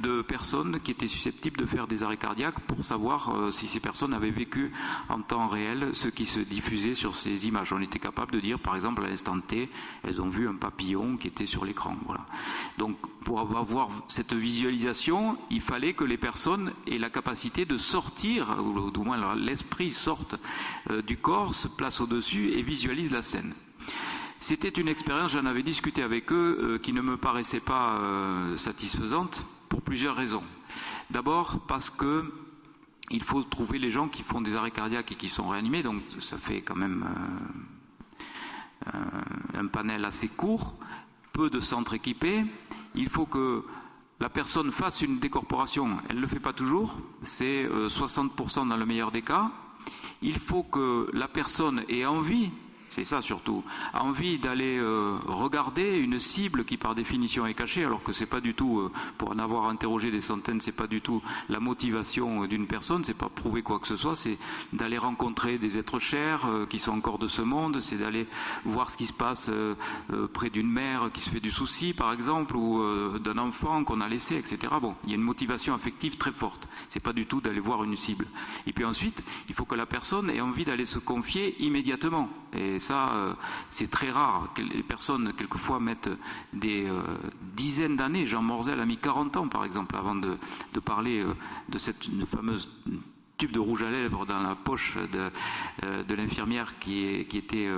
de 0.00 0.22
personnes 0.22 0.80
qui 0.80 0.92
étaient 0.92 1.08
susceptibles 1.08 1.58
de 1.58 1.66
faire 1.66 1.86
des 1.86 2.02
arrêts 2.02 2.16
cardiaques 2.16 2.60
pour 2.60 2.84
savoir 2.84 3.34
euh, 3.34 3.50
si 3.50 3.66
ces 3.66 3.80
personnes 3.80 4.14
avaient 4.14 4.30
vécu 4.30 4.72
en 5.08 5.20
temps 5.20 5.48
réel 5.48 5.90
ce 5.92 6.08
qui 6.08 6.26
se 6.26 6.40
diffusait 6.40 6.94
sur 6.94 7.14
ces 7.14 7.46
images. 7.46 7.72
On 7.72 7.80
était 7.80 7.98
capable 7.98 8.32
de 8.32 8.40
dire, 8.40 8.58
par 8.58 8.76
exemple, 8.76 9.04
à 9.04 9.08
l'instant 9.08 9.38
T, 9.40 9.68
elles 10.02 10.20
ont 10.20 10.28
vu 10.28 10.48
un 10.48 10.54
papillon 10.54 11.16
qui 11.16 11.28
était 11.28 11.46
sur 11.46 11.64
l'écran. 11.64 11.96
Donc, 12.78 12.96
pour 13.24 13.40
avoir 13.40 13.88
cette 14.08 14.34
visualisation, 14.34 15.36
il 15.50 15.60
fallait 15.60 15.94
que 15.94 16.04
les 16.04 16.18
personnes 16.18 16.72
aient 16.86 16.98
la 16.98 17.10
capacité 17.10 17.64
de 17.64 17.78
sortir, 17.78 18.56
ou 18.60 18.90
du 18.90 19.00
moins 19.00 19.34
l'esprit 19.34 19.92
sorte 19.92 20.36
euh, 20.90 21.02
du 21.02 21.16
corps, 21.16 21.54
se 21.54 21.68
place 21.68 22.00
au 22.00 22.06
dessus 22.14 22.52
et 22.52 22.62
visualise 22.62 23.10
la 23.10 23.22
scène. 23.22 23.54
C'était 24.38 24.68
une 24.68 24.88
expérience, 24.88 25.32
j'en 25.32 25.46
avais 25.46 25.62
discuté 25.62 26.02
avec 26.02 26.30
eux, 26.30 26.58
euh, 26.60 26.78
qui 26.78 26.92
ne 26.92 27.00
me 27.00 27.16
paraissait 27.16 27.60
pas 27.60 27.96
euh, 27.96 28.56
satisfaisante 28.56 29.46
pour 29.68 29.82
plusieurs 29.82 30.14
raisons. 30.14 30.42
D'abord 31.10 31.60
parce 31.66 31.90
que 31.90 32.32
il 33.10 33.22
faut 33.22 33.42
trouver 33.42 33.78
les 33.78 33.90
gens 33.90 34.08
qui 34.08 34.22
font 34.22 34.40
des 34.40 34.54
arrêts 34.54 34.70
cardiaques 34.70 35.12
et 35.12 35.14
qui 35.14 35.28
sont 35.28 35.48
réanimés, 35.48 35.82
donc 35.82 36.00
ça 36.20 36.38
fait 36.38 36.62
quand 36.62 36.76
même 36.76 37.04
un 39.52 39.66
panel 39.66 40.06
assez 40.06 40.26
court, 40.26 40.74
peu 41.34 41.50
de 41.50 41.60
centres 41.60 41.92
équipés. 41.92 42.44
Il 42.94 43.10
faut 43.10 43.26
que 43.26 43.62
la 44.20 44.30
personne 44.30 44.72
fasse 44.72 45.02
une 45.02 45.18
décorporation, 45.18 45.98
elle 46.08 46.16
ne 46.16 46.22
le 46.22 46.26
fait 46.26 46.40
pas 46.40 46.54
toujours, 46.54 46.96
c'est 47.22 47.66
60% 47.66 48.68
dans 48.68 48.76
le 48.78 48.86
meilleur 48.86 49.10
des 49.10 49.22
cas, 49.22 49.50
il 50.22 50.38
faut 50.38 50.62
que 50.62 51.10
la 51.12 51.28
personne 51.28 51.84
ait 51.88 52.06
envie 52.06 52.50
c'est 52.94 53.04
ça 53.04 53.20
surtout, 53.22 53.64
envie 53.92 54.38
d'aller 54.38 54.78
euh, 54.78 55.18
regarder 55.26 55.98
une 55.98 56.20
cible 56.20 56.64
qui 56.64 56.76
par 56.76 56.94
définition 56.94 57.44
est 57.44 57.54
cachée, 57.54 57.84
alors 57.84 58.04
que 58.04 58.12
c'est 58.12 58.24
pas 58.24 58.40
du 58.40 58.54
tout, 58.54 58.78
euh, 58.78 58.92
pour 59.18 59.30
en 59.30 59.38
avoir 59.40 59.68
interrogé 59.68 60.12
des 60.12 60.20
centaines, 60.20 60.60
c'est 60.60 60.70
pas 60.70 60.86
du 60.86 61.00
tout 61.00 61.20
la 61.48 61.58
motivation 61.58 62.46
d'une 62.46 62.68
personne, 62.68 63.02
c'est 63.02 63.18
pas 63.18 63.28
prouver 63.28 63.62
quoi 63.62 63.80
que 63.80 63.88
ce 63.88 63.96
soit, 63.96 64.14
c'est 64.14 64.38
d'aller 64.72 64.96
rencontrer 64.96 65.58
des 65.58 65.76
êtres 65.76 65.98
chers 65.98 66.46
euh, 66.46 66.66
qui 66.66 66.78
sont 66.78 66.92
encore 66.92 67.18
de 67.18 67.26
ce 67.26 67.42
monde, 67.42 67.80
c'est 67.80 67.96
d'aller 67.96 68.28
voir 68.64 68.90
ce 68.90 68.96
qui 68.96 69.06
se 69.06 69.12
passe 69.12 69.50
près 70.32 70.50
d'une 70.50 70.70
mère 70.70 71.10
qui 71.12 71.20
se 71.20 71.30
fait 71.30 71.40
du 71.40 71.50
souci, 71.50 71.92
par 71.92 72.12
exemple, 72.12 72.56
ou 72.56 73.18
d'un 73.18 73.38
enfant 73.38 73.84
qu'on 73.84 74.00
a 74.00 74.08
laissé, 74.08 74.36
etc. 74.36 74.58
Bon, 74.80 74.94
il 75.04 75.10
y 75.10 75.12
a 75.12 75.16
une 75.16 75.22
motivation 75.22 75.74
affective 75.74 76.16
très 76.16 76.32
forte. 76.32 76.68
C'est 76.88 77.00
pas 77.00 77.12
du 77.12 77.26
tout 77.26 77.40
d'aller 77.40 77.60
voir 77.60 77.82
une 77.84 77.96
cible. 77.96 78.26
Et 78.66 78.72
puis 78.72 78.84
ensuite, 78.84 79.22
il 79.48 79.54
faut 79.54 79.64
que 79.64 79.74
la 79.74 79.86
personne 79.86 80.30
ait 80.30 80.40
envie 80.40 80.64
d'aller 80.64 80.86
se 80.86 80.98
confier 80.98 81.56
immédiatement. 81.62 82.28
Ça, 82.84 83.14
euh, 83.14 83.32
c'est 83.70 83.90
très 83.90 84.10
rare. 84.10 84.48
Les 84.58 84.82
personnes, 84.82 85.32
quelquefois, 85.32 85.80
mettent 85.80 86.10
des 86.52 86.84
euh, 86.86 87.02
dizaines 87.56 87.96
d'années. 87.96 88.26
Jean 88.26 88.42
Morzel 88.42 88.78
a 88.80 88.86
mis 88.86 88.98
40 88.98 89.36
ans, 89.38 89.48
par 89.48 89.64
exemple, 89.64 89.96
avant 89.96 90.14
de, 90.14 90.36
parler 90.84 91.20
euh, 91.20 91.34
de 91.70 91.78
cette 91.78 92.04
fameuse 92.30 92.68
tube 93.38 93.52
de 93.52 93.58
rouge 93.58 93.82
à 93.82 93.90
lèvres 93.90 94.26
dans 94.26 94.40
la 94.40 94.54
poche 94.54 94.96
de, 95.12 96.14
l'infirmière 96.14 96.78
qui, 96.78 97.04
était 97.04 97.68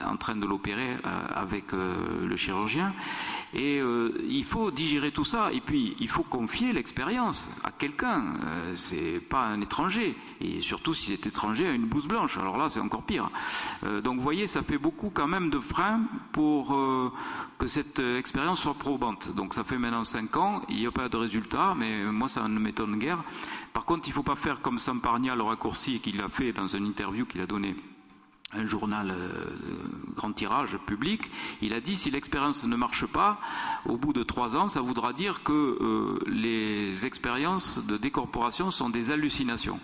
en 0.00 0.16
train 0.16 0.36
de 0.36 0.46
l'opérer 0.46 0.96
avec 1.34 1.72
le 1.72 2.36
chirurgien. 2.36 2.94
Et 3.54 3.80
il 4.28 4.44
faut 4.44 4.70
digérer 4.70 5.10
tout 5.10 5.24
ça. 5.24 5.50
Et 5.52 5.60
puis, 5.60 5.96
il 6.00 6.08
faut 6.08 6.22
confier 6.22 6.72
l'expérience 6.72 7.50
à 7.64 7.70
quelqu'un. 7.70 8.34
c'est 8.74 9.20
pas 9.20 9.46
un 9.46 9.60
étranger. 9.60 10.16
Et 10.40 10.60
surtout, 10.60 10.94
s'il 10.94 11.14
est 11.14 11.26
étranger, 11.26 11.66
à 11.66 11.72
une 11.72 11.86
blouse 11.86 12.06
blanche. 12.06 12.36
Alors 12.38 12.56
là, 12.56 12.68
c'est 12.68 12.80
encore 12.80 13.04
pire. 13.04 13.30
donc, 14.04 14.16
vous 14.16 14.22
voyez, 14.22 14.46
ça 14.46 14.62
fait 14.62 14.78
beaucoup 14.78 15.10
quand 15.10 15.26
même 15.26 15.50
de 15.50 15.60
freins 15.60 16.02
pour 16.32 16.76
que 17.58 17.66
cette 17.66 17.98
expérience 17.98 18.60
soit 18.60 18.74
probante. 18.74 19.34
Donc, 19.34 19.54
ça 19.54 19.64
fait 19.64 19.78
maintenant 19.78 20.04
cinq 20.04 20.36
ans. 20.36 20.62
Il 20.68 20.76
n'y 20.76 20.86
a 20.86 20.92
pas 20.92 21.08
de 21.08 21.16
résultat, 21.16 21.74
mais 21.76 22.04
moi, 22.04 22.28
ça 22.28 22.46
ne 22.46 22.58
m'étonne 22.58 22.98
guère. 22.98 23.22
Par 23.72 23.84
contre, 23.84 24.08
il 24.08 24.10
ne 24.10 24.14
faut 24.14 24.22
pas 24.22 24.36
faire 24.36 24.60
comme 24.60 24.78
Samparnia 24.78 25.34
le 25.34 25.42
raccourci 25.42 26.00
qu'il 26.00 26.20
a 26.20 26.28
fait 26.28 26.52
dans 26.52 26.68
une 26.68 26.86
interview 26.86 27.24
qu'il 27.26 27.40
a 27.40 27.46
donné 27.46 27.76
un 28.52 28.66
journal 28.66 29.10
euh, 29.10 29.44
grand 30.14 30.32
tirage 30.32 30.78
public, 30.86 31.30
il 31.60 31.74
a 31.74 31.80
dit 31.80 31.96
si 31.96 32.10
l'expérience 32.10 32.64
ne 32.64 32.76
marche 32.76 33.06
pas, 33.06 33.40
au 33.84 33.96
bout 33.96 34.12
de 34.12 34.22
trois 34.22 34.56
ans, 34.56 34.68
ça 34.68 34.80
voudra 34.80 35.12
dire 35.12 35.42
que 35.42 35.52
euh, 35.52 36.18
les 36.26 37.04
expériences 37.04 37.84
de 37.84 37.96
décorporation 37.96 38.70
sont 38.70 38.88
des 38.88 39.10
hallucinations. 39.10 39.80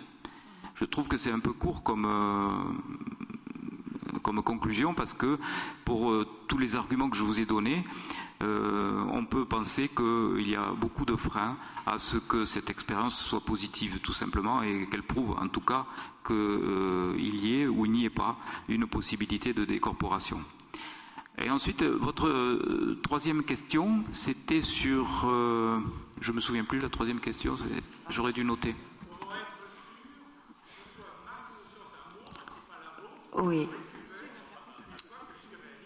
Je 0.76 0.86
trouve 0.86 1.08
que 1.08 1.18
c'est 1.18 1.30
un 1.30 1.40
peu 1.40 1.52
court 1.52 1.82
comme, 1.82 2.06
euh, 2.06 4.18
comme 4.22 4.42
conclusion 4.42 4.94
parce 4.94 5.12
que 5.12 5.38
pour 5.84 6.12
tous 6.48 6.58
les 6.58 6.74
arguments 6.74 7.10
que 7.10 7.16
je 7.16 7.22
vous 7.22 7.38
ai 7.38 7.44
donnés, 7.44 7.84
euh, 8.42 9.04
on 9.12 9.24
peut 9.24 9.44
penser 9.44 9.88
qu'il 9.88 10.48
y 10.48 10.56
a 10.56 10.72
beaucoup 10.72 11.04
de 11.04 11.16
freins 11.16 11.56
à 11.86 11.98
ce 11.98 12.16
que 12.16 12.44
cette 12.44 12.68
expérience 12.68 13.18
soit 13.18 13.40
positive, 13.40 14.00
tout 14.00 14.12
simplement, 14.12 14.62
et 14.62 14.88
qu'elle 14.90 15.02
prouve 15.02 15.36
en 15.38 15.48
tout 15.48 15.60
cas 15.60 15.86
qu'il 16.26 16.34
euh, 16.36 17.14
y 17.18 17.60
ait 17.60 17.66
ou 17.66 17.86
n'y 17.86 18.04
ait 18.04 18.10
pas 18.10 18.36
une 18.68 18.86
possibilité 18.86 19.52
de 19.52 19.64
décorporation. 19.64 20.40
Et 21.38 21.50
ensuite, 21.50 21.82
votre 21.82 22.28
euh, 22.28 22.98
troisième 23.02 23.44
question, 23.44 24.04
c'était 24.12 24.62
sur. 24.62 25.26
je 26.20 26.32
me 26.32 26.40
souviens 26.40 26.64
plus, 26.64 26.78
la 26.78 26.88
troisième 26.88 27.20
question, 27.20 27.56
j'aurais 28.08 28.32
dû 28.32 28.44
noter. 28.44 28.74
Oui. 33.36 33.68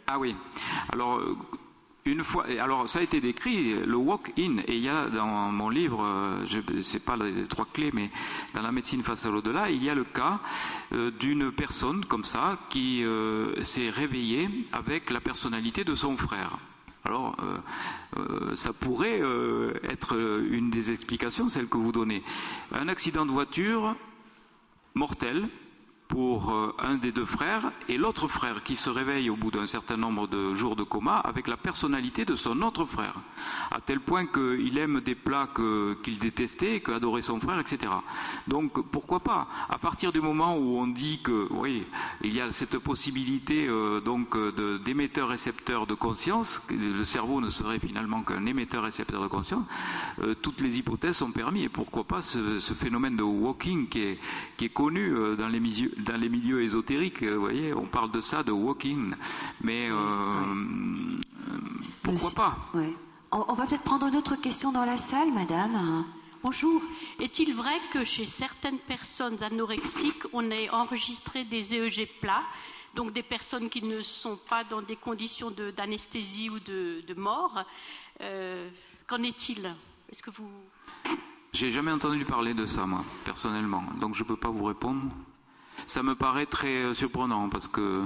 Ah 0.07 0.19
oui. 0.19 0.35
Alors, 0.91 1.21
une 2.09 2.25
fois, 2.25 2.47
alors 2.61 2.89
ça 2.89 3.01
a 3.01 3.03
été 3.03 3.21
décrit, 3.21 3.75
le 3.75 3.97
walk-in, 3.97 4.59
et 4.67 4.77
il 4.77 4.83
y 4.83 4.89
a 4.89 5.09
dans 5.09 5.51
mon 5.53 5.69
livre, 5.69 6.03
euh, 6.03 6.47
je 6.47 6.81
sais 6.81 7.01
pas 7.01 7.17
les 7.17 7.45
trois 7.45 7.67
clés, 7.73 7.91
mais 7.93 8.11
dans 8.55 8.63
la 8.63 8.73
médecine 8.73 9.03
face 9.03 9.27
à 9.27 9.31
l'au-delà, 9.31 9.71
il 9.71 9.83
y 9.83 9.91
a 9.91 9.95
le 9.95 10.05
cas 10.05 10.41
euh, 10.93 11.11
d'une 11.11 11.53
personne 11.53 12.05
comme 12.05 12.25
ça 12.25 12.59
qui 12.71 13.05
euh, 13.05 13.63
s'est 13.63 13.91
réveillée 13.91 14.49
avec 14.73 15.11
la 15.11 15.21
personnalité 15.21 15.85
de 15.85 15.95
son 15.95 16.17
frère. 16.17 16.59
Alors, 17.05 17.37
ça 18.55 18.75
pourrait 18.75 19.23
être 19.85 20.15
une 20.51 20.69
des 20.69 20.91
explications, 20.91 21.49
celle 21.49 21.67
que 21.67 21.79
vous 21.79 21.93
donnez. 21.93 22.23
Un 22.71 22.89
accident 22.89 23.25
de 23.25 23.31
voiture 23.31 23.95
mortel, 24.95 25.49
pour 26.09 26.51
euh, 26.51 26.75
un 26.79 26.97
des 26.97 27.13
deux 27.13 27.27
frères 27.27 27.71
et 27.89 27.99
l'autre 27.99 28.29
frère 28.29 28.63
qui 28.63 28.77
se 28.77 28.89
réveille 28.89 29.29
au 29.29 29.37
bout 29.37 29.51
d'un 29.51 29.67
certain 29.67 29.97
nombre 29.97 30.27
de 30.27 30.55
jours 30.55 30.75
de 30.75 30.83
coma 30.83 31.17
avec 31.19 31.47
la 31.47 31.57
personnalité 31.57 32.25
de 32.25 32.35
son 32.35 32.63
autre 32.63 32.87
frère, 32.87 33.15
à 33.71 33.81
tel 33.81 34.01
point 34.01 34.27
qu'il 34.27 34.79
aime 34.79 35.01
des 35.01 35.15
plats 35.15 35.49
qu'il 36.03 36.19
détestait, 36.19 36.81
qu'adorait 36.81 37.23
son 37.23 37.39
frère, 37.39 37.61
etc. 37.61 37.93
Donc 38.47 38.81
pourquoi 38.91 39.21
pas? 39.21 39.49
À 39.69 39.79
partir 39.79 40.11
du 40.11 40.21
moment 40.21 40.57
où 40.57 40.79
on 40.79 40.87
dit 40.87 41.21
que 41.23 41.47
oui, 41.51 41.85
il 42.23 42.35
y 42.35 42.41
a 42.41 42.53
cette 42.53 42.79
possibilité 42.79 43.67
euh, 43.69 44.01
donc 44.01 44.37
d'émetteur-récepteur 44.85 45.87
de 45.87 45.95
conscience, 45.95 46.61
que 46.67 46.75
le 46.75 47.05
cerveau 47.05 47.41
ne 47.41 47.51
serait 47.51 47.79
finalement 47.79 48.23
qu'un 48.23 48.47
émetteur-récepteur 48.47 49.23
de 49.23 49.29
conscience, 49.29 49.65
euh, 50.23 50.35
toutes 50.35 50.63
les 50.63 50.79
hypothèses 50.79 51.17
sont 51.17 51.33
permises 51.33 51.65
et 51.65 51.69
pourquoi 51.69 52.05
pas 52.05 52.23
ce, 52.23 52.61
phénomène 52.79 53.17
de 53.17 53.23
walking 53.23 53.89
qui 53.89 54.01
est, 54.01 54.19
qui 54.57 54.67
est 54.67 54.69
connu 54.69 55.13
dans 55.37 55.49
les 55.49 55.59
milieux 55.59 55.91
dans 55.99 56.17
les 56.17 56.29
milieux 56.29 56.63
ésotériques, 56.63 57.23
vous 57.23 57.41
voyez, 57.41 57.75
on 57.75 57.87
parle 57.87 58.11
de 58.11 58.21
ça, 58.21 58.43
de 58.43 58.53
walking. 58.53 59.15
Mais 59.61 59.89
euh, 59.91 61.19
pourquoi 62.03 62.31
pas 62.31 62.57
On, 63.33 63.55
va 63.55 63.67
peut-être 63.67 63.83
prendre 63.83 64.07
une 64.07 64.17
autre 64.17 64.37
question 64.37 64.73
dans 64.73 64.85
la 64.85 64.99
salle, 64.99 65.33
madame. 65.33 66.05
Bonjour. 66.43 66.81
Est-il 67.19 67.55
vrai 67.55 67.81
que 67.93 68.05
chez 68.05 68.25
certaines 68.25 68.79
personnes 68.79 69.43
anorexiques, 69.43 70.23
on 70.33 70.51
ait 70.51 70.71
enregistré 70.71 71.45
des 71.45 71.75
EEG 71.75 72.09
plats, 72.21 72.45
donc 72.95 73.13
des 73.13 73.25
personnes 73.25 73.69
qui 73.69 73.83
ne 73.83 74.01
sont 74.03 74.39
pas 74.49 74.63
dans 74.63 74.83
des 74.83 74.97
conditions 74.97 75.51
d'anesthésie 75.51 76.49
ou 76.49 76.61
de, 76.61 77.15
mort 77.17 77.65
euh, 78.21 78.71
Qu'en 79.09 79.23
est-il? 79.23 79.75
Est-ce 80.11 80.23
que 80.23 80.31
vous 80.31 80.49
J'ai 81.53 81.73
jamais 81.73 81.93
entendu 81.93 82.25
parler 82.25 82.55
de 82.55 82.67
ça, 82.67 82.87
moi, 82.87 83.05
personnellement. 83.25 83.83
Donc 84.01 84.15
je 84.15 84.23
ne 84.23 84.29
peux 84.29 84.37
pas 84.37 84.51
vous 84.51 84.65
répondre. 84.65 85.11
Ça 85.87 86.03
me 86.03 86.15
paraît 86.15 86.47
très 86.47 86.83
euh, 86.83 86.95
surprenant 86.95 87.49
parce 87.49 87.69
que. 87.69 88.05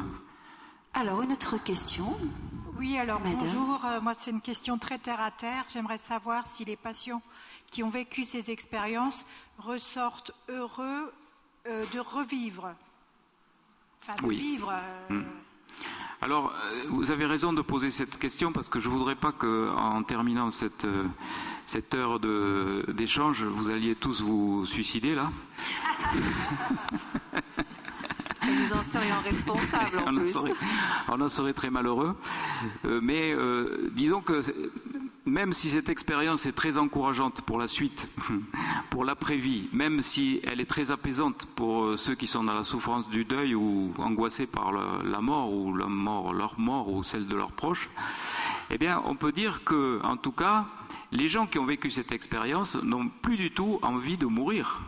Alors, 0.94 1.22
une 1.22 1.32
autre 1.32 1.56
question 1.62 2.16
Oui, 2.78 2.98
alors 2.98 3.20
bonjour. 3.20 3.84
Euh, 3.84 4.00
moi, 4.00 4.14
c'est 4.14 4.30
une 4.30 4.40
question 4.40 4.78
très 4.78 4.98
terre 4.98 5.20
à 5.20 5.30
terre. 5.30 5.64
J'aimerais 5.72 5.98
savoir 5.98 6.46
si 6.46 6.64
les 6.64 6.76
patients 6.76 7.22
qui 7.70 7.82
ont 7.82 7.90
vécu 7.90 8.24
ces 8.24 8.50
expériences 8.50 9.24
ressortent 9.58 10.32
heureux 10.48 11.12
euh, 11.66 11.84
de 11.94 12.00
revivre. 12.00 12.74
Enfin, 14.02 14.26
de 14.26 14.32
vivre. 14.32 14.72
Hmm. 15.08 15.22
Alors, 16.20 16.52
vous 16.88 17.10
avez 17.10 17.26
raison 17.26 17.52
de 17.52 17.62
poser 17.62 17.90
cette 17.90 18.16
question 18.16 18.52
parce 18.52 18.68
que 18.68 18.78
je 18.78 18.88
ne 18.88 18.94
voudrais 18.94 19.16
pas 19.16 19.32
qu'en 19.32 20.04
terminant 20.04 20.52
cette, 20.52 20.86
cette 21.64 21.94
heure 21.94 22.20
d'échange, 22.20 23.42
vous 23.42 23.70
alliez 23.70 23.96
tous 23.96 24.20
vous 24.20 24.64
suicider 24.64 25.16
là. 25.16 25.32
nous 28.46 28.72
en 28.72 28.82
serions 28.82 29.20
responsables 29.22 29.98
en 29.98 30.08
on, 30.14 30.16
plus. 30.16 30.36
En 30.36 30.40
serait, 30.40 30.52
on 31.08 31.20
en 31.20 31.28
serait 31.28 31.52
très 31.52 31.70
malheureux. 31.70 32.14
Euh, 32.84 33.00
mais 33.02 33.32
euh, 33.32 33.90
disons 33.94 34.20
que 34.20 34.42
même 35.24 35.52
si 35.52 35.70
cette 35.70 35.88
expérience 35.88 36.46
est 36.46 36.52
très 36.52 36.78
encourageante 36.78 37.42
pour 37.42 37.58
la 37.58 37.68
suite, 37.68 38.08
pour 38.90 39.04
l'après-vie, 39.04 39.68
même 39.72 40.02
si 40.02 40.40
elle 40.44 40.60
est 40.60 40.68
très 40.68 40.90
apaisante 40.90 41.46
pour 41.54 41.84
euh, 41.84 41.96
ceux 41.96 42.14
qui 42.14 42.26
sont 42.26 42.44
dans 42.44 42.54
la 42.54 42.64
souffrance 42.64 43.08
du 43.08 43.24
deuil 43.24 43.54
ou 43.54 43.94
angoissés 43.98 44.46
par 44.46 44.72
la 44.72 45.20
mort 45.20 45.52
ou 45.52 45.76
la 45.76 45.86
mort, 45.86 46.32
leur 46.32 46.58
mort 46.58 46.92
ou 46.92 47.02
celle 47.02 47.26
de 47.26 47.36
leurs 47.36 47.52
proches, 47.52 47.88
eh 48.70 48.78
bien, 48.78 49.02
on 49.04 49.14
peut 49.14 49.32
dire 49.32 49.64
que, 49.64 50.00
en 50.02 50.16
tout 50.16 50.32
cas, 50.32 50.66
les 51.12 51.28
gens 51.28 51.46
qui 51.46 51.58
ont 51.58 51.66
vécu 51.66 51.90
cette 51.90 52.12
expérience 52.12 52.74
n'ont 52.76 53.08
plus 53.08 53.36
du 53.36 53.50
tout 53.50 53.78
envie 53.82 54.16
de 54.16 54.26
mourir. 54.26 54.80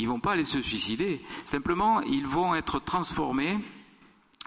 Ils 0.00 0.08
vont 0.08 0.18
pas 0.18 0.32
aller 0.32 0.44
se 0.44 0.62
suicider. 0.62 1.20
Simplement, 1.44 2.00
ils 2.00 2.26
vont 2.26 2.54
être 2.54 2.80
transformés 2.80 3.58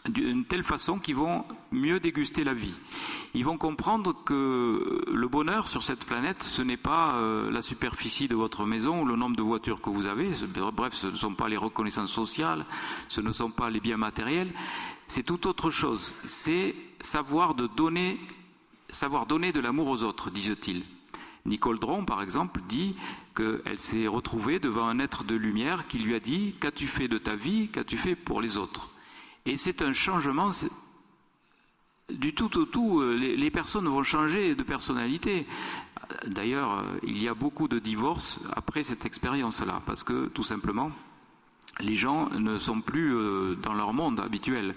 d'une 0.09 0.45
telle 0.45 0.63
façon 0.63 0.97
qu'ils 0.97 1.15
vont 1.15 1.45
mieux 1.71 1.99
déguster 1.99 2.43
la 2.43 2.55
vie. 2.55 2.73
Ils 3.35 3.45
vont 3.45 3.57
comprendre 3.57 4.15
que 4.25 5.05
le 5.07 5.27
bonheur 5.27 5.67
sur 5.67 5.83
cette 5.83 6.05
planète, 6.05 6.41
ce 6.41 6.61
n'est 6.61 6.75
pas 6.75 7.15
euh, 7.15 7.51
la 7.51 7.61
superficie 7.61 8.27
de 8.27 8.35
votre 8.35 8.65
maison 8.65 9.03
ou 9.03 9.05
le 9.05 9.15
nombre 9.15 9.35
de 9.35 9.43
voitures 9.43 9.79
que 9.79 9.91
vous 9.91 10.07
avez. 10.07 10.31
Bref, 10.73 10.93
ce 10.93 11.07
ne 11.07 11.15
sont 11.15 11.35
pas 11.35 11.47
les 11.47 11.57
reconnaissances 11.57 12.11
sociales, 12.11 12.65
ce 13.07 13.21
ne 13.21 13.31
sont 13.31 13.51
pas 13.51 13.69
les 13.69 13.79
biens 13.79 13.97
matériels. 13.97 14.51
C'est 15.07 15.23
tout 15.23 15.47
autre 15.47 15.69
chose. 15.69 16.13
C'est 16.25 16.75
savoir 17.01 17.53
donner, 17.53 18.19
savoir 18.89 19.27
donner 19.27 19.51
de 19.51 19.59
l'amour 19.59 19.87
aux 19.87 20.01
autres, 20.01 20.31
disent-ils. 20.31 20.83
Nicole 21.45 21.79
Dron, 21.79 22.05
par 22.05 22.21
exemple, 22.21 22.61
dit 22.67 22.95
qu'elle 23.33 23.79
s'est 23.79 24.07
retrouvée 24.07 24.59
devant 24.59 24.87
un 24.87 24.99
être 24.99 25.23
de 25.23 25.35
lumière 25.35 25.87
qui 25.87 25.99
lui 25.99 26.15
a 26.15 26.19
dit 26.19 26.55
Qu'as-tu 26.59 26.87
fait 26.87 27.07
de 27.07 27.17
ta 27.17 27.35
vie? 27.35 27.69
Qu'as-tu 27.69 27.97
fait 27.97 28.15
pour 28.15 28.41
les 28.41 28.57
autres? 28.57 28.91
Et 29.45 29.57
c'est 29.57 29.81
un 29.81 29.93
changement 29.93 30.51
du 32.09 32.33
tout 32.33 32.57
au 32.57 32.65
tout. 32.65 33.01
Euh, 33.01 33.15
les, 33.15 33.51
personnes 33.51 33.87
vont 33.87 34.03
changer 34.03 34.55
de 34.55 34.63
personnalité. 34.63 35.45
D'ailleurs, 36.25 36.79
euh, 36.79 36.99
il 37.03 37.21
y 37.21 37.27
a 37.27 37.33
beaucoup 37.33 37.67
de 37.67 37.79
divorces 37.79 38.39
après 38.55 38.83
cette 38.83 39.05
expérience-là, 39.05 39.81
parce 39.85 40.03
que 40.03 40.27
tout 40.27 40.43
simplement, 40.43 40.91
les 41.79 41.95
gens 41.95 42.29
ne 42.29 42.57
sont 42.57 42.81
plus 42.81 43.15
euh, 43.15 43.55
dans 43.55 43.73
leur 43.73 43.93
monde 43.93 44.19
habituel. 44.19 44.75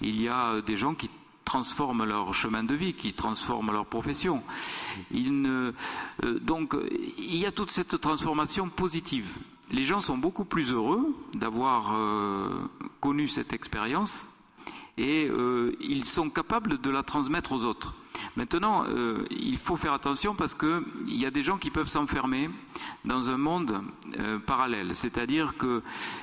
Il 0.00 0.20
y 0.20 0.28
a 0.28 0.60
des 0.60 0.76
gens 0.76 0.94
qui 0.94 1.08
transforment 1.44 2.04
leur 2.04 2.34
chemin 2.34 2.64
de 2.64 2.74
vie, 2.74 2.94
qui 2.94 3.14
transforment 3.14 3.72
leur 3.72 3.86
profession. 3.86 4.42
Euh, 5.14 5.72
donc 6.40 6.74
il 7.18 7.36
y 7.36 7.46
a 7.46 7.52
toute 7.52 7.70
cette 7.70 8.00
transformation 8.00 8.68
positive. 8.68 9.28
Les 9.70 9.84
gens 9.84 10.00
sont 10.00 10.18
beaucoup 10.18 10.44
plus 10.44 10.72
heureux 10.72 11.14
d'avoir 11.34 11.94
euh, 11.94 12.48
connu 13.00 13.26
cette 13.26 13.52
expérience 13.52 14.26
et 14.98 15.26
euh, 15.28 15.74
ils 15.80 16.04
sont 16.04 16.28
capables 16.28 16.80
de 16.80 16.90
la 16.90 17.02
transmettre 17.02 17.52
aux 17.52 17.64
autres. 17.64 17.94
Maintenant, 18.36 18.84
euh, 18.88 19.26
il 19.30 19.58
faut 19.58 19.76
faire 19.76 19.92
attention 19.92 20.34
parce 20.34 20.54
qu'il 20.54 20.82
y 21.06 21.26
a 21.26 21.30
des 21.30 21.42
gens 21.42 21.58
qui 21.58 21.70
peuvent 21.70 21.88
s'enfermer 21.88 22.50
dans 23.04 23.28
un 23.28 23.36
monde 23.36 23.82
euh, 24.18 24.38
parallèle. 24.38 24.94
C'est-à-dire 24.94 25.56
que 25.56 25.82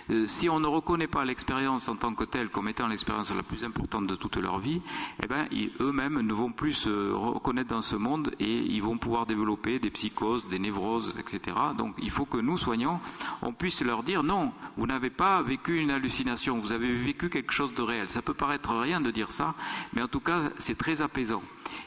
euh, 0.10 0.28
si 0.28 0.50
on 0.50 0.60
ne 0.60 0.68
reconnaît 0.68 1.08
pas 1.08 1.26
l'expérience 1.26 1.88
en 1.88 1.96
tant 1.96 2.14
que 2.14 2.24
telle 2.24 2.50
comme 2.50 2.68
étant 2.68 2.88
l'expérience 2.88 3.34
la 3.34 3.44
plus 3.44 3.64
importante 3.64 4.08
de 4.08 4.16
toute 4.16 4.38
leur 4.38 4.60
vie, 4.60 4.82
eh 5.22 5.28
ben, 5.28 5.48
eux-mêmes 5.80 6.22
ne 6.22 6.34
vont 6.34 6.52
plus 6.52 6.74
se 6.74 7.12
reconnaître 7.12 7.70
dans 7.70 7.82
ce 7.82 7.96
monde 7.96 8.34
et 8.40 8.58
ils 8.58 8.82
vont 8.82 8.98
pouvoir 8.98 9.26
développer 9.26 9.80
des 9.80 9.92
psychoses, 9.92 10.48
des 10.48 10.60
névroses, 10.60 11.14
etc. 11.20 11.56
Donc 11.78 11.96
il 12.02 12.12
faut 12.12 12.26
que 12.26 12.38
nous, 12.38 12.58
soignants, 12.58 13.02
on 13.42 13.54
puisse 13.54 13.82
leur 13.82 14.04
dire 14.04 14.24
non, 14.24 14.52
vous 14.78 14.88
n'avez 14.88 15.10
pas 15.10 15.42
vécu 15.42 15.80
une 15.80 15.92
hallucination, 15.92 16.60
vous 16.60 16.72
avez 16.72 16.94
vécu 16.96 17.30
quelque 17.30 17.54
chose 17.54 17.74
de 17.74 17.82
réel. 17.82 18.10
Ça 18.10 18.22
peut 18.22 18.34
paraître 18.34 18.76
rien 18.76 19.02
de 19.02 19.12
dire 19.12 19.32
ça, 19.32 19.54
mais 19.94 20.02
en 20.02 20.08
tout 20.08 20.20
cas, 20.20 20.40
c'est 20.58 20.78
très 20.78 21.02
apaisant. 21.02 21.44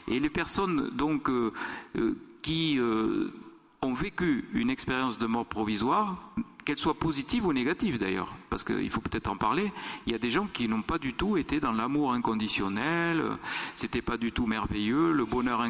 Et 0.07 0.19
les 0.19 0.29
personnes 0.29 0.89
donc 0.89 1.29
euh, 1.29 1.53
euh, 1.97 2.17
qui 2.41 2.77
euh, 2.79 3.33
ont 3.81 3.93
vécu 3.93 4.45
une 4.53 4.69
expérience 4.69 5.17
de 5.17 5.25
mort 5.25 5.45
provisoire, 5.45 6.33
qu'elle 6.65 6.77
soit 6.77 6.93
positive 6.93 7.45
ou 7.45 7.51
négative 7.51 7.99
d'ailleurs, 7.99 8.33
parce 8.49 8.63
qu'il 8.63 8.89
faut 8.89 9.01
peut-être 9.01 9.27
en 9.27 9.35
parler, 9.35 9.71
il 10.05 10.13
y 10.13 10.15
a 10.15 10.19
des 10.19 10.29
gens 10.29 10.47
qui 10.47 10.69
n'ont 10.69 10.81
pas 10.81 10.97
du 10.97 11.13
tout 11.13 11.35
été 11.35 11.59
dans 11.59 11.73
l'amour 11.73 12.13
inconditionnel, 12.13 13.21
c'était 13.75 14.01
pas 14.01 14.15
du 14.15 14.31
tout 14.31 14.45
merveilleux, 14.45 15.11
le 15.11 15.25
bonheur 15.25 15.61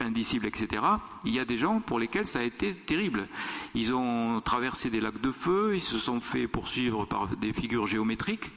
indicible, 0.00 0.46
etc. 0.46 0.82
Il 1.24 1.32
y 1.32 1.40
a 1.40 1.46
des 1.46 1.56
gens 1.56 1.80
pour 1.80 1.98
lesquels 1.98 2.26
ça 2.26 2.40
a 2.40 2.42
été 2.42 2.74
terrible. 2.74 3.28
Ils 3.74 3.94
ont 3.94 4.42
traversé 4.42 4.90
des 4.90 5.00
lacs 5.00 5.22
de 5.22 5.32
feu, 5.32 5.72
ils 5.74 5.82
se 5.82 5.98
sont 5.98 6.20
fait 6.20 6.46
poursuivre 6.46 7.06
par 7.06 7.28
des 7.28 7.54
figures 7.54 7.86
géométriques. 7.86 8.50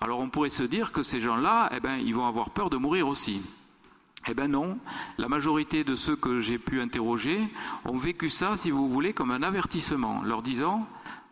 Alors 0.00 0.20
on 0.20 0.28
pourrait 0.28 0.50
se 0.50 0.62
dire 0.62 0.92
que 0.92 1.02
ces 1.02 1.20
gens-là, 1.20 1.70
eh 1.74 1.80
ben, 1.80 1.96
ils 1.96 2.14
vont 2.14 2.26
avoir 2.26 2.50
peur 2.50 2.70
de 2.70 2.76
mourir 2.76 3.08
aussi. 3.08 3.40
Eh 4.26 4.34
bien 4.34 4.48
non, 4.48 4.78
la 5.16 5.28
majorité 5.28 5.84
de 5.84 5.94
ceux 5.94 6.16
que 6.16 6.40
j'ai 6.40 6.58
pu 6.58 6.80
interroger 6.80 7.40
ont 7.84 7.98
vécu 7.98 8.28
ça, 8.28 8.56
si 8.56 8.70
vous 8.70 8.88
voulez, 8.88 9.12
comme 9.12 9.30
un 9.30 9.42
avertissement, 9.42 10.22
leur 10.22 10.42
disant 10.42 10.86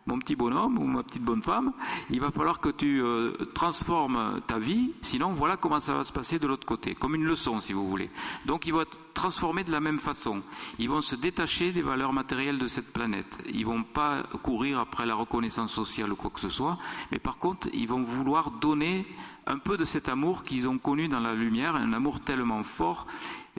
mon 0.07 0.19
petit 0.19 0.35
bonhomme 0.35 0.77
ou 0.77 0.85
ma 0.85 1.03
petite 1.03 1.21
bonne 1.21 1.43
femme, 1.43 1.73
il 2.09 2.21
va 2.21 2.31
falloir 2.31 2.59
que 2.59 2.69
tu 2.69 3.01
euh, 3.01 3.33
transformes 3.53 4.41
ta 4.47 4.57
vie, 4.57 4.93
sinon 5.01 5.33
voilà 5.33 5.57
comment 5.57 5.81
ça 5.81 5.93
va 5.93 6.05
se 6.05 6.13
passer 6.13 6.39
de 6.39 6.47
l'autre 6.47 6.65
côté, 6.65 6.95
comme 6.95 7.13
une 7.13 7.25
leçon 7.25 7.59
si 7.59 7.73
vous 7.73 7.87
voulez. 7.87 8.09
Donc 8.45 8.65
ils 8.65 8.73
vont 8.73 8.81
être 8.81 8.97
transformés 9.13 9.65
de 9.65 9.71
la 9.71 9.81
même 9.81 9.99
façon. 9.99 10.41
Ils 10.79 10.89
vont 10.89 11.01
se 11.01 11.15
détacher 11.15 11.73
des 11.73 11.81
valeurs 11.81 12.13
matérielles 12.13 12.57
de 12.57 12.67
cette 12.67 12.93
planète. 12.93 13.37
Ils 13.53 13.65
vont 13.65 13.83
pas 13.83 14.23
courir 14.43 14.79
après 14.79 15.05
la 15.05 15.15
reconnaissance 15.15 15.73
sociale 15.73 16.13
ou 16.13 16.15
quoi 16.15 16.31
que 16.31 16.39
ce 16.39 16.49
soit, 16.49 16.77
mais 17.11 17.19
par 17.19 17.37
contre 17.37 17.67
ils 17.73 17.87
vont 17.87 18.03
vouloir 18.03 18.51
donner 18.51 19.05
un 19.47 19.57
peu 19.57 19.77
de 19.77 19.85
cet 19.85 20.09
amour 20.09 20.43
qu'ils 20.43 20.67
ont 20.67 20.77
connu 20.77 21.07
dans 21.07 21.19
la 21.19 21.33
lumière, 21.33 21.75
un 21.75 21.93
amour 21.93 22.19
tellement 22.19 22.63
fort 22.63 23.07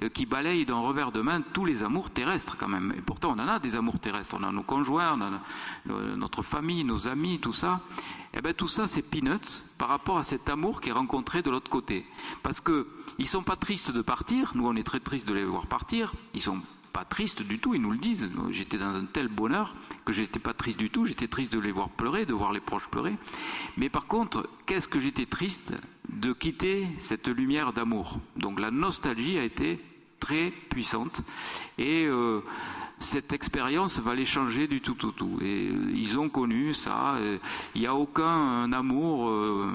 euh, 0.03 0.09
qui 0.09 0.26
balaye 0.26 0.64
d'un 0.66 0.78
revers 0.78 1.12
de 1.12 1.20
main 1.20 1.41
tous 1.41 1.64
les 1.64 1.82
amours 1.82 2.11
terrestres 2.11 2.57
quand 2.57 2.68
même. 2.68 2.95
Et 2.97 3.01
pourtant, 3.01 3.34
on 3.36 3.41
en 3.41 3.49
a 3.49 3.59
des 3.59 3.74
amours 3.74 3.99
terrestres. 3.99 4.36
On 4.39 4.43
a 4.43 4.53
nos 4.53 4.62
conjoints, 4.62 5.14
on 5.14 5.22
a 5.22 6.16
notre 6.16 6.43
famille, 6.43 6.84
nos 6.84 7.09
amis, 7.09 7.39
tout 7.39 7.53
ça. 7.53 7.80
Eh 8.34 8.43
bien, 8.43 8.53
tout 8.53 8.68
ça, 8.68 8.86
c'est 8.86 9.03
peanuts 9.03 9.64
par 9.78 9.89
rapport 9.89 10.18
à 10.18 10.22
cet 10.22 10.49
amour 10.51 10.80
qui 10.80 10.91
est 10.91 10.93
rencontré 10.93 11.43
de 11.43 11.51
l'autre 11.51 11.70
côté. 11.70 12.07
Parce 12.43 12.61
qu'ils 12.61 12.84
ne 13.18 13.24
sont 13.24 13.43
pas 13.43 13.57
tristes 13.57 13.91
de 13.91 14.03
partir. 14.03 14.53
Nous, 14.55 14.66
on 14.66 14.76
est 14.76 14.84
très 14.84 15.01
tristes 15.01 15.26
de 15.26 15.34
les 15.34 15.45
voir 15.45 15.66
partir. 15.66 16.12
Ils 16.34 16.43
sont 16.43 16.61
pas 16.93 17.05
tristes 17.05 17.43
du 17.43 17.59
tout, 17.59 17.74
ils 17.74 17.82
nous 17.82 17.93
le 17.93 17.99
disent. 17.99 18.28
J'étais 18.51 18.78
dans 18.78 18.95
un 18.95 19.05
tel 19.05 19.28
bonheur 19.28 19.74
que 20.05 20.12
j'étais 20.12 20.39
pas 20.39 20.55
triste 20.55 20.78
du 20.78 20.91
tout, 20.91 21.05
j'étais 21.05 21.28
triste 21.28 21.53
de 21.53 21.59
les 21.59 21.72
voir 21.72 21.89
pleurer, 21.91 22.26
de 22.26 22.34
voir 22.34 22.53
les 22.53 22.61
proches 22.61 22.89
pleurer. 22.89 23.14
Mais 23.76 23.89
par 23.89 24.07
contre, 24.07 24.49
qu'est-ce 24.66 24.89
que 24.89 25.01
j'étais 25.01 25.26
triste 25.26 25.74
de 26.09 26.32
quitter 26.32 26.86
cette 26.99 27.28
lumière 27.28 27.72
d'amour. 27.72 28.18
Donc 28.36 28.61
la 28.61 28.70
nostalgie 28.70 29.39
a 29.39 29.45
été 29.45 29.80
très 30.20 30.51
puissante 30.70 31.22
et 31.76 32.07
euh, 32.07 32.41
cette 32.99 33.32
expérience 33.32 34.01
va 34.01 34.14
les 34.14 34.24
changer 34.24 34.66
du 34.66 34.80
tout 34.80 35.07
au 35.07 35.12
tout, 35.12 35.39
Et 35.41 35.68
euh, 35.68 35.93
ils 35.95 36.18
ont 36.18 36.28
connu 36.28 36.74
ça. 36.74 37.16
Il 37.74 37.80
n'y 37.80 37.86
a 37.86 37.95
aucun 37.95 38.72
amour 38.72 39.28
euh, 39.28 39.70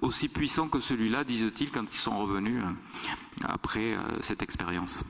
aussi 0.00 0.28
puissant 0.28 0.68
que 0.68 0.80
celui-là, 0.80 1.24
disent-ils, 1.24 1.70
quand 1.70 1.84
ils 1.92 1.98
sont 1.98 2.18
revenus 2.18 2.62
après 3.42 3.96
cette 4.20 4.42
expérience. 4.42 5.00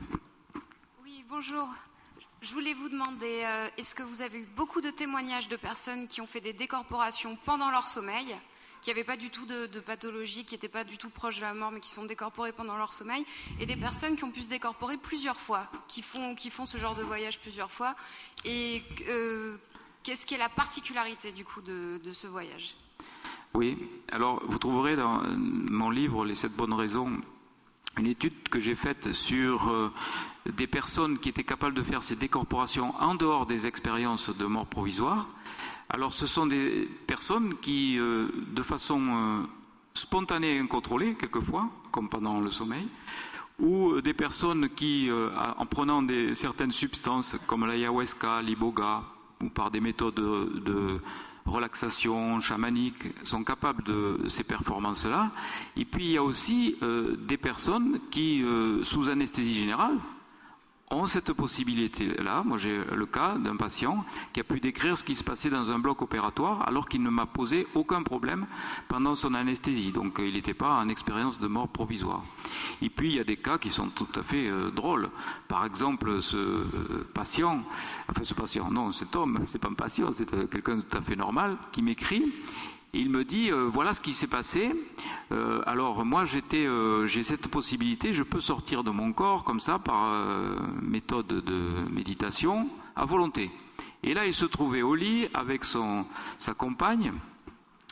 Bonjour. 1.41 1.69
Je 2.41 2.51
voulais 2.51 2.73
vous 2.73 2.89
demander, 2.89 3.39
euh, 3.43 3.69
est-ce 3.77 3.95
que 3.95 4.03
vous 4.03 4.21
avez 4.21 4.39
eu 4.39 4.47
beaucoup 4.57 4.81
de 4.81 4.89
témoignages 4.89 5.47
de 5.47 5.55
personnes 5.55 6.09
qui 6.09 6.19
ont 6.19 6.27
fait 6.27 6.41
des 6.41 6.51
décorporations 6.51 7.37
pendant 7.45 7.71
leur 7.71 7.87
sommeil 7.87 8.35
qui 8.81 8.89
n'avaient 8.89 9.05
pas 9.05 9.15
du 9.15 9.29
tout 9.29 9.45
de, 9.45 9.79
pathologie, 9.79 10.43
qui 10.43 10.55
n'étaient 10.55 10.67
pas 10.67 10.83
du 10.83 10.97
tout 10.97 11.09
proches 11.09 11.37
de 11.37 11.43
la 11.43 11.53
mort, 11.53 11.71
mais 11.71 11.79
qui 11.79 11.91
sont 11.91 12.03
décorporés 12.03 12.51
pendant 12.51 12.75
leur 12.75 12.91
sommeil, 12.91 13.25
et 13.61 13.65
des 13.65 13.77
personnes 13.77 14.17
qui 14.17 14.25
ont 14.25 14.31
pu 14.31 14.43
se 14.43 14.49
décorporer 14.49 14.97
plusieurs 14.97 15.39
fois, 15.39 15.71
qui 15.87 16.01
font, 16.01 16.35
ce 16.65 16.77
genre 16.77 16.95
de 16.95 17.03
voyage 17.03 17.39
plusieurs 17.39 17.71
fois. 17.71 17.95
Et 18.43 18.83
euh, 19.07 19.55
qu'est-ce 20.03 20.25
qui 20.25 20.33
est 20.33 20.39
la 20.39 20.49
particularité 20.49 21.31
du 21.31 21.45
coup 21.45 21.61
de, 21.61 22.01
ce 22.11 22.27
voyage? 22.27 22.75
Oui, 23.53 23.77
alors 24.11 24.43
vous 24.45 24.59
trouverez 24.59 24.97
dans 24.97 25.21
mon 25.23 25.89
livre 25.89 26.25
Les 26.25 26.35
sept 26.35 26.51
bonnes 26.51 26.73
raisons 26.73 27.21
une 27.97 28.07
étude 28.07 28.49
que 28.49 28.59
j'ai 28.59 28.75
faite 28.75 29.13
sur 29.13 29.69
euh, 29.69 29.91
des 30.45 30.67
personnes 30.67 31.19
qui 31.19 31.29
étaient 31.29 31.43
capables 31.43 31.75
de 31.75 31.83
faire 31.83 32.03
ces 32.03 32.15
décorporations 32.15 32.93
en 32.99 33.15
dehors 33.15 33.45
des 33.45 33.67
expériences 33.67 34.29
de 34.35 34.45
mort 34.45 34.67
provisoire. 34.67 35.27
Alors 35.89 36.13
ce 36.13 36.27
sont 36.27 36.47
des 36.47 36.87
personnes 37.07 37.57
qui, 37.59 37.97
euh, 37.99 38.29
de 38.51 38.63
façon 38.63 39.01
euh, 39.01 39.41
spontanée 39.93 40.55
et 40.55 40.59
incontrôlée, 40.59 41.15
quelquefois, 41.15 41.69
comme 41.91 42.09
pendant 42.09 42.39
le 42.39 42.51
sommeil, 42.51 42.87
ou 43.59 43.99
des 43.99 44.13
personnes 44.13 44.69
qui, 44.69 45.09
en 45.11 45.65
prenant 45.65 46.01
certaines 46.33 46.71
substances 46.71 47.35
comme 47.45 47.65
l'ayahuasca, 47.65 48.41
l'iboga, 48.41 49.03
ou 49.41 49.49
par 49.49 49.69
des 49.69 49.81
méthodes 49.81 50.15
de, 50.15 51.01
relaxation 51.49 52.39
chamanique, 52.39 53.03
sont 53.25 53.43
capables 53.43 53.83
de 53.83 54.27
ces 54.27 54.43
performances-là. 54.43 55.31
Et 55.75 55.85
puis 55.85 56.05
il 56.05 56.11
y 56.11 56.17
a 56.17 56.23
aussi 56.23 56.77
des 57.27 57.37
personnes 57.37 57.99
qui, 58.11 58.43
sous 58.83 59.09
anesthésie 59.09 59.55
générale, 59.55 59.97
ont 60.91 61.05
cette 61.05 61.33
possibilité-là. 61.33 62.43
Moi, 62.43 62.57
j'ai 62.57 62.81
le 62.95 63.05
cas 63.05 63.35
d'un 63.37 63.55
patient 63.55 64.03
qui 64.33 64.39
a 64.39 64.43
pu 64.43 64.59
décrire 64.59 64.97
ce 64.97 65.03
qui 65.03 65.15
se 65.15 65.23
passait 65.23 65.49
dans 65.49 65.69
un 65.69 65.77
bloc 65.77 66.01
opératoire 66.01 66.67
alors 66.67 66.89
qu'il 66.89 67.03
ne 67.03 67.09
m'a 67.09 67.25
posé 67.25 67.67
aucun 67.75 68.01
problème 68.01 68.47
pendant 68.87 69.13
son 69.13 69.33
anesthésie. 69.35 69.91
Donc, 69.91 70.19
il 70.19 70.33
n'était 70.33 70.53
pas 70.53 70.79
en 70.79 70.89
expérience 70.89 71.39
de 71.39 71.47
mort 71.47 71.67
provisoire. 71.67 72.23
Et 72.81 72.89
puis, 72.89 73.09
il 73.09 73.15
y 73.17 73.19
a 73.19 73.23
des 73.23 73.37
cas 73.37 73.57
qui 73.57 73.69
sont 73.69 73.89
tout 73.89 74.07
à 74.15 74.23
fait 74.23 74.47
euh, 74.47 74.71
drôles. 74.71 75.09
Par 75.47 75.65
exemple, 75.65 76.21
ce 76.21 76.37
euh, 76.37 77.07
patient, 77.13 77.63
enfin, 78.09 78.23
ce 78.23 78.33
patient, 78.33 78.71
non, 78.71 78.91
cet 78.91 79.15
homme, 79.15 79.41
c'est 79.45 79.59
pas 79.59 79.69
un 79.69 79.73
patient, 79.73 80.11
c'est 80.11 80.33
euh, 80.33 80.47
quelqu'un 80.47 80.77
de 80.77 80.81
tout 80.81 80.97
à 80.97 81.01
fait 81.01 81.15
normal, 81.15 81.57
qui 81.71 81.83
m'écrit 81.83 82.33
il 82.93 83.09
me 83.09 83.23
dit 83.23 83.51
euh, 83.51 83.69
voilà 83.71 83.93
ce 83.93 84.01
qui 84.01 84.13
s'est 84.13 84.27
passé. 84.27 84.71
Euh, 85.31 85.61
alors 85.65 86.03
moi 86.05 86.25
j'étais, 86.25 86.65
euh, 86.65 87.05
j'ai 87.05 87.23
cette 87.23 87.47
possibilité, 87.47 88.13
je 88.13 88.23
peux 88.23 88.41
sortir 88.41 88.83
de 88.83 88.91
mon 88.91 89.13
corps 89.13 89.43
comme 89.43 89.59
ça 89.59 89.79
par 89.79 90.11
méthode 90.81 91.27
de 91.27 91.89
méditation 91.91 92.67
à 92.95 93.05
volonté. 93.05 93.51
Et 94.03 94.13
là 94.13 94.25
il 94.25 94.33
se 94.33 94.45
trouvait 94.45 94.81
au 94.81 94.95
lit 94.95 95.27
avec 95.33 95.63
sa 95.65 96.53
compagne. 96.53 97.13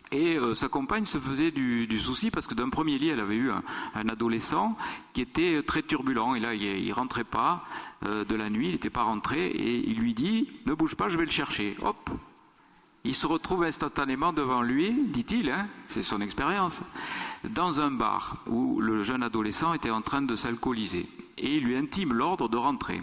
Et 0.10 0.38
sa 0.56 0.70
compagne 0.70 1.04
se 1.04 1.18
faisait 1.18 1.52
du, 1.52 2.00
souci 2.00 2.32
parce 2.32 2.48
que 2.48 2.54
d'un 2.54 2.70
premier 2.70 2.98
lit, 2.98 3.10
elle 3.10 3.20
avait 3.20 3.36
eu 3.36 3.52
un, 3.52 4.08
adolescent 4.08 4.78
qui 5.12 5.20
était 5.20 5.62
très 5.64 5.82
turbulent. 5.82 6.34
Et 6.36 6.40
là, 6.40 6.54
il, 6.54 6.64
il 6.64 6.94
rentrait 6.94 7.26
pas 7.26 7.66
de 8.04 8.36
la 8.36 8.50
nuit, 8.50 8.68
il 8.68 8.72
n'était 8.72 8.90
pas 8.90 9.04
rentré. 9.04 9.48
Et 9.48 9.86
il 9.86 9.98
lui 9.98 10.14
dit 10.14 10.48
Ne 10.66 10.74
bouge 10.76 10.96
pas, 10.96 11.10
je 11.10 11.18
vais 11.18 11.26
le 11.26 11.32
chercher. 11.32 11.76
Hop, 11.82 12.10
il 13.08 13.16
se 13.16 13.26
retrouve 13.26 13.64
instantanément 13.64 14.34
devant 14.34 14.62
lui, 14.62 14.92
dit-il, 15.06 15.50
hein, 15.50 15.68
c'est 15.88 16.04
son 16.04 16.20
expérience, 16.20 16.82
dans 17.46 17.80
un 17.80 17.90
bar 17.90 18.44
où 18.48 18.82
le 18.82 19.04
jeune 19.04 19.24
adolescent 19.24 19.74
était 19.74 19.90
en 19.90 20.02
train 20.02 20.22
de 20.22 20.36
s'alcooliser. 20.36 21.08
Et 21.38 21.56
il 21.56 21.64
lui 21.64 21.78
intime 21.78 22.12
l'ordre 22.12 22.50
de 22.50 22.58
rentrer. 22.58 23.02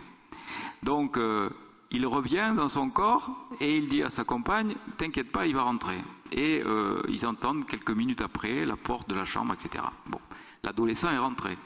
Donc, 0.82 1.16
euh, 1.16 1.48
il 1.90 2.06
revient 2.06 2.52
dans 2.54 2.68
son 2.68 2.90
corps 2.90 3.30
et 3.60 3.78
il 3.78 3.88
dit 3.88 4.02
à 4.02 4.10
sa 4.10 4.24
compagne, 4.24 4.74
t'inquiète 4.98 5.32
pas, 5.32 5.46
il 5.46 5.54
va 5.54 5.62
rentrer. 5.62 5.98
Et 6.32 6.62
euh, 6.66 7.00
ils 7.08 7.24
entendent 7.24 7.64
quelques 7.64 7.90
minutes 7.90 8.20
après 8.20 8.66
la 8.66 8.76
porte 8.76 9.08
de 9.08 9.14
la 9.14 9.24
chambre, 9.24 9.54
etc. 9.54 9.84
Bon, 10.06 10.20
l'adolescent 10.62 11.10
est 11.10 11.18
rentré. 11.18 11.56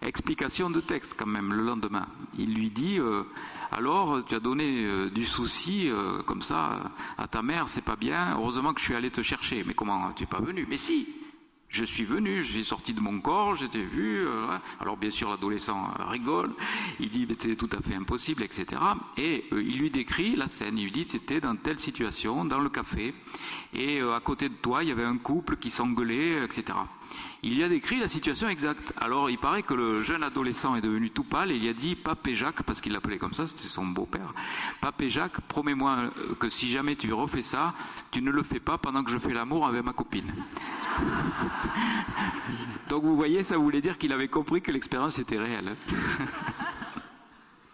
Explication 0.00 0.70
de 0.70 0.80
texte 0.80 1.14
quand 1.16 1.26
même 1.26 1.52
le 1.52 1.62
lendemain. 1.62 2.06
Il 2.38 2.54
lui 2.54 2.70
dit 2.70 3.00
euh, 3.00 3.24
alors 3.72 4.24
tu 4.24 4.34
as 4.36 4.40
donné 4.40 4.84
euh, 4.84 5.10
du 5.10 5.24
souci 5.24 5.90
euh, 5.90 6.22
comme 6.22 6.40
ça 6.40 6.92
à 7.16 7.26
ta 7.26 7.42
mère, 7.42 7.68
c'est 7.68 7.82
pas 7.82 7.96
bien. 7.96 8.36
Heureusement 8.36 8.72
que 8.72 8.80
je 8.80 8.84
suis 8.84 8.94
allé 8.94 9.10
te 9.10 9.22
chercher. 9.22 9.64
Mais 9.66 9.74
comment 9.74 10.12
tu 10.12 10.22
es 10.22 10.26
pas 10.26 10.40
venu? 10.40 10.66
Mais 10.68 10.76
si. 10.76 11.08
Je 11.70 11.84
suis 11.84 12.06
venu, 12.06 12.40
je 12.40 12.50
suis 12.50 12.64
sorti 12.64 12.94
de 12.94 13.00
mon 13.00 13.20
corps, 13.20 13.54
j'étais 13.54 13.82
vu. 13.82 14.26
Hein. 14.26 14.62
alors 14.80 14.96
bien 14.96 15.10
sûr, 15.10 15.28
l'adolescent 15.28 15.92
rigole. 16.08 16.54
Il 16.98 17.10
dit 17.10 17.26
c'était 17.28 17.56
tout 17.56 17.68
à 17.76 17.82
fait 17.82 17.94
impossible, 17.94 18.42
etc. 18.42 18.80
Et 19.18 19.44
il 19.52 19.78
lui 19.78 19.90
décrit 19.90 20.34
la 20.34 20.48
scène. 20.48 20.78
Il 20.78 20.84
lui 20.84 20.92
dit 20.92 21.06
c'était 21.06 21.42
dans 21.42 21.54
telle 21.56 21.78
situation, 21.78 22.46
dans 22.46 22.60
le 22.60 22.70
café, 22.70 23.12
et 23.74 24.00
à 24.00 24.20
côté 24.20 24.48
de 24.48 24.54
toi, 24.54 24.82
il 24.82 24.88
y 24.88 24.92
avait 24.92 25.04
un 25.04 25.18
couple 25.18 25.58
qui 25.58 25.70
s'engueulait, 25.70 26.42
etc 26.42 26.72
il 27.42 27.56
y 27.58 27.62
a 27.62 27.68
décrit 27.68 28.00
la 28.00 28.08
situation 28.08 28.48
exacte. 28.48 28.92
Alors 28.96 29.30
il 29.30 29.38
paraît 29.38 29.62
que 29.62 29.74
le 29.74 30.02
jeune 30.02 30.22
adolescent 30.22 30.74
est 30.76 30.80
devenu 30.80 31.10
tout 31.10 31.24
pâle 31.24 31.52
et 31.52 31.56
il 31.56 31.68
a 31.68 31.72
dit 31.72 31.94
Papé 31.94 32.34
Jacques, 32.34 32.62
parce 32.62 32.80
qu'il 32.80 32.92
l'appelait 32.92 33.18
comme 33.18 33.34
ça, 33.34 33.46
c'était 33.46 33.68
son 33.68 33.86
beau-père, 33.86 34.26
Papé 34.80 35.10
Jacques, 35.10 35.40
promets-moi 35.42 36.10
que 36.38 36.48
si 36.48 36.68
jamais 36.68 36.96
tu 36.96 37.12
refais 37.12 37.42
ça, 37.42 37.74
tu 38.10 38.22
ne 38.22 38.30
le 38.30 38.42
fais 38.42 38.60
pas 38.60 38.78
pendant 38.78 39.04
que 39.04 39.10
je 39.10 39.18
fais 39.18 39.32
l'amour 39.32 39.66
avec 39.66 39.84
ma 39.84 39.92
copine. 39.92 40.32
Donc 42.88 43.04
vous 43.04 43.16
voyez, 43.16 43.42
ça 43.42 43.56
voulait 43.56 43.80
dire 43.80 43.98
qu'il 43.98 44.12
avait 44.12 44.28
compris 44.28 44.62
que 44.62 44.72
l'expérience 44.72 45.18
était 45.18 45.38
réelle. 45.38 45.76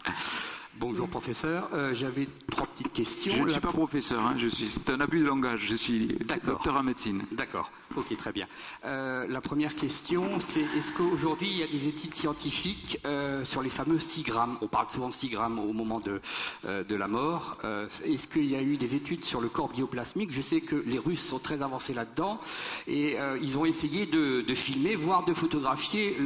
Bonjour 0.81 1.09
professeur, 1.09 1.69
euh, 1.73 1.95
j'avais 1.95 2.27
trois 2.51 2.67
petites 2.67 2.93
questions. 2.93 3.33
Je 3.33 3.43
ne 3.45 3.49
suis 3.49 3.61
pas 3.61 3.69
professeur, 3.69 4.21
hein, 4.21 4.35
je 4.37 4.49
suis, 4.49 4.69
c'est 4.69 4.91
un 4.91 5.01
abus 5.01 5.21
de 5.21 5.25
langage, 5.25 5.67
je 5.69 5.77
suis 5.77 6.19
docteur 6.45 6.75
en 6.75 6.83
médecine. 6.83 7.23
D'accord, 7.31 7.71
ok, 7.97 8.17
très 8.17 8.33
bien. 8.33 8.49
Euh, 8.85 9.25
la 9.29 9.41
première 9.41 9.77
question, 9.77 10.41
c'est 10.41 10.63
est-ce 10.77 10.93
qu'aujourd'hui 10.93 11.49
il 11.49 11.59
y 11.59 11.63
a 11.63 11.69
des 11.69 11.87
études 11.87 12.13
scientifiques 12.15 12.99
euh, 13.07 13.45
sur 13.45 13.63
les 13.63 13.71
fameux 13.71 14.01
6 14.01 14.25
grammes? 14.25 14.59
On 14.63 14.67
parle 14.67 14.91
souvent 14.91 15.09
de 15.09 15.13
6 15.13 15.29
grammes 15.29 15.61
au 15.61 15.73
moment 15.73 16.01
de, 16.01 16.21
de 16.65 16.95
la 16.97 17.07
mort. 17.07 17.59
est-ce 18.05 18.27
qu'il 18.27 18.47
y 18.47 18.57
a 18.57 18.63
eu 18.63 18.77
des 18.77 18.97
études 18.97 19.25
sur 19.25 19.41
le 19.41 19.49
corps 19.49 19.69
bioplasmique? 19.69 20.33
Je 20.33 20.43
sais 20.43 20.61
que 20.61 20.75
les 20.75 20.99
Russes 20.99 21.25
sont 21.25 21.39
très 21.39 21.63
avancés 21.63 21.95
là-dedans 21.95 22.41
et 22.89 23.17
ils 23.41 23.57
ont 23.57 23.65
essayé 23.65 24.07
de, 24.07 24.43
de, 24.43 24.55
filmer, 24.55 24.97
voire 24.97 25.25
de 25.25 25.35
photographier 25.35 26.17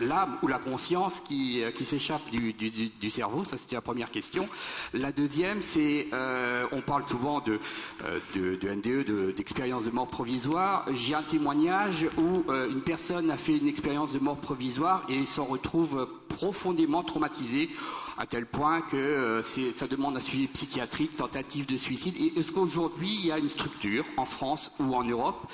l'âme 0.00 0.38
ou 0.42 0.48
la 0.48 0.58
conscience 0.58 1.20
qui, 1.20 1.62
qui 1.76 1.84
s'échappe 1.84 2.28
du, 2.30 2.52
du, 2.52 2.70
du 2.88 3.10
cerveau. 3.10 3.44
Ça, 3.44 3.56
c'était 3.56 3.75
la 3.76 3.82
première 3.82 4.10
question. 4.10 4.48
La 4.94 5.12
deuxième, 5.12 5.60
c'est, 5.60 6.08
euh, 6.14 6.66
on 6.72 6.80
parle 6.80 7.06
souvent 7.06 7.40
de, 7.40 7.60
euh, 8.04 8.20
de, 8.34 8.68
NDE, 8.70 9.34
d'expérience 9.36 9.84
de, 9.84 9.90
mort 9.90 10.06
provisoire. 10.06 10.86
J'ai 10.92 11.14
un 11.14 11.22
témoignage 11.22 12.06
où 12.16 12.50
euh, 12.50 12.70
une 12.70 12.80
personne 12.80 13.30
a 13.30 13.36
fait 13.36 13.58
une 13.58 13.68
expérience 13.68 14.14
de 14.14 14.18
mort 14.18 14.38
provisoire 14.38 15.04
et 15.10 15.26
s'en 15.26 15.44
retrouve 15.44 16.08
profondément 16.28 17.02
traumatisée 17.02 17.68
à 18.16 18.26
tel 18.26 18.46
point 18.46 18.80
que 18.80 19.42
ça 19.42 19.86
demande 19.86 20.16
un 20.16 20.20
suivi 20.20 20.46
psychiatrique, 20.46 21.16
tentative 21.16 21.66
de 21.66 21.76
suicide. 21.76 22.14
Est-ce 22.34 22.50
qu'aujourd'hui, 22.50 23.14
il 23.14 23.26
y 23.26 23.30
a 23.32 23.36
une 23.36 23.50
structure 23.50 24.06
en 24.16 24.24
France 24.24 24.72
ou 24.80 24.94
en 24.94 25.04
Europe 25.04 25.46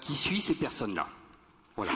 qui 0.00 0.16
suit 0.16 0.40
ces 0.40 0.54
personnes-là? 0.54 1.06
Voilà. 1.76 1.92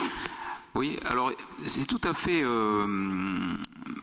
Oui, 0.75 0.99
alors 1.05 1.31
c'est 1.63 1.87
tout 1.87 2.01
à 2.03 2.13
fait 2.13 2.41
euh, 2.43 3.53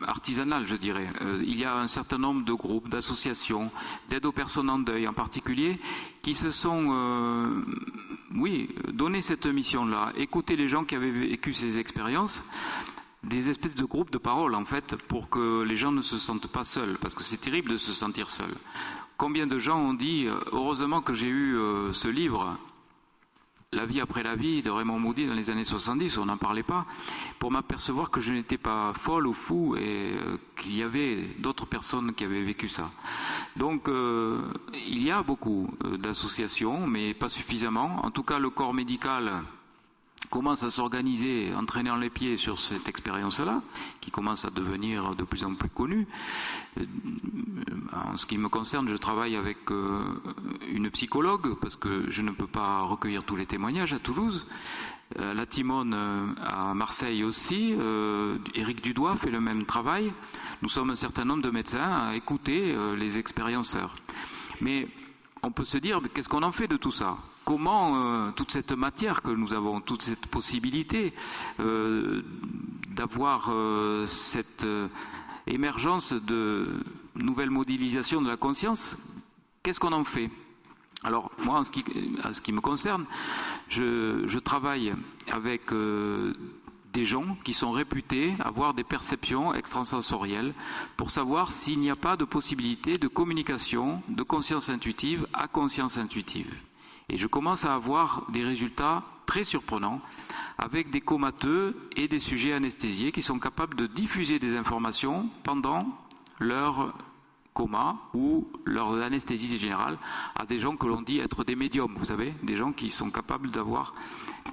artisanal, 0.05 0.67
je 0.67 0.75
dirais. 0.75 1.07
Euh, 1.21 1.41
il 1.45 1.57
y 1.57 1.63
a 1.63 1.77
un 1.77 1.87
certain 1.87 2.17
nombre 2.17 2.43
de 2.43 2.53
groupes, 2.53 2.89
d'associations, 2.89 3.71
d'aide 4.09 4.25
aux 4.25 4.31
personnes 4.31 4.69
en 4.69 4.79
deuil 4.79 5.07
en 5.07 5.13
particulier, 5.13 5.79
qui 6.21 6.35
se 6.35 6.51
sont, 6.51 6.87
euh, 6.91 7.61
oui, 8.35 8.69
donné 8.91 9.21
cette 9.21 9.45
mission-là, 9.45 10.11
écouter 10.17 10.55
les 10.55 10.67
gens 10.67 10.83
qui 10.83 10.95
avaient 10.95 11.11
vécu 11.11 11.53
ces 11.53 11.77
expériences 11.77 12.43
des 13.23 13.49
espèces 13.49 13.75
de 13.75 13.85
groupes 13.85 14.11
de 14.11 14.19
parole 14.19 14.53
en 14.53 14.65
fait 14.65 14.95
pour 15.07 15.29
que 15.29 15.63
les 15.63 15.77
gens 15.77 15.91
ne 15.91 16.03
se 16.03 16.19
sentent 16.19 16.45
pas 16.45 16.63
seuls 16.63 16.97
parce 17.01 17.15
que 17.15 17.23
c'est 17.23 17.41
terrible 17.41 17.71
de 17.71 17.77
se 17.77 17.91
sentir 17.91 18.29
seul. 18.29 18.53
Combien 19.17 19.47
de 19.47 19.57
gens 19.57 19.79
ont 19.79 19.95
dit 19.95 20.27
heureusement 20.51 21.01
que 21.01 21.15
j'ai 21.15 21.29
eu 21.29 21.57
ce 21.91 22.07
livre 22.07 22.55
la 23.75 23.85
vie 23.85 23.99
après 23.99 24.23
la 24.23 24.35
vie 24.35 24.61
de 24.61 24.71
Raymond 24.71 24.99
Moody 24.99 25.27
dans 25.27 25.33
les 25.33 25.49
années 25.49 25.65
70, 25.65 26.17
on 26.17 26.25
n'en 26.25 26.37
parlait 26.37 26.63
pas, 26.63 26.85
pour 27.39 27.51
m'apercevoir 27.51 28.09
que 28.09 28.21
je 28.21 28.31
n'étais 28.31 28.57
pas 28.57 28.93
folle 28.97 29.27
ou 29.27 29.33
fou 29.33 29.75
et 29.75 30.13
euh, 30.13 30.37
qu'il 30.57 30.75
y 30.75 30.83
avait 30.83 31.17
d'autres 31.39 31.65
personnes 31.65 32.13
qui 32.13 32.23
avaient 32.23 32.43
vécu 32.43 32.69
ça. 32.69 32.89
Donc 33.55 33.87
euh, 33.87 34.41
il 34.73 35.03
y 35.03 35.11
a 35.11 35.21
beaucoup 35.21 35.69
euh, 35.83 35.97
d'associations, 35.97 36.87
mais 36.87 37.13
pas 37.13 37.29
suffisamment. 37.29 37.99
En 38.03 38.11
tout 38.11 38.23
cas, 38.23 38.39
le 38.39 38.49
corps 38.49 38.73
médical 38.73 39.43
commence 40.29 40.63
à 40.63 40.69
s'organiser 40.69 41.53
en 41.55 41.65
traînant 41.65 41.95
les 41.95 42.09
pieds 42.09 42.37
sur 42.37 42.59
cette 42.59 42.87
expérience-là, 42.87 43.61
qui 44.01 44.11
commence 44.11 44.45
à 44.45 44.49
devenir 44.49 45.15
de 45.15 45.23
plus 45.23 45.43
en 45.43 45.55
plus 45.55 45.69
connue. 45.69 46.07
Euh, 46.79 46.85
en 47.93 48.17
ce 48.17 48.25
qui 48.25 48.37
me 48.37 48.49
concerne, 48.49 48.89
je 48.89 48.95
travaille 48.95 49.35
avec 49.35 49.57
euh, 49.71 50.03
une 50.67 50.89
psychologue, 50.91 51.55
parce 51.59 51.75
que 51.75 52.09
je 52.09 52.21
ne 52.21 52.31
peux 52.31 52.47
pas 52.47 52.81
recueillir 52.81 53.23
tous 53.23 53.35
les 53.35 53.45
témoignages 53.45 53.93
à 53.93 53.99
Toulouse. 53.99 54.45
Euh, 55.19 55.33
la 55.33 55.45
Timone 55.45 55.93
à 56.41 56.73
Marseille 56.73 57.23
aussi. 57.23 57.75
Éric 58.55 58.81
Dudois 58.81 59.15
fait 59.17 59.29
le 59.29 59.39
même 59.39 59.65
travail. 59.65 60.11
Nous 60.61 60.69
sommes 60.69 60.89
un 60.89 60.95
certain 60.95 61.25
nombre 61.25 61.43
de 61.43 61.51
médecins 61.51 62.07
à 62.09 62.15
écouter 62.15 62.75
les 62.97 63.17
expérienceurs. 63.17 63.95
Mais 64.61 64.87
on 65.43 65.51
peut 65.51 65.65
se 65.65 65.77
dire, 65.77 66.01
qu'est-ce 66.13 66.29
qu'on 66.29 66.43
en 66.43 66.51
fait 66.51 66.67
de 66.67 66.77
tout 66.77 66.91
ça? 66.91 67.17
Comment 67.45 67.95
euh, 67.95 68.31
toute 68.31 68.51
cette 68.51 68.71
matière 68.71 69.21
que 69.21 69.29
nous 69.29 69.53
avons, 69.53 69.79
toute 69.79 70.01
cette 70.01 70.25
possibilité 70.25 71.13
euh, 71.59 72.23
d'avoir 72.89 73.49
euh, 73.51 74.07
cette 74.07 74.65
émergence 75.45 76.11
de 76.11 76.83
nouvelles 77.13 77.51
modélisations 77.51 78.19
de 78.23 78.27
la 78.27 78.35
conscience, 78.35 78.97
qu'est-ce 79.61 79.79
qu'on 79.79 79.93
en 79.93 80.03
fait? 80.03 80.31
Alors 81.03 81.29
moi, 81.37 81.59
en 81.59 81.63
ce 81.63 81.71
qui, 82.41 82.51
me 82.51 82.61
concerne, 82.61 83.05
je, 83.69 84.23
je 84.25 84.39
travaille 84.39 84.95
avec 85.31 85.71
des 86.93 87.05
gens 87.05 87.37
qui 87.43 87.53
sont 87.53 87.71
réputés 87.71 88.33
avoir 88.39 88.73
des 88.73 88.83
perceptions 88.83 89.53
extrasensorielles 89.53 90.55
pour 90.97 91.11
savoir 91.11 91.51
s'il 91.51 91.79
n'y 91.79 91.91
a 91.91 91.95
pas 91.95 92.17
de 92.17 92.25
possibilité 92.25 92.97
de 92.97 93.07
communication 93.07 94.01
de 94.09 94.23
conscience 94.23 94.69
intuitive 94.69 95.27
à 95.31 95.47
conscience 95.47 95.99
intuitive. 95.99 96.51
Et 97.09 97.17
je 97.17 97.27
commence 97.27 97.65
à 97.65 97.75
avoir 97.75 98.25
des 98.29 98.43
résultats 98.43 99.03
très 99.25 99.43
surprenants 99.43 100.01
avec 100.57 100.89
des 100.89 101.01
comateux 101.01 101.75
et 101.95 102.07
des 102.07 102.19
sujets 102.19 102.53
anesthésiés 102.53 103.11
qui 103.11 103.21
sont 103.21 103.39
capables 103.39 103.75
de 103.75 103.87
diffuser 103.87 104.39
des 104.39 104.55
informations 104.57 105.29
pendant 105.43 105.79
leur 106.39 106.93
coma 107.53 107.95
ou 108.13 108.47
leur 108.65 108.91
anesthésie 109.01 109.57
générale 109.57 109.97
à 110.35 110.45
des 110.45 110.59
gens 110.59 110.75
que 110.75 110.85
l'on 110.85 111.01
dit 111.01 111.19
être 111.19 111.43
des 111.43 111.55
médiums, 111.55 111.95
vous 111.97 112.05
savez, 112.05 112.33
des 112.43 112.55
gens 112.55 112.73
qui 112.73 112.91
sont 112.91 113.09
capables 113.09 113.49
d'avoir 113.49 113.93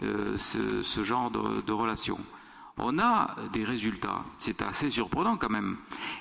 euh, 0.02 0.36
ce, 0.36 1.04
genre 1.04 1.30
de, 1.30 1.60
de 1.62 1.72
relation. 1.72 2.18
On 2.78 2.98
a 2.98 3.36
des 3.52 3.64
résultats. 3.64 4.24
C'est 4.38 4.62
assez 4.62 4.90
surprenant 4.90 5.36
quand 5.36 5.50
même. 5.50 5.76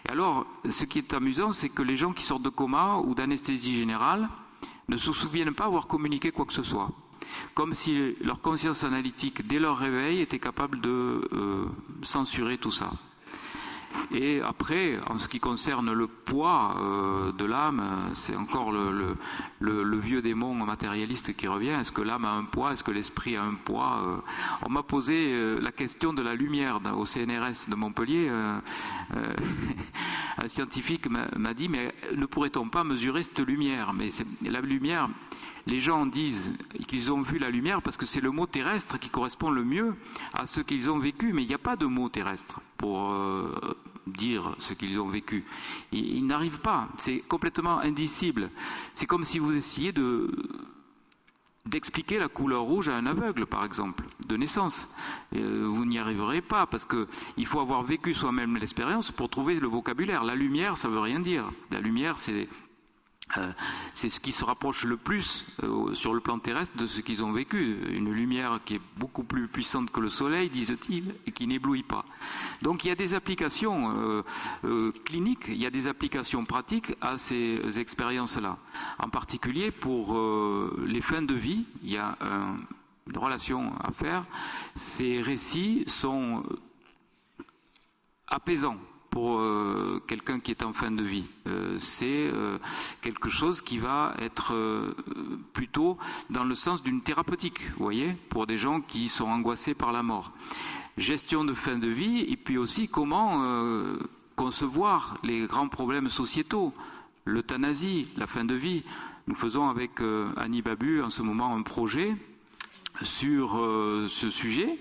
Et 0.05 0.09
alors, 0.09 0.45
ce 0.69 0.83
qui 0.83 0.97
est 0.97 1.13
amusant, 1.13 1.53
c'est 1.53 1.69
que 1.69 1.81
les 1.81 1.95
gens 1.95 2.11
qui 2.11 2.23
sortent 2.23 2.43
de 2.43 2.49
coma 2.49 2.97
ou 2.97 3.15
d'anesthésie 3.15 3.77
générale 3.77 4.27
ne 4.91 4.97
se 4.97 5.13
souviennent 5.13 5.53
pas 5.53 5.65
avoir 5.65 5.87
communiqué 5.87 6.31
quoi 6.31 6.45
que 6.45 6.53
ce 6.53 6.63
soit. 6.63 6.89
Comme 7.53 7.73
si 7.73 8.15
leur 8.21 8.41
conscience 8.41 8.83
analytique, 8.83 9.47
dès 9.47 9.57
leur 9.57 9.77
réveil, 9.77 10.19
était 10.19 10.39
capable 10.39 10.81
de 10.81 11.29
euh, 11.31 11.65
censurer 12.03 12.57
tout 12.57 12.71
ça. 12.71 12.91
Et 14.13 14.41
après, 14.41 14.99
en 15.07 15.19
ce 15.19 15.27
qui 15.27 15.39
concerne 15.39 15.93
le 15.93 16.07
poids 16.07 16.75
euh, 16.79 17.31
de 17.31 17.45
l'âme, 17.45 18.11
c'est 18.13 18.35
encore 18.35 18.71
le, 18.71 19.17
vieux 19.99 20.21
démon 20.21 20.53
matérialiste 20.53 21.35
qui 21.35 21.47
revient. 21.47 21.77
Est-ce 21.81 21.91
que 21.91 22.01
l'âme 22.01 22.25
a 22.25 22.31
un 22.31 22.43
poids? 22.43 22.73
Est-ce 22.73 22.83
que 22.83 22.91
l'esprit 22.91 23.37
a 23.37 23.43
un 23.43 23.53
poids? 23.53 24.01
Euh, 24.05 24.17
On 24.65 24.69
m'a 24.69 24.83
posé 24.83 25.31
euh, 25.31 25.59
la 25.61 25.71
question 25.71 26.11
de 26.11 26.21
la 26.21 26.35
lumière 26.35 26.79
au 26.97 27.05
CNRS 27.05 27.69
de 27.69 27.75
Montpellier. 27.75 28.29
un 30.37 30.47
scientifique 30.47 31.07
m'a 31.09 31.53
dit, 31.53 31.69
mais 31.69 31.93
ne 32.15 32.25
pourrait-on 32.25 32.67
pas 32.67 32.83
mesurer 32.83 33.23
cette 33.23 33.39
lumière? 33.39 33.93
Mais 33.93 34.09
la 34.43 34.61
lumière, 34.61 35.09
les 35.65 35.79
gens 35.79 36.05
disent 36.05 36.51
qu'ils 36.87 37.11
ont 37.11 37.21
vu 37.21 37.37
la 37.37 37.49
lumière 37.49 37.81
parce 37.81 37.97
que 37.97 38.05
c'est 38.05 38.21
le 38.21 38.31
mot 38.31 38.45
terrestre 38.45 38.97
qui 38.99 39.09
correspond 39.09 39.49
le 39.49 39.63
mieux 39.63 39.95
à 40.33 40.45
ce 40.45 40.61
qu'ils 40.61 40.89
ont 40.89 40.99
vécu, 40.99 41.33
mais 41.33 41.43
il 41.43 41.47
n'y 41.47 41.53
a 41.53 41.59
pas 41.59 41.75
de 41.75 41.85
mot 41.85 42.09
terrestre 42.09 42.61
pour 42.77 43.11
euh, 43.11 43.77
dire 44.07 44.55
ce 44.59 44.73
qu'ils 44.73 44.99
ont 44.99 45.09
vécu. 45.09 45.45
Ils, 45.91 46.25
n'arrivent 46.25 46.59
pas, 46.59 46.89
c'est 46.97 47.19
complètement 47.19 47.79
indicible. 47.79 48.49
C'est 48.93 49.05
comme 49.05 49.25
si 49.25 49.39
vous 49.39 49.55
essayiez 49.55 49.91
de 49.91 50.31
d'expliquer 51.63 52.17
la 52.17 52.27
couleur 52.27 52.63
rouge 52.63 52.89
à 52.89 52.95
un 52.95 53.05
aveugle, 53.05 53.45
par 53.45 53.63
exemple, 53.63 54.03
de 54.27 54.35
naissance. 54.35 54.87
Euh, 55.35 55.67
vous 55.67 55.85
n'y 55.85 55.99
arriverez 55.99 56.41
pas 56.41 56.65
parce 56.65 56.85
qu'il 56.85 57.45
faut 57.45 57.59
avoir 57.59 57.83
vécu 57.83 58.15
soi-même 58.15 58.57
l'expérience 58.57 59.11
pour 59.11 59.29
trouver 59.29 59.59
le 59.59 59.67
vocabulaire. 59.67 60.23
La 60.23 60.33
lumière, 60.33 60.75
ça 60.75 60.89
veut 60.89 60.99
rien 60.99 61.19
dire. 61.19 61.51
La 61.69 61.79
lumière, 61.79 62.17
c'est 62.17 62.49
euh, 63.37 63.51
c'est 63.93 64.09
ce 64.09 64.19
qui 64.19 64.31
se 64.31 64.43
rapproche 64.43 64.83
le 64.83 64.97
plus 64.97 65.45
euh, 65.63 65.93
sur 65.93 66.13
le 66.13 66.19
plan 66.19 66.39
terrestre 66.39 66.75
de 66.77 66.87
ce 66.87 67.01
qu'ils 67.01 67.23
ont 67.23 67.31
vécu. 67.31 67.77
Une 67.89 68.11
lumière 68.11 68.59
qui 68.65 68.75
est 68.75 68.81
beaucoup 68.97 69.23
plus 69.23 69.47
puissante 69.47 69.91
que 69.91 69.99
le 69.99 70.09
soleil, 70.09 70.49
disent-ils, 70.49 71.15
et 71.25 71.31
qui 71.31 71.47
n'éblouit 71.47 71.83
pas. 71.83 72.05
Donc 72.61 72.83
il 72.83 72.89
y 72.89 72.91
a 72.91 72.95
des 72.95 73.13
applications 73.13 74.23
euh, 74.63 74.91
cliniques, 75.05 75.45
il 75.47 75.57
y 75.57 75.65
a 75.65 75.69
des 75.69 75.87
applications 75.87 76.45
pratiques 76.45 76.93
à 77.01 77.17
ces 77.17 77.79
expériences-là. 77.79 78.57
En 78.99 79.09
particulier 79.09 79.71
pour 79.71 80.17
les 80.85 81.01
fins 81.01 81.21
de 81.21 81.33
vie, 81.33 81.65
il 81.83 81.91
y 81.91 81.97
a 81.97 82.17
une 83.07 83.17
relation 83.17 83.73
à 83.79 83.91
faire. 83.91 84.25
Ces 84.75 85.21
récits 85.21 85.83
sont 85.87 86.43
apaisants 88.27 88.77
pour 89.11 89.41
euh, 89.41 90.01
quelqu'un 90.07 90.39
qui 90.39 90.51
est 90.51 90.63
en 90.63 90.73
fin 90.73 90.89
de 90.89 91.03
vie. 91.03 91.25
Euh, 91.45 91.77
c'est 91.77 92.05
euh, 92.33 92.57
quelque 93.01 93.29
chose 93.29 93.61
qui 93.61 93.77
va 93.77 94.15
être 94.19 94.55
plutôt 95.53 95.97
dans 96.29 96.45
le 96.45 96.55
sens 96.55 96.81
d'une 96.81 97.01
thérapeutique, 97.01 97.69
vous 97.77 97.83
voyez, 97.83 98.15
pour 98.29 98.47
des 98.47 98.57
gens 98.57 98.79
qui 98.81 99.09
sont 99.09 99.25
angoissés 99.25 99.75
par 99.75 99.91
la 99.91 100.01
mort. 100.01 100.31
Gestion 100.97 101.43
de 101.43 101.53
fin 101.53 101.77
de 101.77 101.89
vie 101.89 102.21
et 102.21 102.37
puis 102.37 102.57
aussi 102.57 102.87
comment 102.87 103.43
concevoir 104.35 105.17
les 105.23 105.45
grands 105.45 105.67
problèmes 105.67 106.09
sociétaux, 106.09 106.73
l'euthanasie, 107.25 108.07
la 108.17 108.27
fin 108.27 108.45
de 108.45 108.55
vie. 108.55 108.83
Nous 109.27 109.35
faisons 109.35 109.69
avec 109.69 109.91
Annie 110.37 110.61
Babu 110.61 111.01
en 111.01 111.09
ce 111.09 111.21
moment 111.21 111.55
un 111.55 111.61
projet 111.61 112.15
sur 113.03 113.51
ce 114.09 114.29
sujet 114.29 114.77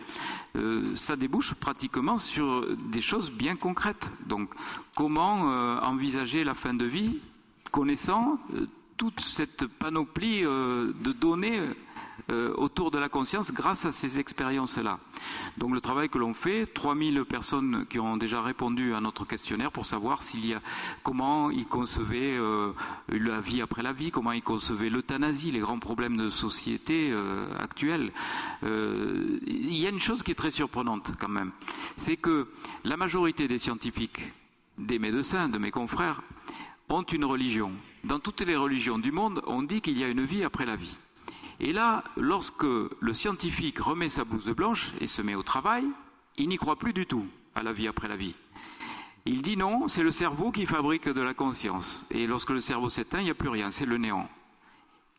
euh, 0.56 0.96
ça 0.96 1.14
débouche 1.16 1.54
pratiquement 1.54 2.18
sur 2.18 2.66
des 2.76 3.00
choses 3.00 3.30
bien 3.30 3.54
concrètes. 3.56 4.11
Donc, 4.26 4.50
comment 4.96 5.50
euh, 5.50 5.78
envisager 5.80 6.42
la 6.42 6.54
fin 6.54 6.74
de 6.74 6.84
vie 6.84 7.20
connaissant 7.70 8.38
euh, 8.54 8.66
toute 8.96 9.20
cette 9.20 9.66
panoplie 9.66 10.42
de 10.42 11.12
données 11.12 11.58
euh, 12.31 12.53
autour 12.57 12.91
de 12.91 12.99
la 12.99 13.09
conscience 13.09 13.53
grâce 13.53 13.85
à 13.85 13.93
ces 13.93 14.18
expériences-là. 14.18 14.99
Donc 15.59 15.72
le 15.72 15.81
travail 15.81 16.09
que 16.09 16.18
l'on 16.18 16.35
fait, 16.35 16.66
3000 16.66 17.24
personnes 17.24 17.87
qui 17.89 17.99
ont 17.99 18.16
déjà 18.16 18.41
répondu 18.41 18.95
à 18.95 19.01
notre 19.01 19.24
questionnaire 19.24 19.72
pour 19.72 19.87
savoir 19.87 20.22
s'il 20.22 20.47
y 20.47 20.55
a, 20.55 20.61
comment 21.03 21.51
ils 21.51 21.66
concevaient 21.66 22.37
euh, 22.37 22.72
la 23.09 23.41
vie 23.41 23.62
après 23.62 23.83
la 23.83 23.93
vie, 23.93 24.11
comment 24.11 24.33
ils 24.33 24.43
concevaient 24.43 24.91
l'euthanasie, 24.91 25.51
les 25.51 25.61
grands 25.61 25.78
problèmes 25.78 26.16
de 26.16 26.31
société 26.31 27.11
euh, 27.12 27.47
actuels. 27.59 28.12
il 28.62 29.76
y 29.76 29.87
a 29.87 29.91
une 29.91 30.01
chose 30.01 30.22
qui 30.22 30.31
est 30.31 30.35
très 30.35 30.51
surprenante 30.51 31.12
quand 31.18 31.28
même, 31.28 31.53
c'est 31.97 32.16
que 32.16 32.49
la 32.85 32.97
majorité 32.97 33.49
des 33.49 33.59
scientifiques, 33.59 34.33
des 34.78 34.99
médecins, 34.99 35.49
de 35.49 35.59
mes 35.59 35.70
confrères, 35.70 36.22
ont 36.89 37.03
une 37.03 37.24
religion. 37.24 37.72
Dans 38.05 38.18
toutes 38.18 38.41
les 38.41 38.57
religions 38.57 38.99
du 38.99 39.12
monde, 39.12 39.43
on 39.47 39.62
dit 39.62 39.81
qu'il 39.81 39.99
y 39.99 40.05
a 40.05 40.09
une 40.09 40.24
vie 40.24 40.45
après 40.45 40.66
la 40.66 40.76
vie. 40.76 40.97
Et 41.61 41.72
là, 41.72 42.04
lorsque 42.16 42.64
le 42.64 43.12
scientifique 43.12 43.78
remet 43.78 44.08
sa 44.08 44.24
blouse 44.24 44.48
blanche 44.48 44.92
et 45.00 45.06
se 45.06 45.20
met 45.20 45.34
au 45.34 45.42
travail, 45.42 45.84
il 46.38 46.48
n'y 46.48 46.56
croit 46.56 46.76
plus 46.76 46.94
du 46.94 47.06
tout 47.06 47.26
à 47.54 47.62
la 47.62 47.72
vie 47.72 47.86
après 47.86 48.08
la 48.08 48.16
vie. 48.16 48.34
Il 49.26 49.42
dit 49.42 49.58
non, 49.58 49.86
c'est 49.88 50.02
le 50.02 50.11
cerveau 50.11 50.50
qui 50.50 50.64
fabrique 50.64 51.08
de 51.08 51.20
la 51.20 51.34
conscience. 51.34 52.06
Et 52.11 52.26
lorsque 52.26 52.50
le 52.50 52.62
cerveau 52.62 52.88
s'éteint, 52.88 53.20
il 53.20 53.24
n'y 53.24 53.30
a 53.30 53.34
plus 53.34 53.50
rien, 53.50 53.70
c'est 53.70 53.84
le 53.84 53.98
néant. 53.98 54.28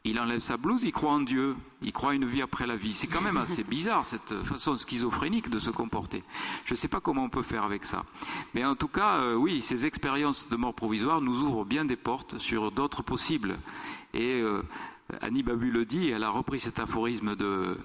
Il 0.03 0.19
enlève 0.19 0.39
sa 0.39 0.57
blouse, 0.57 0.81
il 0.83 0.91
croit 0.91 1.11
en 1.11 1.19
Dieu, 1.19 1.55
il 1.83 1.93
croit 1.93 2.15
une 2.15 2.25
vie 2.25 2.41
après 2.41 2.65
la 2.65 2.75
vie. 2.75 2.93
C'est 2.93 3.05
quand 3.05 3.21
même 3.21 3.37
assez 3.37 3.63
bizarre 3.63 4.03
cette 4.03 4.33
façon 4.45 4.75
schizophrénique 4.75 5.47
de 5.47 5.59
se 5.59 5.69
comporter. 5.69 6.23
Je 6.65 6.73
ne 6.73 6.77
sais 6.77 6.87
pas 6.87 6.99
comment 6.99 7.25
on 7.25 7.29
peut 7.29 7.43
faire 7.43 7.63
avec 7.63 7.85
ça. 7.85 8.03
Mais 8.55 8.65
en 8.65 8.75
tout 8.75 8.87
cas, 8.87 9.17
euh, 9.17 9.35
oui, 9.35 9.61
ces 9.61 9.85
expériences 9.85 10.49
de 10.49 10.55
mort 10.55 10.73
provisoire 10.73 11.21
nous 11.21 11.41
ouvrent 11.41 11.65
bien 11.65 11.85
des 11.85 11.97
portes 11.97 12.39
sur 12.39 12.71
d'autres 12.71 13.03
possibles. 13.03 13.59
Et 14.15 14.41
euh, 14.41 14.63
Annie 15.21 15.43
Babu 15.43 15.71
le 15.71 15.85
dit, 15.85 16.09
elle 16.09 16.23
a 16.23 16.29
repris 16.29 16.59
cet 16.59 16.79
aphorisme 16.79 17.35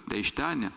d'Einstein, 0.09 0.71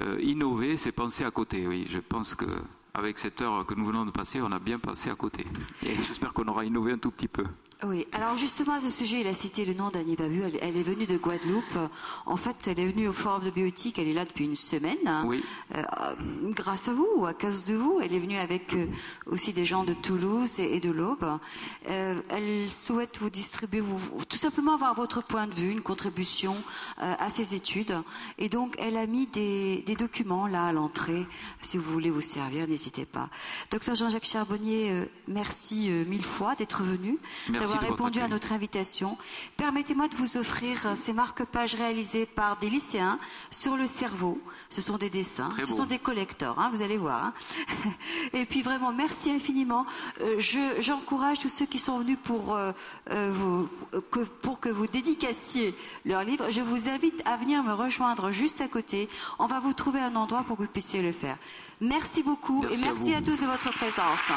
euh, 0.00 0.18
innover, 0.20 0.76
c'est 0.76 0.92
penser 0.92 1.24
à 1.24 1.30
côté. 1.30 1.66
Oui, 1.66 1.86
je 1.88 1.98
pense 1.98 2.34
que 2.34 2.46
avec 2.94 3.18
cette 3.18 3.40
heure 3.42 3.66
que 3.66 3.74
nous 3.74 3.86
venons 3.86 4.04
de 4.04 4.10
passer, 4.10 4.40
on 4.40 4.52
a 4.52 4.58
bien 4.58 4.78
passé 4.78 5.10
à 5.10 5.14
côté. 5.16 5.44
Et 5.82 5.96
j'espère 6.06 6.32
qu'on 6.32 6.46
aura 6.46 6.64
innové 6.64 6.92
un 6.92 6.98
tout 6.98 7.10
petit 7.10 7.28
peu. 7.28 7.44
Oui, 7.86 8.06
alors 8.12 8.36
justement 8.38 8.74
à 8.74 8.80
ce 8.80 8.88
sujet, 8.88 9.20
il 9.20 9.26
a 9.26 9.34
cité 9.34 9.64
le 9.64 9.74
nom 9.74 9.90
d'Annie 9.90 10.16
Babu. 10.16 10.42
Elle, 10.60 10.76
est 10.76 10.82
venue 10.82 11.06
de 11.06 11.18
Guadeloupe. 11.18 11.78
En 12.24 12.36
fait, 12.36 12.56
elle 12.66 12.80
est 12.80 12.86
venue 12.86 13.08
au 13.08 13.12
Forum 13.12 13.44
de 13.44 13.50
biotique. 13.50 13.98
Elle 13.98 14.08
est 14.08 14.14
là 14.14 14.24
depuis 14.24 14.44
une 14.46 14.56
semaine. 14.56 14.96
Oui. 15.26 15.44
Euh, 15.74 15.82
grâce 16.50 16.88
à 16.88 16.94
vous, 16.94 17.26
à 17.26 17.34
cause 17.34 17.64
de 17.64 17.74
vous. 17.74 18.00
Elle 18.02 18.14
est 18.14 18.18
venue 18.18 18.38
avec 18.38 18.72
euh, 18.72 18.86
aussi 19.26 19.52
des 19.52 19.66
gens 19.66 19.84
de 19.84 19.92
Toulouse 19.92 20.60
et, 20.60 20.80
de 20.80 20.90
l'Aube. 20.90 21.38
Euh, 21.88 22.20
elle 22.30 22.70
souhaite 22.70 23.18
vous 23.20 23.28
distribuer, 23.28 23.80
vous, 23.80 24.24
tout 24.24 24.38
simplement 24.38 24.74
avoir 24.74 24.94
votre 24.94 25.22
point 25.22 25.46
de 25.46 25.54
vue, 25.54 25.70
une 25.70 25.82
contribution 25.82 26.56
à 26.96 27.28
ses 27.28 27.54
études. 27.54 27.96
Et 28.38 28.48
donc, 28.48 28.76
elle 28.78 28.96
a 28.96 29.06
mis 29.06 29.26
des, 29.26 29.82
des 29.86 29.94
documents 29.94 30.46
là 30.46 30.66
à 30.66 30.72
l'entrée. 30.72 31.26
Si 31.60 31.76
vous 31.76 31.92
voulez 31.92 32.10
vous 32.10 32.20
servir, 32.20 32.66
n'hésitez 32.66 33.04
pas. 33.04 33.28
Docteur 33.70 33.94
Jean-Jacques 33.94 34.24
Charbonnier, 34.24 35.04
merci 35.28 35.90
mille 35.90 36.24
fois 36.24 36.54
d'être 36.54 36.82
venu. 36.82 37.18
Merci 37.48 37.73
d'avoir 37.74 37.90
répondu 37.90 38.20
à 38.20 38.28
notre 38.28 38.52
invitation. 38.52 39.16
Permettez-moi 39.56 40.08
de 40.08 40.16
vous 40.16 40.36
offrir 40.36 40.86
euh, 40.86 40.94
ces 40.94 41.12
marque-pages 41.12 41.74
réalisés 41.74 42.26
par 42.26 42.56
des 42.58 42.70
lycéens 42.70 43.18
sur 43.50 43.76
le 43.76 43.86
cerveau. 43.86 44.40
Ce 44.70 44.82
sont 44.82 44.98
des 44.98 45.10
dessins, 45.10 45.50
ce 45.60 45.66
sont 45.66 45.86
des 45.86 45.98
collecteurs, 45.98 46.58
hein, 46.58 46.70
vous 46.72 46.82
allez 46.82 46.96
voir. 46.96 47.24
Hein. 47.24 47.32
Et 48.32 48.44
puis 48.44 48.62
vraiment, 48.62 48.92
merci 48.92 49.30
infiniment. 49.30 49.86
Euh, 50.20 50.40
j'encourage 50.80 51.38
tous 51.38 51.48
ceux 51.48 51.66
qui 51.66 51.78
sont 51.78 51.98
venus 51.98 52.18
pour, 52.22 52.54
euh, 52.54 52.72
vous, 53.30 53.68
que, 54.10 54.20
pour 54.20 54.60
que 54.60 54.68
vous 54.68 54.86
dédicaciez 54.86 55.74
leur 56.04 56.24
livre. 56.24 56.50
Je 56.50 56.60
vous 56.60 56.88
invite 56.88 57.22
à 57.26 57.36
venir 57.36 57.62
me 57.62 57.72
rejoindre 57.72 58.30
juste 58.30 58.60
à 58.60 58.68
côté. 58.68 59.08
On 59.38 59.46
va 59.46 59.60
vous 59.60 59.72
trouver 59.72 60.00
un 60.00 60.16
endroit 60.16 60.42
pour 60.42 60.56
que 60.56 60.62
vous 60.62 60.68
puissiez 60.68 61.02
le 61.02 61.12
faire. 61.12 61.36
Merci 61.80 62.22
beaucoup 62.22 62.64
et 62.70 62.76
merci 62.78 63.14
à 63.14 63.20
tous 63.20 63.40
de 63.40 63.46
votre 63.46 63.70
présence. 63.72 64.30